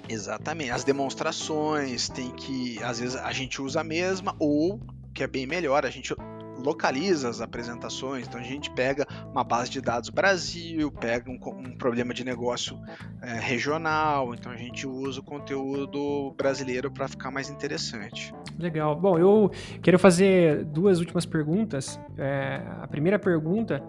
Exatamente. 0.08 0.70
As 0.70 0.84
demonstrações 0.84 2.08
tem 2.08 2.30
que, 2.30 2.82
às 2.82 3.00
vezes 3.00 3.16
a 3.16 3.32
gente 3.32 3.60
usa 3.60 3.80
a 3.80 3.84
mesma 3.84 4.34
ou 4.38 4.80
que 5.14 5.22
é 5.22 5.26
bem 5.26 5.46
melhor, 5.46 5.86
a 5.86 5.90
gente 5.90 6.14
localiza 6.58 7.28
as 7.28 7.40
apresentações. 7.40 8.26
Então 8.26 8.40
a 8.40 8.44
gente 8.44 8.70
pega 8.70 9.06
uma 9.30 9.44
base 9.44 9.70
de 9.70 9.80
dados 9.80 10.10
Brasil, 10.10 10.90
pega 10.90 11.30
um, 11.30 11.38
um 11.58 11.76
problema 11.76 12.12
de 12.12 12.24
negócio 12.24 12.78
é, 13.22 13.38
regional. 13.38 14.34
Então 14.34 14.52
a 14.52 14.56
gente 14.56 14.86
usa 14.86 15.20
o 15.20 15.22
conteúdo 15.22 16.34
brasileiro 16.36 16.90
para 16.90 17.08
ficar 17.08 17.30
mais 17.30 17.48
interessante. 17.48 18.34
Legal. 18.58 18.94
Bom, 18.96 19.18
eu 19.18 19.50
quero 19.82 19.98
fazer 19.98 20.64
duas 20.64 20.98
últimas 20.98 21.24
perguntas. 21.24 22.00
É, 22.18 22.62
a 22.80 22.86
primeira 22.86 23.18
pergunta 23.18 23.82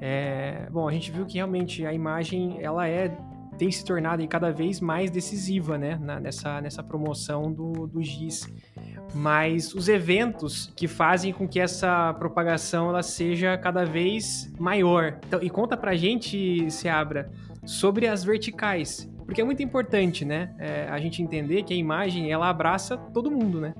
é, 0.00 0.66
bom, 0.70 0.88
a 0.88 0.92
gente 0.92 1.10
viu 1.10 1.26
que 1.26 1.34
realmente 1.34 1.84
a 1.84 1.92
imagem 1.92 2.58
ela 2.62 2.88
é 2.88 3.14
tem 3.60 3.70
se 3.70 3.84
tornado 3.84 4.26
cada 4.26 4.50
vez 4.50 4.80
mais 4.80 5.10
decisiva 5.10 5.76
né, 5.76 5.98
na, 6.00 6.18
nessa, 6.18 6.62
nessa 6.62 6.82
promoção 6.82 7.52
do, 7.52 7.86
do 7.86 8.02
GIS. 8.02 8.50
Mas 9.14 9.74
os 9.74 9.86
eventos 9.86 10.72
que 10.74 10.88
fazem 10.88 11.30
com 11.30 11.46
que 11.46 11.60
essa 11.60 12.14
propagação 12.14 12.88
ela 12.88 13.02
seja 13.02 13.58
cada 13.58 13.84
vez 13.84 14.50
maior. 14.58 15.18
Então, 15.28 15.42
e 15.42 15.50
conta 15.50 15.76
pra 15.76 15.94
gente, 15.94 16.70
Seabra, 16.70 17.30
sobre 17.66 18.06
as 18.06 18.24
verticais. 18.24 19.06
Porque 19.26 19.42
é 19.42 19.44
muito 19.44 19.62
importante, 19.62 20.24
né? 20.24 20.54
É, 20.58 20.88
a 20.88 20.98
gente 20.98 21.22
entender 21.22 21.62
que 21.62 21.74
a 21.74 21.76
imagem 21.76 22.32
ela 22.32 22.48
abraça 22.48 22.96
todo 22.96 23.30
mundo, 23.30 23.60
né? 23.60 23.74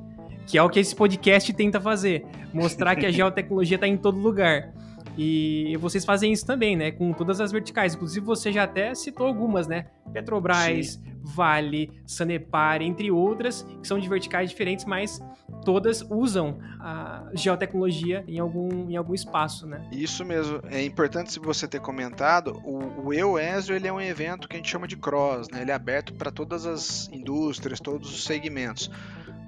Que 0.47 0.59
é 0.59 0.63
o 0.63 0.69
que 0.69 0.79
esse 0.79 0.95
podcast 0.95 1.51
tenta 1.55 1.81
fazer. 1.81 2.27
Mostrar 2.53 2.97
que 2.97 3.07
a 3.07 3.11
geotecnologia 3.11 3.77
está 3.77 3.89
em 3.89 3.97
todo 3.97 4.19
lugar. 4.19 4.75
E 5.17 5.77
vocês 5.79 6.05
fazem 6.05 6.33
isso 6.33 6.47
também, 6.47 6.77
né? 6.77 6.91
Com 6.91 7.13
todas 7.13 7.41
as 7.41 7.53
verticais. 7.53 7.95
Inclusive, 7.95 8.25
você 8.25 8.53
já 8.53 8.65
até 8.65 8.95
citou 8.95 9.27
algumas, 9.27 9.67
né? 9.67 9.87
Petrobras, 10.13 10.95
Sim. 10.95 11.11
Vale, 11.23 11.91
Sanepar, 12.07 12.81
entre 12.81 13.11
outras, 13.11 13.63
que 13.63 13.87
são 13.87 13.99
de 13.99 14.09
verticais 14.09 14.51
diferentes, 14.51 14.85
mas 14.85 15.21
todas 15.65 16.03
usam 16.11 16.59
a 16.81 17.31
geotecnologia 17.35 18.25
em 18.27 18.39
algum, 18.39 18.91
em 18.91 18.97
algum 18.97 19.15
espaço, 19.15 19.67
né? 19.67 19.87
Isso 19.93 20.25
mesmo. 20.25 20.61
É 20.71 20.83
importante 20.83 21.39
você 21.39 21.69
ter 21.69 21.81
comentado, 21.81 22.61
o, 22.65 23.09
o 23.09 23.13
EOESO 23.13 23.73
ele 23.73 23.87
é 23.87 23.93
um 23.93 24.01
evento 24.01 24.49
que 24.49 24.57
a 24.57 24.59
gente 24.59 24.71
chama 24.71 24.89
de 24.89 24.97
cross, 24.97 25.49
né? 25.51 25.61
Ele 25.61 25.71
é 25.71 25.75
aberto 25.75 26.15
para 26.15 26.31
todas 26.31 26.65
as 26.65 27.09
indústrias, 27.13 27.81
todos 27.81 28.13
os 28.13 28.25
segmentos. 28.25 28.91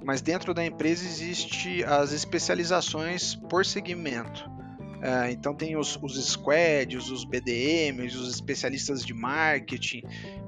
Mas 0.03 0.21
dentro 0.21 0.53
da 0.53 0.63
empresa 0.65 1.05
existe 1.05 1.83
as 1.85 2.11
especializações 2.11 3.35
por 3.35 3.65
segmento. 3.65 4.49
Uh, 5.03 5.29
então 5.31 5.53
tem 5.53 5.75
os, 5.75 5.99
os 6.01 6.15
squads, 6.25 7.11
os 7.11 7.25
BDMs, 7.25 8.15
os 8.15 8.29
especialistas 8.29 9.05
de 9.05 9.13
marketing 9.13 10.01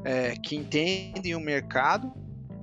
é, 0.06 0.34
que 0.38 0.56
entendem 0.56 1.36
o 1.36 1.42
mercado 1.42 2.14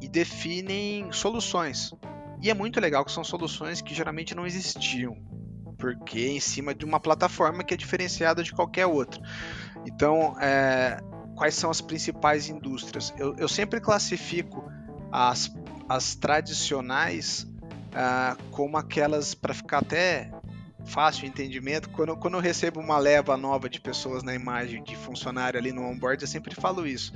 e 0.01 0.09
definem 0.09 1.13
soluções. 1.13 1.93
E 2.41 2.49
é 2.49 2.55
muito 2.55 2.81
legal 2.81 3.05
que 3.05 3.13
são 3.13 3.23
soluções 3.23 3.83
que 3.83 3.95
geralmente 3.95 4.35
não 4.35 4.47
existiam, 4.47 5.19
porque 5.77 6.19
é 6.19 6.29
em 6.29 6.41
cima 6.41 6.75
de 6.75 6.83
uma 6.83 6.99
plataforma 6.99 7.63
que 7.63 7.75
é 7.75 7.77
diferenciada 7.77 8.43
de 8.43 8.53
qualquer 8.53 8.87
outra. 8.87 9.21
Então, 9.85 10.35
é, 10.41 10.99
quais 11.37 11.55
são 11.55 11.71
as 11.71 11.83
principais 11.83 12.49
indústrias? 12.49 13.13
Eu, 13.19 13.37
eu 13.37 13.49
sempre 13.49 13.81
classifico 13.81 14.65
as, 15.13 15.55
as 15.87 16.15
tradicionais 16.15 17.47
uh, 17.93 18.43
como 18.51 18.79
aquelas, 18.79 19.35
para 19.35 19.53
ficar 19.53 19.79
até 19.79 20.33
fácil 20.85 21.27
entendimento. 21.27 21.89
Quando, 21.91 22.17
quando 22.17 22.35
eu 22.35 22.41
recebo 22.41 22.81
uma 22.81 22.99
leva 22.99 23.37
nova 23.37 23.69
de 23.69 23.81
pessoas 23.81 24.23
na 24.23 24.35
imagem 24.35 24.83
de 24.83 24.97
funcionário 24.97 25.59
ali 25.59 25.73
no 25.73 25.83
onboard, 25.83 26.23
eu 26.23 26.29
sempre 26.29 26.55
falo 26.55 26.87
isso. 26.87 27.13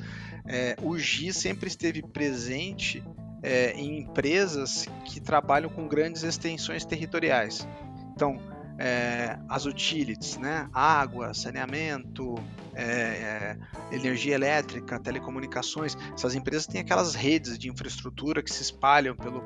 É, 0.46 0.76
o 0.82 0.98
GIS 0.98 1.36
sempre 1.36 1.68
esteve 1.68 2.02
presente 2.02 3.02
é, 3.42 3.72
em 3.72 4.00
empresas 4.00 4.86
que 5.04 5.20
trabalham 5.20 5.68
com 5.68 5.86
grandes 5.86 6.22
extensões 6.22 6.84
territoriais. 6.84 7.66
Então, 8.14 8.40
é, 8.78 9.38
as 9.48 9.64
utilities, 9.66 10.36
né? 10.36 10.68
água, 10.72 11.32
saneamento, 11.32 12.34
é, 12.74 12.82
é, 12.82 13.56
energia 13.90 14.34
elétrica, 14.34 14.98
telecomunicações, 14.98 15.96
essas 16.14 16.34
empresas 16.34 16.66
têm 16.66 16.80
aquelas 16.80 17.14
redes 17.14 17.58
de 17.58 17.70
infraestrutura 17.70 18.42
que 18.42 18.52
se 18.52 18.62
espalham 18.62 19.14
pelo, 19.16 19.42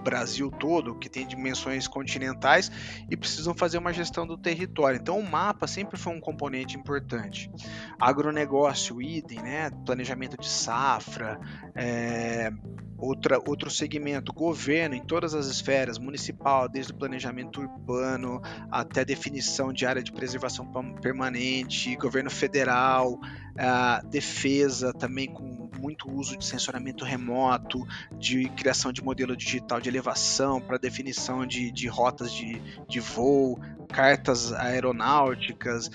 Brasil 0.00 0.50
todo, 0.50 0.94
que 0.94 1.08
tem 1.08 1.26
dimensões 1.26 1.86
continentais 1.86 2.70
e 3.10 3.16
precisam 3.16 3.54
fazer 3.54 3.78
uma 3.78 3.92
gestão 3.92 4.26
do 4.26 4.36
território. 4.36 4.98
Então 5.00 5.18
o 5.18 5.28
mapa 5.28 5.66
sempre 5.66 5.98
foi 5.98 6.12
um 6.12 6.20
componente 6.20 6.76
importante. 6.76 7.50
Agronegócio, 8.00 9.00
idem, 9.00 9.40
né? 9.40 9.70
planejamento 9.84 10.36
de 10.40 10.48
safra, 10.48 11.38
é, 11.74 12.50
outra, 13.00 13.38
outro 13.46 13.70
segmento, 13.70 14.32
governo 14.32 14.94
em 14.94 15.04
todas 15.04 15.34
as 15.34 15.46
esferas, 15.46 15.98
municipal, 15.98 16.68
desde 16.68 16.92
o 16.92 16.96
planejamento 16.96 17.60
urbano 17.60 18.40
até 18.70 19.04
definição 19.04 19.72
de 19.72 19.86
área 19.86 20.02
de 20.02 20.12
preservação 20.12 20.70
permanente, 21.00 21.96
governo 21.96 22.30
federal, 22.30 23.18
defesa 24.10 24.92
também 24.92 25.32
com 25.32 25.69
muito 25.80 26.10
uso 26.10 26.36
de 26.36 26.44
sensoramento 26.44 27.04
remoto, 27.04 27.86
de 28.18 28.48
criação 28.50 28.92
de 28.92 29.02
modelo 29.02 29.36
digital 29.36 29.80
de 29.80 29.88
elevação 29.88 30.60
para 30.60 30.76
definição 30.76 31.46
de, 31.46 31.70
de 31.70 31.88
rotas 31.88 32.32
de, 32.32 32.60
de 32.88 33.00
voo, 33.00 33.58
cartas 33.88 34.52
aeronáuticas. 34.52 35.90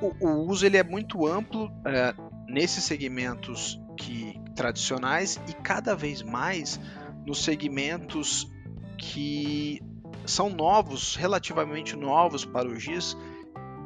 O, 0.00 0.26
o 0.26 0.46
uso 0.48 0.66
ele 0.66 0.76
é 0.76 0.84
muito 0.84 1.26
amplo 1.26 1.70
é, 1.84 2.14
nesses 2.46 2.84
segmentos 2.84 3.80
que 3.96 4.38
tradicionais 4.54 5.40
e 5.48 5.52
cada 5.52 5.94
vez 5.94 6.22
mais 6.22 6.80
nos 7.26 7.42
segmentos 7.44 8.50
que 8.96 9.82
são 10.26 10.50
novos, 10.50 11.16
relativamente 11.16 11.96
novos 11.96 12.44
para 12.44 12.68
o 12.68 12.76
GIS, 12.76 13.16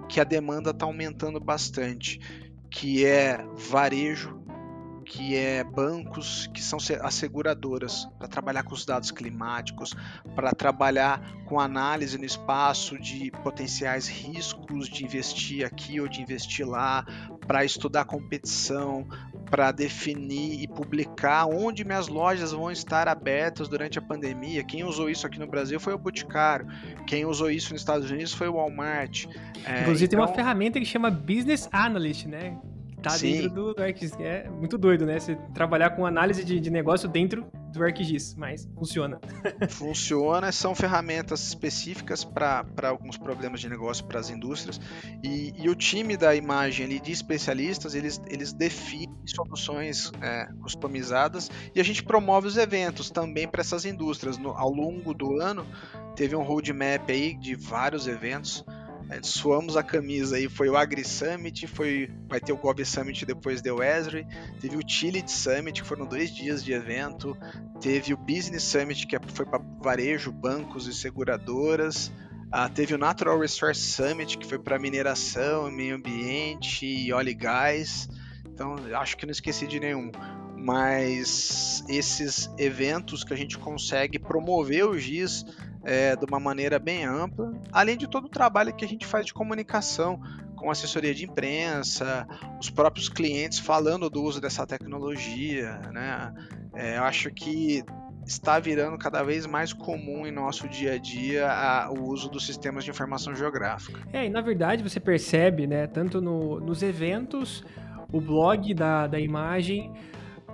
que 0.09 0.21
a 0.21 0.25
demanda 0.25 0.71
está 0.71 0.85
aumentando 0.85 1.41
bastante, 1.41 2.21
que 2.71 3.05
é 3.05 3.45
varejo, 3.55 4.42
que 5.13 5.37
é 5.37 5.63
bancos, 5.63 6.47
que 6.55 6.63
são 6.63 6.79
as 7.03 7.15
seguradoras, 7.15 8.09
para 8.19 8.27
trabalhar 8.27 8.63
com 8.63 8.73
os 8.73 8.87
dados 8.87 9.11
climáticos, 9.11 9.95
para 10.35 10.53
trabalhar 10.53 11.21
com 11.45 11.61
análise 11.61 12.17
no 12.17 12.25
espaço 12.25 12.99
de 12.99 13.31
potenciais 13.43 14.09
riscos 14.09 14.89
de 14.89 15.05
investir 15.05 15.67
aqui 15.67 16.01
ou 16.01 16.09
de 16.09 16.23
investir 16.23 16.67
lá, 16.67 17.05
para 17.47 17.63
estudar 17.63 18.07
competição, 18.07 19.07
para 19.51 19.71
definir 19.71 20.63
e 20.63 20.67
publicar 20.67 21.45
onde 21.45 21.85
minhas 21.85 22.09
lojas 22.09 22.53
vão 22.53 22.71
estar 22.71 23.07
abertas 23.07 23.69
durante 23.69 23.99
a 23.99 24.03
pandemia. 24.03 24.65
Quem 24.65 24.83
usou 24.83 25.11
isso 25.11 25.27
aqui 25.27 25.39
no 25.39 25.47
Brasil 25.47 25.79
foi 25.79 25.93
o 25.93 25.99
Boticário, 25.99 26.67
quem 27.07 27.27
usou 27.27 27.51
isso 27.51 27.73
nos 27.73 27.83
Estados 27.83 28.11
Unidos 28.11 28.33
foi 28.33 28.49
o 28.49 28.55
Walmart. 28.55 29.27
É, 29.67 29.83
Inclusive 29.83 30.07
então... 30.07 30.09
tem 30.09 30.19
uma 30.19 30.25
então 30.25 30.35
ferramenta 30.35 30.81
que 30.81 30.87
chama 30.87 31.11
Business 31.11 31.69
Analyst, 31.71 32.25
né? 32.25 32.57
Tá 33.03 33.11
Sim. 33.11 33.33
dentro 33.33 33.51
do, 33.51 33.75
do 33.75 33.83
ArcGIS. 33.83 34.13
É 34.21 34.49
muito 34.49 34.79
doido, 34.79 35.05
né? 35.05 35.19
Você 35.19 35.37
trabalhar 35.55 35.91
com 35.91 36.07
análise 36.07 36.45
de, 36.45 36.61
de 36.61 36.71
negócio 36.71 37.09
dentro 37.09 37.47
do 37.73 37.83
ArcGIS, 37.83 38.35
mas 38.35 38.69
funciona. 38.75 39.19
funciona, 39.69 40.53
são 40.53 40.75
ferramentas 40.75 41.49
específicas 41.49 42.23
para 42.23 42.65
alguns 42.85 43.17
problemas 43.17 43.61
de 43.61 43.69
negócio 43.69 44.05
para 44.05 44.21
as 44.21 44.31
indústrias. 44.31 44.81
E, 45.25 45.53
e, 45.57 45.69
o 45.69 45.75
time 45.75 46.17
da 46.17 46.35
imagem 46.35 46.87
ali, 46.87 47.01
de 47.01 47.11
especialistas, 47.11 47.95
eles, 47.95 48.21
eles 48.29 48.53
definem 48.53 49.27
soluções 49.27 50.13
é, 50.21 50.47
customizadas 50.61 51.51
e 51.75 51.81
a 51.81 51.85
gente 51.85 52.03
promove 52.03 52.47
os 52.47 52.57
eventos 52.57 53.11
também 53.11 53.49
para 53.49 53.63
essas 53.63 53.85
indústrias. 53.85 54.37
No, 54.37 54.51
ao 54.51 54.71
longo 54.71 55.15
do 55.15 55.41
ano, 55.41 55.67
teve 56.15 56.37
um 56.37 56.43
roadmap 56.43 57.09
aí 57.11 57.35
de 57.35 57.55
vários 57.55 58.07
eventos 58.07 58.65
suamos 59.23 59.77
a 59.77 59.83
camisa 59.83 60.37
aí, 60.37 60.49
foi 60.49 60.69
o 60.69 60.77
Agri 60.77 61.05
Summit, 61.05 61.67
foi, 61.67 62.11
vai 62.29 62.41
ter 62.41 62.53
o 62.53 62.57
Gov 62.57 62.85
Summit 62.85 63.25
depois 63.27 63.61
deu 63.61 63.83
Esri, 63.83 64.27
teve 64.61 64.77
o 64.77 64.81
Utility 64.81 65.31
Summit, 65.31 65.83
que 65.83 65.89
foram 65.89 66.07
dois 66.07 66.35
dias 66.35 66.65
de 66.65 66.73
evento, 66.73 67.37
teve 67.81 68.15
o 68.15 68.17
Business 68.17 68.63
Summit, 68.65 69.07
que 69.07 69.17
é, 69.17 69.21
foi 69.35 69.45
para 69.47 69.63
varejo, 69.81 70.33
bancos 70.33 70.87
e 70.87 70.95
seguradoras, 70.95 72.13
ah, 72.51 72.69
teve 72.69 72.95
o 72.95 72.99
Natural 72.99 73.39
Resource 73.39 73.81
Summit, 73.81 74.39
que 74.39 74.47
foi 74.47 74.59
para 74.59 74.79
mineração, 74.79 75.71
meio 75.71 75.97
ambiente 75.97 76.87
e 76.87 77.13
óleo 77.13 77.31
e 77.31 77.35
gás, 77.35 78.09
então 78.47 78.77
acho 78.95 79.17
que 79.17 79.27
não 79.27 79.33
esqueci 79.33 79.67
de 79.67 79.81
nenhum 79.81 80.11
mas 80.65 81.85
esses 81.89 82.49
eventos 82.57 83.25
que 83.25 83.35
a 83.35 83.37
gente 83.37 83.59
consegue 83.59 84.17
promover 84.17 84.87
o 84.87 84.97
GIS 84.97 85.45
é, 85.85 86.15
de 86.17 86.25
uma 86.25 86.39
maneira 86.39 86.79
bem 86.79 87.05
ampla, 87.05 87.53
além 87.73 87.97
de 87.97 88.09
todo 88.09 88.27
o 88.27 88.29
trabalho 88.29 88.75
que 88.75 88.85
a 88.85 88.89
gente 88.89 89.07
faz 89.07 89.27
de 89.27 89.35
comunicação 89.35 90.21
com 90.57 90.71
assessoria 90.71 91.15
de 91.15 91.25
imprensa, 91.25 92.27
os 92.61 92.71
próprios 92.71 93.09
clientes 93.09 93.59
falando 93.59 94.09
do 94.09 94.23
uso 94.23 94.41
dessa 94.41 94.67
tecnologia, 94.67 95.81
né? 95.93 96.33
É, 96.75 96.99
eu 96.99 97.05
acho 97.05 97.31
que 97.33 97.85
está 98.25 98.59
virando 98.61 98.97
cada 98.97 99.23
vez 99.23 99.47
mais 99.47 99.73
comum 99.73 100.27
em 100.27 100.31
nosso 100.31 100.69
dia 100.69 100.95
a 100.95 100.99
dia 100.99 101.51
a, 101.51 101.91
o 101.91 102.05
uso 102.05 102.29
dos 102.29 102.47
sistemas 102.47 102.85
de 102.85 102.91
informação 102.91 103.35
geográfica. 103.35 104.01
É, 104.13 104.27
e 104.27 104.31
na 104.31 104.41
verdade 104.41 104.83
você 104.83 105.01
percebe, 105.01 105.67
né, 105.67 105.89
tanto 105.89 106.21
no, 106.21 106.61
nos 106.61 106.83
eventos, 106.83 107.65
o 108.13 108.21
blog 108.21 108.73
da, 108.75 109.07
da 109.07 109.19
imagem, 109.19 109.93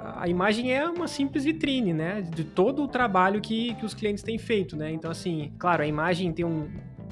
a 0.01 0.29
imagem 0.29 0.73
é 0.73 0.89
uma 0.89 1.09
simples 1.09 1.45
vitrine, 1.45 1.93
né? 1.93 2.23
De 2.23 2.45
todo 2.45 2.83
o 2.83 2.89
trabalho 2.89 3.41
que, 3.41 3.75
que 3.75 3.85
os 3.85 3.95
clientes 3.95 4.23
têm 4.23 4.39
feito, 4.39 4.77
né? 4.77 4.91
Então, 4.93 5.11
assim, 5.11 5.53
claro, 5.59 5.83
a 5.83 5.87
imagem 5.87 6.33
tem 6.33 6.45
um, 6.45 6.69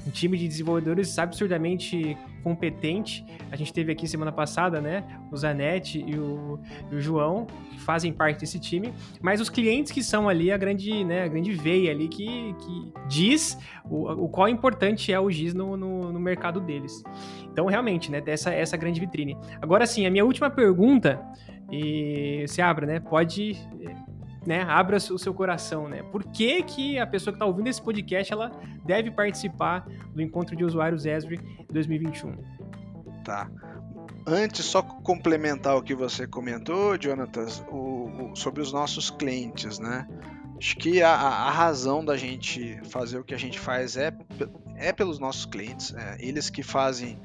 um 0.07 0.11
time 0.11 0.37
de 0.37 0.47
desenvolvedores 0.47 1.19
absurdamente 1.19 2.17
competente. 2.43 3.25
A 3.51 3.57
gente 3.57 3.73
teve 3.73 3.91
aqui 3.91 4.07
semana 4.07 4.31
passada, 4.31 4.79
né? 4.79 5.03
O 5.29 5.35
Zanetti 5.35 6.03
e 6.07 6.17
o, 6.17 6.59
e 6.89 6.95
o, 6.95 7.01
João, 7.01 7.45
que 7.71 7.79
fazem 7.81 8.13
parte 8.13 8.39
desse 8.39 8.57
time. 8.57 8.93
Mas 9.21 9.41
os 9.41 9.49
clientes 9.49 9.91
que 9.91 10.01
são 10.01 10.29
ali 10.29 10.49
a 10.49 10.57
grande, 10.57 11.03
né, 11.03 11.23
a 11.23 11.27
grande 11.27 11.51
veia 11.51 11.91
ali 11.91 12.07
que, 12.07 12.55
que 12.59 12.93
diz 13.09 13.57
o, 13.83 14.25
o 14.25 14.29
qual 14.29 14.47
importante 14.47 15.11
é 15.11 15.19
o 15.19 15.29
GIS 15.29 15.53
no, 15.53 15.75
no, 15.75 16.13
no 16.13 16.19
mercado 16.19 16.61
deles. 16.61 17.03
Então, 17.51 17.65
realmente, 17.65 18.09
né? 18.09 18.23
Essa, 18.25 18.53
essa 18.53 18.77
grande 18.77 18.99
vitrine. 18.99 19.37
Agora, 19.61 19.85
sim, 19.85 20.05
a 20.05 20.11
minha 20.11 20.23
última 20.23 20.49
pergunta 20.49 21.21
e 21.69 22.45
se 22.47 22.61
abra, 22.61 22.85
né? 22.85 22.99
Pode, 23.01 23.57
né? 24.47 24.63
Abra 24.63 24.95
o 24.95 25.19
seu 25.19 25.33
coração, 25.33 25.89
né? 25.89 26.01
Por 26.03 26.23
que, 26.23 26.63
que 26.63 26.97
a 26.97 27.05
pessoa 27.05 27.33
que 27.33 27.35
está 27.35 27.45
ouvindo 27.45 27.67
esse 27.67 27.81
podcast 27.81 28.31
ela 28.31 28.49
deve 28.85 29.11
participar 29.11 29.85
do 30.15 30.21
encontro 30.21 30.55
de 30.55 30.63
usuários 30.63 31.05
Esri 31.05 31.37
2021? 31.69 32.33
Tá. 33.25 33.51
Antes, 34.25 34.63
só 34.63 34.81
complementar 34.81 35.75
o 35.75 35.83
que 35.83 35.93
você 35.93 36.25
comentou, 36.25 36.97
Jonatas, 36.99 37.61
o, 37.69 38.31
o, 38.31 38.35
sobre 38.37 38.61
os 38.61 38.71
nossos 38.71 39.09
clientes, 39.09 39.79
né? 39.79 40.07
Acho 40.57 40.77
que 40.77 41.03
a, 41.03 41.11
a, 41.11 41.51
razão 41.51 42.03
da 42.03 42.15
gente 42.15 42.79
fazer 42.89 43.19
o 43.19 43.25
que 43.25 43.35
a 43.35 43.37
gente 43.37 43.59
faz 43.59 43.97
é 43.97 44.11
é 44.77 44.93
pelos 44.93 45.19
nossos 45.19 45.45
clientes, 45.45 45.93
é, 45.93 46.17
eles 46.19 46.49
que 46.49 46.63
fazem 46.63 47.19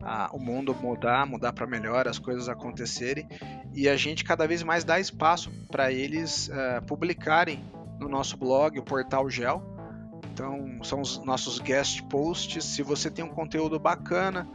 a, 0.00 0.30
o 0.32 0.38
mundo 0.38 0.74
mudar, 0.74 1.26
mudar 1.26 1.52
para 1.52 1.66
melhor, 1.66 2.06
as 2.08 2.18
coisas 2.18 2.48
acontecerem, 2.48 3.26
e 3.74 3.88
a 3.88 3.96
gente 3.96 4.24
cada 4.24 4.46
vez 4.46 4.62
mais 4.62 4.84
dá 4.84 4.98
espaço 4.98 5.50
para 5.70 5.92
eles 5.92 6.48
é, 6.50 6.80
publicarem 6.80 7.64
no 7.98 8.08
nosso 8.08 8.36
blog, 8.36 8.78
o 8.78 8.82
Portal 8.82 9.28
Gel. 9.30 9.62
Então, 10.32 10.84
são 10.84 11.00
os 11.00 11.24
nossos 11.24 11.58
guest 11.58 12.02
posts. 12.10 12.64
Se 12.64 12.82
você 12.82 13.10
tem 13.10 13.24
um 13.24 13.28
conteúdo 13.28 13.78
bacana, 13.78 14.46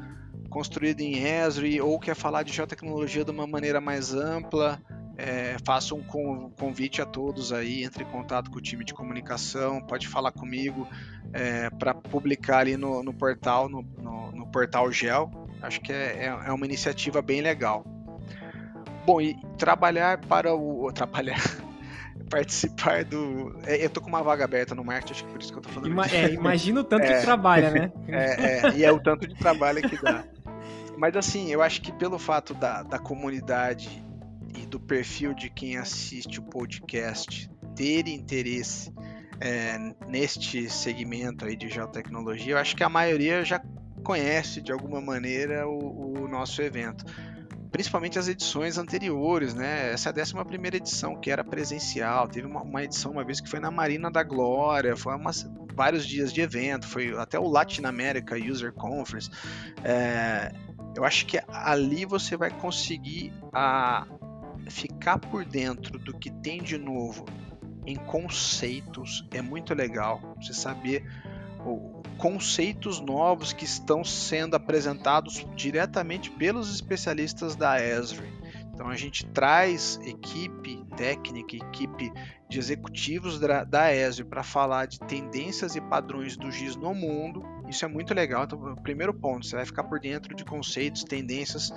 construído 0.50 1.02
em 1.02 1.24
Esri, 1.26 1.82
ou 1.82 2.00
quer 2.00 2.16
falar 2.16 2.44
de 2.44 2.54
geotecnologia 2.54 3.26
de 3.26 3.32
uma 3.32 3.48
maneira 3.48 3.82
mais 3.82 4.14
ampla, 4.14 4.80
é, 5.18 5.56
faço 5.64 5.96
um 5.96 6.04
convite 6.52 7.02
a 7.02 7.06
todos 7.06 7.52
aí, 7.54 7.84
entre 7.84 8.04
em 8.04 8.08
contato 8.08 8.50
com 8.50 8.58
o 8.58 8.62
time 8.62 8.84
de 8.84 8.94
comunicação, 8.94 9.82
pode 9.82 10.08
falar 10.08 10.32
comigo 10.32 10.88
é, 11.34 11.70
para 11.70 11.94
publicar 11.94 12.60
ali 12.60 12.76
no, 12.76 13.04
no 13.04 13.14
portal, 13.14 13.70
no, 13.70 13.84
portal 14.52 14.92
Gel. 14.92 15.32
Acho 15.62 15.80
que 15.82 15.92
é, 15.92 16.26
é, 16.26 16.26
é, 16.26 16.52
uma 16.52 16.66
iniciativa 16.66 17.22
bem 17.22 17.42
legal. 17.42 17.86
Bom, 19.06 19.22
e 19.22 19.36
trabalhar 19.58 20.20
para 20.20 20.54
o. 20.54 20.92
Trabalhar. 20.92 21.40
participar 22.30 23.04
do. 23.04 23.60
É, 23.66 23.84
eu 23.84 23.90
tô 23.90 24.02
com 24.02 24.08
uma 24.08 24.24
vaga 24.24 24.46
aberta 24.46 24.74
no 24.74 24.84
marketing, 24.84 25.12
acho 25.14 25.26
que 25.26 25.32
por 25.32 25.42
isso 25.42 25.52
que 25.52 25.60
eu 25.60 25.62
tô 25.62 25.70
falando 25.70 25.92
Ima, 25.92 26.06
é, 26.08 26.32
imagina 26.32 26.80
o 26.80 26.84
tanto 26.84 27.06
que 27.06 27.12
é. 27.14 27.22
trabalha, 27.22 27.70
né? 27.70 27.92
É, 28.08 28.68
é, 28.68 28.78
e 28.78 28.84
é 28.84 28.92
o 28.92 29.00
tanto 29.00 29.28
de 29.28 29.36
trabalho 29.36 29.82
que 29.88 30.02
dá. 30.02 30.24
Mas 30.98 31.16
assim, 31.16 31.52
eu 31.52 31.62
acho 31.62 31.82
que 31.82 31.92
pelo 31.92 32.18
fato 32.18 32.54
da, 32.54 32.84
da 32.84 33.00
comunidade 33.00 34.04
e 34.56 34.66
do 34.66 34.80
perfil 34.80 35.34
de 35.34 35.50
quem 35.50 35.78
assiste 35.78 36.40
o 36.40 36.44
podcast 36.44 37.50
ter 37.76 38.08
interesse 38.08 38.94
é, 39.40 39.78
neste 40.08 40.70
segmento 40.70 41.46
aí 41.46 41.56
de 41.56 41.70
geotecnologia, 41.70 42.54
eu 42.54 42.58
acho 42.58 42.76
que 42.76 42.84
a 42.84 42.90
maioria 42.90 43.44
já 43.44 43.60
conhece 44.02 44.62
de 44.62 44.72
alguma 44.72 45.02
maneira 45.02 45.68
o, 45.68 46.24
o 46.24 46.28
nosso 46.28 46.62
evento. 46.62 47.06
Principalmente 47.72 48.20
as 48.20 48.28
edições 48.28 48.78
anteriores, 48.78 49.54
né? 49.54 49.94
Essa 49.94 50.10
é 50.10 50.20
a 50.20 50.24
11 50.24 50.34
primeira 50.46 50.76
edição, 50.76 51.16
que 51.16 51.32
era 51.32 51.44
presencial. 51.44 52.28
Teve 52.28 52.46
uma, 52.46 52.62
uma, 52.62 52.84
edição 52.84 53.12
uma 53.14 53.24
vez 53.24 53.40
que 53.40 53.50
foi 53.50 53.60
na 53.62 53.72
Marina 53.72 54.12
da 54.12 54.24
Glória, 54.24 54.98
foi 54.98 55.16
umas, 55.16 55.50
vários 55.74 56.06
dias 56.06 56.34
de 56.34 56.42
evento, 56.42 56.86
foi 56.86 57.18
até 57.18 57.40
o 57.40 57.48
Latin 57.48 57.86
America 57.86 58.36
User 58.36 58.74
Conference. 58.74 59.30
É, 59.84 60.52
eu 60.96 61.06
acho 61.06 61.26
que 61.26 61.40
ali 61.48 62.04
você 62.04 62.36
vai 62.36 62.52
conseguir 62.52 63.32
a, 63.54 64.06
ficar 64.70 65.18
por 65.18 65.46
dentro 65.46 65.98
do 65.98 66.18
que 66.18 66.30
tem 66.30 66.62
de 66.62 66.78
novo 66.78 67.26
em 67.86 67.96
conceitos 67.96 69.28
é 69.32 69.42
muito 69.42 69.74
legal. 69.74 70.36
Você 70.42 70.54
saber 70.54 71.06
o, 71.66 71.91
conceitos 72.22 73.00
novos 73.00 73.52
que 73.52 73.66
estão 73.66 74.04
sendo 74.04 74.56
apresentados 74.56 75.44
diretamente 75.56 76.30
pelos 76.30 76.72
especialistas 76.72 77.56
da 77.56 77.84
Esri. 77.84 78.32
Então 78.72 78.90
a 78.90 78.96
gente 78.96 79.26
traz 79.26 80.00
equipe 80.04 80.86
técnica, 80.96 81.56
equipe 81.56 82.14
de 82.48 82.60
executivos 82.60 83.40
da, 83.40 83.64
da 83.64 83.94
ESRI 83.94 84.24
para 84.24 84.44
falar 84.44 84.86
de 84.86 85.00
tendências 85.00 85.76
e 85.76 85.82
padrões 85.82 86.38
do 86.38 86.52
GIS 86.52 86.76
no 86.76 86.94
mundo. 86.94 87.44
Isso 87.68 87.86
é 87.86 87.88
muito 87.88 88.14
legal. 88.14 88.44
Então, 88.44 88.76
primeiro 88.76 89.14
ponto, 89.14 89.46
você 89.46 89.56
vai 89.56 89.66
ficar 89.66 89.84
por 89.86 90.00
dentro 90.00 90.36
de 90.36 90.46
conceitos, 90.46 91.04
tendências 91.04 91.74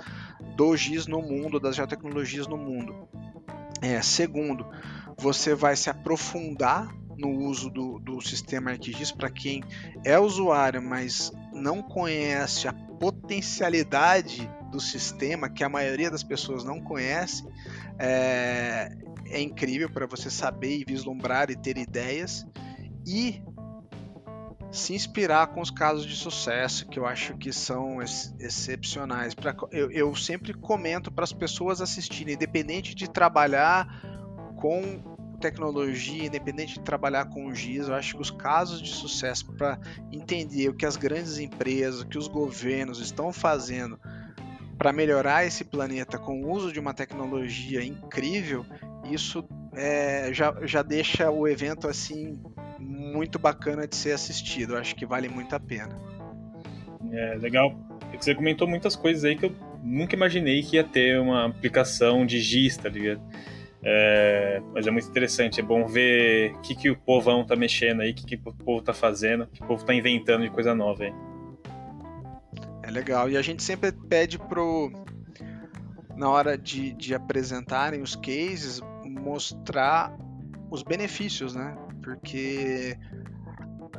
do 0.55 0.75
GIS 0.77 1.07
no 1.07 1.21
mundo, 1.21 1.59
das 1.59 1.75
geotecnologias 1.75 2.47
no 2.47 2.57
mundo. 2.57 3.07
É, 3.81 4.01
segundo, 4.01 4.65
você 5.17 5.55
vai 5.55 5.75
se 5.75 5.89
aprofundar 5.89 6.93
no 7.17 7.29
uso 7.29 7.69
do, 7.69 7.99
do 7.99 8.21
sistema 8.21 8.71
ArcGIS 8.71 9.11
para 9.11 9.29
quem 9.29 9.63
é 10.03 10.19
usuário, 10.19 10.81
mas 10.81 11.31
não 11.53 11.81
conhece 11.81 12.67
a 12.67 12.73
potencialidade 12.73 14.49
do 14.71 14.79
sistema, 14.79 15.49
que 15.49 15.63
a 15.63 15.69
maioria 15.69 16.11
das 16.11 16.23
pessoas 16.23 16.63
não 16.63 16.81
conhece, 16.81 17.45
é, 17.97 18.91
é 19.27 19.41
incrível 19.41 19.89
para 19.89 20.05
você 20.05 20.29
saber 20.29 20.79
e 20.79 20.85
vislumbrar 20.85 21.49
e 21.49 21.55
ter 21.55 21.77
ideias. 21.77 22.45
E 23.07 23.41
se 24.71 24.93
inspirar 24.93 25.47
com 25.47 25.61
os 25.61 25.71
casos 25.71 26.05
de 26.05 26.15
sucesso, 26.15 26.87
que 26.87 26.99
eu 26.99 27.05
acho 27.05 27.37
que 27.37 27.53
são 27.53 28.01
ex 28.01 28.35
excepcionais. 28.39 29.33
Pra, 29.33 29.55
eu, 29.71 29.89
eu 29.89 30.15
sempre 30.15 30.53
comento 30.53 31.11
para 31.11 31.23
as 31.23 31.31
pessoas 31.31 31.79
assistirem, 31.79 32.33
independente 32.33 32.93
de 32.93 33.09
trabalhar 33.09 33.87
com 34.57 35.14
tecnologia, 35.35 36.25
independente 36.25 36.75
de 36.75 36.81
trabalhar 36.81 37.25
com 37.25 37.53
GIS, 37.53 37.87
eu 37.87 37.95
acho 37.95 38.15
que 38.15 38.21
os 38.21 38.31
casos 38.31 38.81
de 38.81 38.89
sucesso 38.89 39.53
para 39.53 39.79
entender 40.11 40.69
o 40.69 40.73
que 40.73 40.85
as 40.85 40.95
grandes 40.95 41.37
empresas, 41.37 42.01
o 42.01 42.07
que 42.07 42.17
os 42.17 42.27
governos 42.27 42.99
estão 42.99 43.31
fazendo 43.31 43.99
para 44.77 44.91
melhorar 44.91 45.45
esse 45.45 45.63
planeta 45.63 46.17
com 46.17 46.41
o 46.41 46.51
uso 46.51 46.71
de 46.71 46.79
uma 46.79 46.93
tecnologia 46.93 47.83
incrível, 47.83 48.65
isso 49.09 49.47
é, 49.73 50.33
já, 50.33 50.55
já 50.63 50.81
deixa 50.81 51.29
o 51.29 51.47
evento 51.47 51.87
assim 51.87 52.41
muito 52.79 53.39
bacana 53.39 53.87
de 53.87 53.95
ser 53.95 54.11
assistido. 54.11 54.73
Eu 54.73 54.79
acho 54.79 54.95
que 54.95 55.05
vale 55.05 55.29
muito 55.29 55.55
a 55.55 55.59
pena. 55.59 55.97
É 57.11 57.35
legal. 57.35 57.77
Você 58.19 58.33
comentou 58.35 58.67
muitas 58.67 58.95
coisas 58.95 59.23
aí 59.23 59.35
que 59.35 59.45
eu 59.45 59.55
nunca 59.83 60.15
imaginei 60.15 60.63
que 60.63 60.77
ia 60.77 60.83
ter 60.83 61.19
uma 61.19 61.45
aplicação 61.45 62.25
de 62.25 62.39
GIS, 62.39 62.77
tá 62.77 62.89
ligado? 62.89 63.21
É, 63.87 64.61
mas 64.73 64.87
é 64.87 64.91
muito 64.91 65.07
interessante, 65.07 65.59
é 65.59 65.63
bom 65.63 65.85
ver 65.85 66.53
o 66.53 66.61
que, 66.61 66.73
que 66.73 66.89
o 66.89 66.97
povão 66.97 67.45
tá 67.45 67.55
mexendo 67.55 68.01
aí, 68.01 68.11
o 68.11 68.15
que, 68.15 68.25
que 68.25 68.49
o 68.49 68.51
povo 68.51 68.81
tá 68.81 68.93
fazendo, 68.93 69.43
o 69.43 69.47
que 69.47 69.63
o 69.63 69.67
povo 69.67 69.85
tá 69.85 69.93
inventando 69.93 70.41
de 70.41 70.49
coisa 70.49 70.73
nova 70.73 71.03
aí. 71.03 71.13
É 72.81 72.89
legal. 72.89 73.29
E 73.29 73.37
a 73.37 73.41
gente 73.43 73.61
sempre 73.61 73.91
pede 73.91 74.39
pro. 74.39 74.91
Na 76.15 76.29
hora 76.29 76.57
de, 76.57 76.93
de 76.93 77.13
apresentarem 77.13 78.01
os 78.01 78.15
cases, 78.15 78.81
mostrar 79.03 80.15
os 80.71 80.81
benefícios, 80.81 81.55
né? 81.55 81.75
Porque 82.01 82.97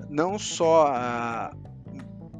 não 0.09 0.39
só 0.39 0.87
a, 0.89 1.53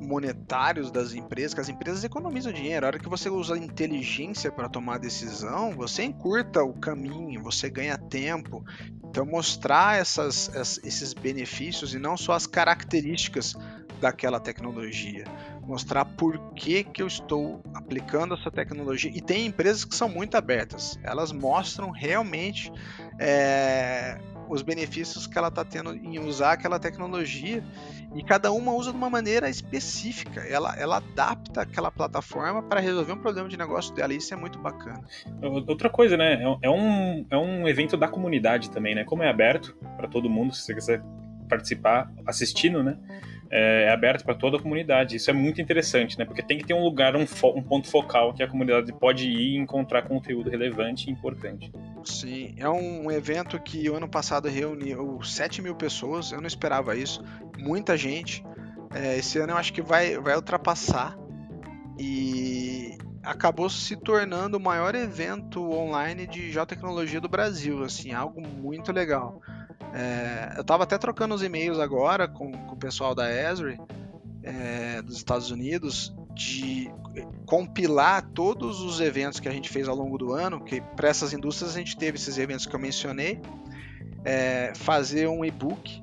monetários 0.01 0.91
das 0.91 1.15
empresas, 1.15 1.55
que 1.55 1.61
as 1.61 1.69
empresas 1.69 2.05
economizam 2.05 2.53
dinheiro. 2.53 2.87
A 2.87 2.89
hora 2.89 2.99
que 2.99 3.09
você 3.09 3.29
usa 3.29 3.57
inteligência 3.57 4.51
para 4.51 4.69
tomar 4.69 4.99
decisão, 4.99 5.73
você 5.73 6.05
encurta 6.05 6.63
o 6.63 6.75
caminho, 6.75 7.43
você 7.43 7.69
ganha 7.71 7.97
tempo. 7.97 8.65
Então, 9.05 9.25
mostrar 9.25 9.99
essas, 9.99 10.51
esses 10.85 11.13
benefícios 11.15 11.95
e 11.95 11.99
não 11.99 12.17
só 12.17 12.33
as 12.33 12.47
características 12.47 13.57
daquela 14.01 14.39
tecnologia. 14.39 15.25
Mostrar 15.63 16.05
por 16.05 16.53
que, 16.55 16.85
que 16.85 17.03
eu 17.03 17.07
estou 17.07 17.63
aplicando 17.75 18.35
essa 18.35 18.51
tecnologia. 18.51 19.11
E 19.15 19.21
tem 19.21 19.47
empresas 19.47 19.85
que 19.85 19.95
são 19.95 20.09
muito 20.09 20.37
abertas, 20.37 20.99
elas 21.03 21.33
mostram 21.33 21.91
realmente. 21.91 22.71
É, 23.19 24.19
os 24.49 24.63
benefícios 24.63 25.27
que 25.27 25.37
ela 25.37 25.49
está 25.49 25.65
tendo 25.65 25.95
em 25.95 26.19
usar 26.19 26.53
aquela 26.53 26.79
tecnologia 26.79 27.63
e 28.15 28.23
cada 28.23 28.51
uma 28.53 28.73
usa 28.73 28.91
de 28.91 28.97
uma 28.97 29.11
maneira 29.11 29.49
específica. 29.49 30.41
Ela, 30.41 30.75
ela 30.77 30.97
adapta 30.99 31.63
aquela 31.63 31.91
plataforma 31.91 32.63
para 32.63 32.81
resolver 32.81 33.13
um 33.13 33.19
problema 33.19 33.49
de 33.49 33.57
negócio 33.57 33.95
dela 33.95 34.13
e 34.13 34.17
isso 34.17 34.33
é 34.33 34.37
muito 34.37 34.59
bacana. 34.59 35.03
Outra 35.67 35.91
coisa, 35.91 36.17
né? 36.17 36.35
É, 36.35 36.67
é 36.67 36.71
um, 36.71 37.27
é 37.31 37.37
um 37.37 37.69
evento 37.69 37.97
da 37.97 38.09
comunidade 38.09 38.71
também, 38.71 38.95
né? 38.95 39.05
Como 39.05 39.23
é 39.23 39.29
aberto 39.29 39.77
para 39.97 40.09
todo 40.09 40.31
mundo, 40.31 40.55
se 40.55 40.63
você 40.63 40.75
quiser 40.75 41.03
participar 41.49 42.11
assistindo, 42.27 42.83
né? 42.83 42.97
É, 43.51 43.85
é 43.85 43.91
aberto 43.91 44.25
para 44.25 44.35
toda 44.35 44.57
a 44.57 44.61
comunidade. 44.61 45.17
Isso 45.17 45.31
é 45.31 45.33
muito 45.33 45.61
interessante, 45.61 46.19
né? 46.19 46.25
Porque 46.25 46.43
tem 46.43 46.59
que 46.59 46.65
ter 46.65 46.75
um 46.75 46.83
lugar, 46.83 47.15
um, 47.17 47.23
um, 47.23 47.63
ponto 47.63 47.89
focal 47.89 48.33
que 48.35 48.43
a 48.43 48.49
comunidade 48.49 48.93
pode 48.93 49.29
ir 49.29 49.55
e 49.55 49.57
encontrar 49.57 50.03
conteúdo 50.03 50.51
relevante 50.51 51.09
e 51.09 51.13
importante. 51.13 51.73
Sim, 52.05 52.55
é 52.57 52.69
um 52.69 53.11
evento 53.11 53.61
que 53.61 53.89
o 53.89 53.97
ano 53.97 54.09
passado 54.09 54.49
reuniu 54.49 55.23
7 55.23 55.63
mil 55.63 55.75
pessoas, 55.75 56.33
eu 56.33 56.41
não 56.41 56.47
esperava 56.47 56.97
isso, 56.97 57.23
muita 57.59 57.97
gente. 57.97 58.45
É, 58.95 59.19
esse 59.19 59.39
ano 59.39 59.53
eu 59.53 59.57
acho 59.57 59.73
que 59.73 59.83
vai, 59.83 60.19
vai 60.19 60.35
ultrapassar 60.37 61.17
e 61.99 62.97
acabou 63.23 63.69
se 63.69 63.97
tornando 63.97 64.57
o 64.57 64.61
maior 64.61 64.95
evento 64.95 65.61
online 65.73 66.27
de 66.27 66.53
geotecnologia 66.53 67.21
do 67.21 67.29
Brasil, 67.29 67.83
assim, 67.83 68.13
algo 68.13 68.41
muito 68.41 68.93
legal. 68.93 69.43
É, 69.93 70.55
eu 70.57 70.63
estava 70.63 70.85
até 70.85 70.99
trocando 70.99 71.35
os 71.35 71.43
e-mails 71.43 71.79
agora 71.79 72.29
com, 72.29 72.53
com 72.53 72.75
o 72.75 72.77
pessoal 72.77 73.15
da 73.15 73.31
Esri 73.31 73.79
é, 74.43 75.03
dos 75.03 75.17
Estados 75.17 75.51
Unidos 75.51 76.15
de 76.35 76.91
compilar 77.47 78.23
todos 78.35 78.81
os 78.81 79.01
eventos 79.01 79.41
que 79.41 79.49
a 79.49 79.51
gente 79.51 79.71
fez 79.71 79.89
ao 79.89 79.97
longo 79.97 80.19
do 80.19 80.33
ano, 80.33 80.61
que 80.61 80.81
para 80.81 81.09
essas 81.09 81.33
indústrias 81.33 81.75
a 81.75 81.79
gente 81.79 81.97
teve 81.97 82.19
esses 82.19 82.37
eventos 82.37 82.67
que 82.67 82.75
eu 82.75 82.79
mencionei, 82.79 83.41
é, 84.25 84.73
fazer 84.75 85.29
um 85.29 85.45
e-book 85.45 86.03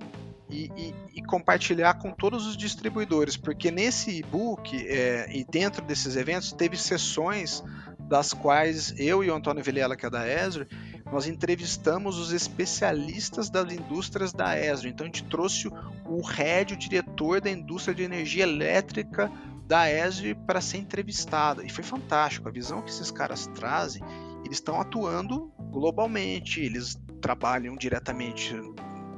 e, 0.49 0.71
e, 0.75 0.95
e, 1.15 1.21
compartilhar 1.23 1.95
com 1.95 2.11
todos 2.11 2.47
os 2.47 2.57
distribuidores, 2.57 3.37
porque 3.37 3.69
nesse 3.69 4.19
e-book 4.19 4.75
é, 4.87 5.27
e 5.31 5.43
dentro 5.45 5.83
desses 5.83 6.15
eventos 6.15 6.51
teve 6.51 6.77
sessões 6.77 7.63
das 7.99 8.33
quais 8.33 8.93
eu 8.97 9.23
e 9.23 9.29
o 9.29 9.35
Antônio 9.35 9.63
Vilela, 9.63 9.95
que 9.95 10.05
é 10.05 10.09
da 10.09 10.27
Esri, 10.27 10.67
nós 11.13 11.27
entrevistamos 11.27 12.17
os 12.17 12.33
especialistas 12.33 13.47
das 13.47 13.71
indústrias 13.71 14.33
da 14.33 14.59
ESRO. 14.59 14.89
Então 14.89 15.05
a 15.05 15.07
gente 15.07 15.23
trouxe 15.25 15.67
o 16.07 16.21
head, 16.21 16.73
o 16.73 16.77
diretor 16.77 17.39
da 17.39 17.51
indústria 17.51 17.93
de 17.93 18.01
energia 18.01 18.43
elétrica 18.43 19.31
da 19.67 19.87
ESRO 19.89 20.35
para 20.47 20.59
ser 20.59 20.79
entrevistado. 20.79 21.63
E 21.63 21.69
foi 21.69 21.83
fantástico. 21.83 22.49
A 22.49 22.51
visão 22.51 22.81
que 22.81 22.89
esses 22.89 23.11
caras 23.11 23.45
trazem, 23.45 24.01
eles 24.43 24.57
estão 24.57 24.81
atuando 24.81 25.53
globalmente, 25.69 26.59
eles 26.59 26.99
trabalham 27.21 27.75
diretamente 27.75 28.55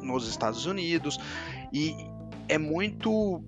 nos 0.01 0.27
Estados 0.27 0.65
Unidos 0.65 1.17
e 1.71 1.95
é 2.49 2.57
muito 2.57 3.41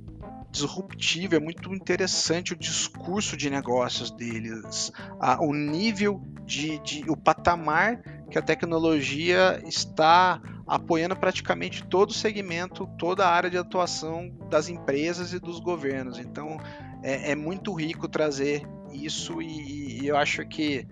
disruptivo, 0.49 1.35
é 1.35 1.39
muito 1.39 1.73
interessante 1.73 2.53
o 2.53 2.55
discurso 2.55 3.35
de 3.35 3.49
negócios 3.49 4.09
deles, 4.09 4.91
a, 5.19 5.37
o 5.43 5.53
nível 5.53 6.21
de, 6.45 6.79
de, 6.79 7.11
o 7.11 7.17
patamar 7.17 8.01
que 8.29 8.37
a 8.37 8.41
tecnologia 8.41 9.61
está 9.65 10.41
apoiando 10.67 11.15
praticamente 11.15 11.83
todo 11.85 12.09
o 12.09 12.13
segmento, 12.13 12.87
toda 12.97 13.25
a 13.25 13.31
área 13.31 13.49
de 13.49 13.57
atuação 13.57 14.29
das 14.49 14.67
empresas 14.67 15.33
e 15.33 15.39
dos 15.39 15.59
governos. 15.59 16.19
Então 16.19 16.57
é, 17.01 17.31
é 17.31 17.35
muito 17.35 17.73
rico 17.73 18.07
trazer 18.07 18.67
isso 18.91 19.41
e, 19.41 20.01
e 20.01 20.07
eu 20.07 20.17
acho 20.17 20.45
que 20.47 20.85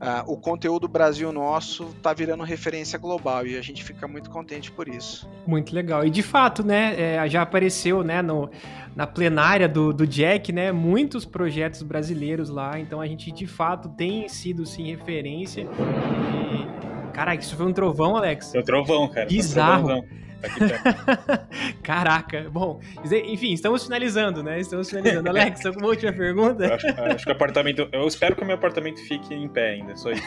Uh, 0.00 0.32
o 0.32 0.36
conteúdo 0.38 0.88
Brasil 0.88 1.30
nosso 1.30 1.88
está 1.94 2.14
virando 2.14 2.42
referência 2.42 2.98
global 2.98 3.46
e 3.46 3.58
a 3.58 3.60
gente 3.60 3.84
fica 3.84 4.08
muito 4.08 4.30
contente 4.30 4.72
por 4.72 4.88
isso. 4.88 5.28
Muito 5.46 5.74
legal. 5.74 6.06
E 6.06 6.10
de 6.10 6.22
fato, 6.22 6.64
né, 6.64 6.94
é, 6.98 7.28
já 7.28 7.42
apareceu 7.42 8.02
né, 8.02 8.22
no, 8.22 8.50
na 8.96 9.06
plenária 9.06 9.68
do, 9.68 9.92
do 9.92 10.06
Jack, 10.06 10.52
né, 10.52 10.72
muitos 10.72 11.26
projetos 11.26 11.82
brasileiros 11.82 12.48
lá, 12.48 12.80
então 12.80 12.98
a 12.98 13.06
gente 13.06 13.30
de 13.30 13.46
fato 13.46 13.90
tem 13.90 14.26
sido 14.26 14.64
sim 14.64 14.90
referência. 14.90 15.68
E... 15.68 17.12
Caraca, 17.12 17.42
isso 17.42 17.54
foi 17.54 17.66
um 17.66 17.72
trovão, 17.72 18.16
Alex? 18.16 18.52
Foi 18.52 18.60
um 18.62 18.64
trovão, 18.64 19.06
cara. 19.06 19.26
Bizarro. 19.26 19.82
Um 19.82 19.86
trovão. 19.86 20.20
Tá 20.40 21.46
Caraca, 21.82 22.48
bom, 22.50 22.80
enfim, 23.04 23.52
estamos 23.52 23.84
finalizando, 23.84 24.42
né? 24.42 24.60
Estamos 24.60 24.88
finalizando. 24.88 25.28
Alex, 25.28 25.64
alguma 25.66 25.88
última 25.88 26.12
pergunta? 26.12 26.64
Eu 26.64 26.74
acho, 26.74 26.86
acho, 26.86 27.24
que 27.24 27.30
o 27.30 27.34
apartamento. 27.34 27.88
Eu 27.92 28.06
espero 28.06 28.34
que 28.34 28.42
o 28.42 28.46
meu 28.46 28.54
apartamento 28.54 29.00
fique 29.06 29.34
em 29.34 29.48
pé 29.48 29.70
ainda, 29.70 29.96
só 29.96 30.10
isso. 30.10 30.22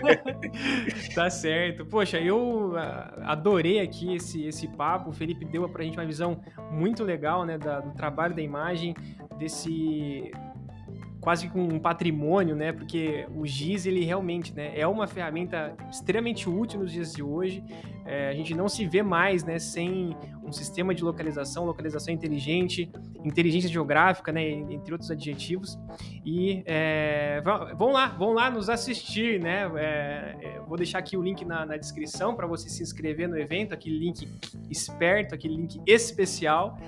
tá 1.14 1.28
certo. 1.28 1.84
Poxa, 1.84 2.18
eu 2.18 2.74
ah, 2.76 3.14
adorei 3.24 3.80
aqui 3.80 4.14
esse, 4.14 4.44
esse 4.46 4.68
papo. 4.68 5.10
O 5.10 5.12
Felipe 5.12 5.44
deu 5.44 5.68
pra 5.68 5.84
gente 5.84 5.98
uma 5.98 6.06
visão 6.06 6.40
muito 6.70 7.04
legal, 7.04 7.44
né? 7.44 7.58
Da, 7.58 7.80
do 7.80 7.92
trabalho 7.94 8.34
da 8.34 8.42
imagem, 8.42 8.94
desse 9.38 10.30
quase 11.20 11.48
com 11.48 11.60
um 11.60 11.80
patrimônio, 11.80 12.54
né? 12.54 12.72
Porque 12.72 13.26
o 13.34 13.44
GIS 13.44 13.84
ele 13.84 14.04
realmente, 14.04 14.54
né, 14.54 14.78
é 14.78 14.86
uma 14.86 15.08
ferramenta 15.08 15.74
extremamente 15.90 16.48
útil 16.48 16.78
nos 16.78 16.92
dias 16.92 17.12
de 17.12 17.20
hoje. 17.20 17.64
É, 18.06 18.28
a 18.28 18.34
gente 18.34 18.54
não 18.54 18.68
se 18.68 18.86
vê 18.86 19.02
mais, 19.02 19.44
né, 19.44 19.58
sem 19.58 20.16
um 20.44 20.52
sistema 20.52 20.94
de 20.94 21.02
localização, 21.02 21.64
localização 21.64 22.14
inteligente, 22.14 22.90
inteligência 23.24 23.68
geográfica, 23.68 24.30
né, 24.30 24.48
entre 24.48 24.92
outros 24.92 25.10
adjetivos. 25.10 25.76
E 26.24 26.62
é, 26.66 27.42
vão 27.76 27.90
lá, 27.90 28.06
vão 28.08 28.32
lá 28.32 28.50
nos 28.50 28.68
assistir, 28.68 29.40
né? 29.40 29.70
É, 29.76 30.60
vou 30.66 30.76
deixar 30.76 30.98
aqui 30.98 31.16
o 31.16 31.22
link 31.22 31.44
na, 31.44 31.66
na 31.66 31.76
descrição 31.76 32.34
para 32.34 32.46
você 32.46 32.68
se 32.68 32.82
inscrever 32.82 33.28
no 33.28 33.38
evento, 33.38 33.74
aquele 33.74 33.98
link 33.98 34.28
esperto, 34.70 35.34
aquele 35.34 35.56
link 35.56 35.80
especial. 35.86 36.78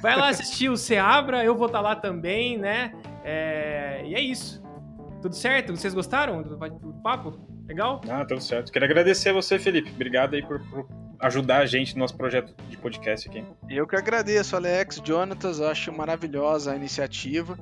Vai 0.00 0.16
lá 0.16 0.28
assistir 0.28 0.68
o 0.68 0.76
Seabra, 0.76 1.44
eu 1.44 1.56
vou 1.56 1.66
estar 1.66 1.78
tá 1.78 1.82
lá 1.82 1.96
também, 1.96 2.56
né? 2.56 2.92
É, 3.24 4.02
e 4.06 4.14
é 4.14 4.20
isso. 4.20 4.62
Tudo 5.20 5.34
certo? 5.34 5.76
Vocês 5.76 5.92
gostaram 5.92 6.42
do, 6.42 6.56
do, 6.56 6.92
papo? 7.02 7.38
Legal? 7.68 8.00
Ah, 8.08 8.24
tudo 8.24 8.40
certo. 8.40 8.72
Quero 8.72 8.84
agradecer 8.84 9.28
a 9.28 9.32
você, 9.34 9.58
Felipe. 9.58 9.90
Obrigado 9.90 10.34
aí 10.34 10.42
por, 10.42 10.58
por, 10.70 10.88
ajudar 11.20 11.58
a 11.58 11.66
gente 11.66 11.94
no 11.94 12.00
nosso 12.00 12.16
projeto 12.16 12.54
de 12.68 12.76
podcast 12.78 13.28
aqui. 13.28 13.44
Eu 13.68 13.86
que 13.86 13.94
agradeço, 13.94 14.56
Alex, 14.56 15.02
Jonatas. 15.04 15.60
Acho 15.60 15.92
maravilhosa 15.92 16.72
a 16.72 16.76
iniciativa. 16.76 17.58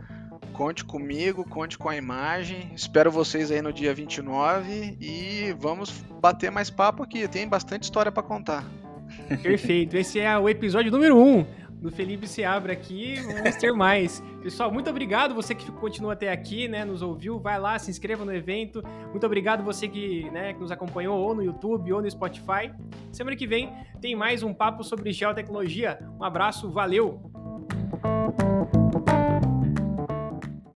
Conte 0.53 0.85
comigo, 0.85 1.45
conte 1.45 1.77
com 1.77 1.89
a 1.89 1.97
imagem. 1.97 2.71
Espero 2.75 3.11
vocês 3.11 3.51
aí 3.51 3.61
no 3.61 3.73
dia 3.73 3.93
29 3.93 4.97
e 5.01 5.55
vamos 5.59 5.91
bater 6.21 6.51
mais 6.51 6.71
papo 6.71 7.03
aqui. 7.03 7.27
Tem 7.27 7.49
bastante 7.49 7.83
história 7.83 8.13
para 8.13 8.23
contar. 8.23 8.65
Perfeito. 9.43 9.97
Esse 9.97 10.21
é 10.21 10.39
o 10.39 10.49
episódio 10.49 10.91
número 10.91 11.17
1. 11.19 11.39
Um 11.39 11.47
do 11.81 11.91
Felipe 11.91 12.27
se 12.27 12.45
abre 12.45 12.73
aqui, 12.73 13.17
vamos 13.21 13.57
ter 13.57 13.73
mais. 13.73 14.23
Pessoal, 14.43 14.73
muito 14.73 14.89
obrigado 14.89 15.35
você 15.35 15.55
que 15.55 15.71
continua 15.73 16.15
até 16.15 16.31
aqui, 16.31 16.69
né, 16.69 16.85
nos 16.85 17.03
ouviu, 17.03 17.39
vai 17.39 17.59
lá, 17.59 17.79
se 17.79 17.91
inscreva 17.91 18.25
no 18.25 18.35
evento. 18.35 18.83
Muito 19.11 19.27
obrigado 19.27 19.63
você 19.63 19.89
que, 19.89 20.31
né, 20.31 20.53
que 20.53 20.61
nos 20.61 20.71
acompanhou 20.71 21.19
ou 21.19 21.35
no 21.35 21.43
YouTube 21.43 21.93
ou 21.93 22.01
no 22.01 22.11
Spotify. 22.11 22.73
Semana 23.13 23.37
que 23.37 23.47
vem 23.47 23.73
tem 24.01 24.15
mais 24.15 24.43
um 24.43 24.55
papo 24.55 24.83
sobre 24.83 25.13
geotecnologia. 25.13 25.99
Um 26.19 26.25
abraço, 26.25 26.71
valeu. 26.71 27.21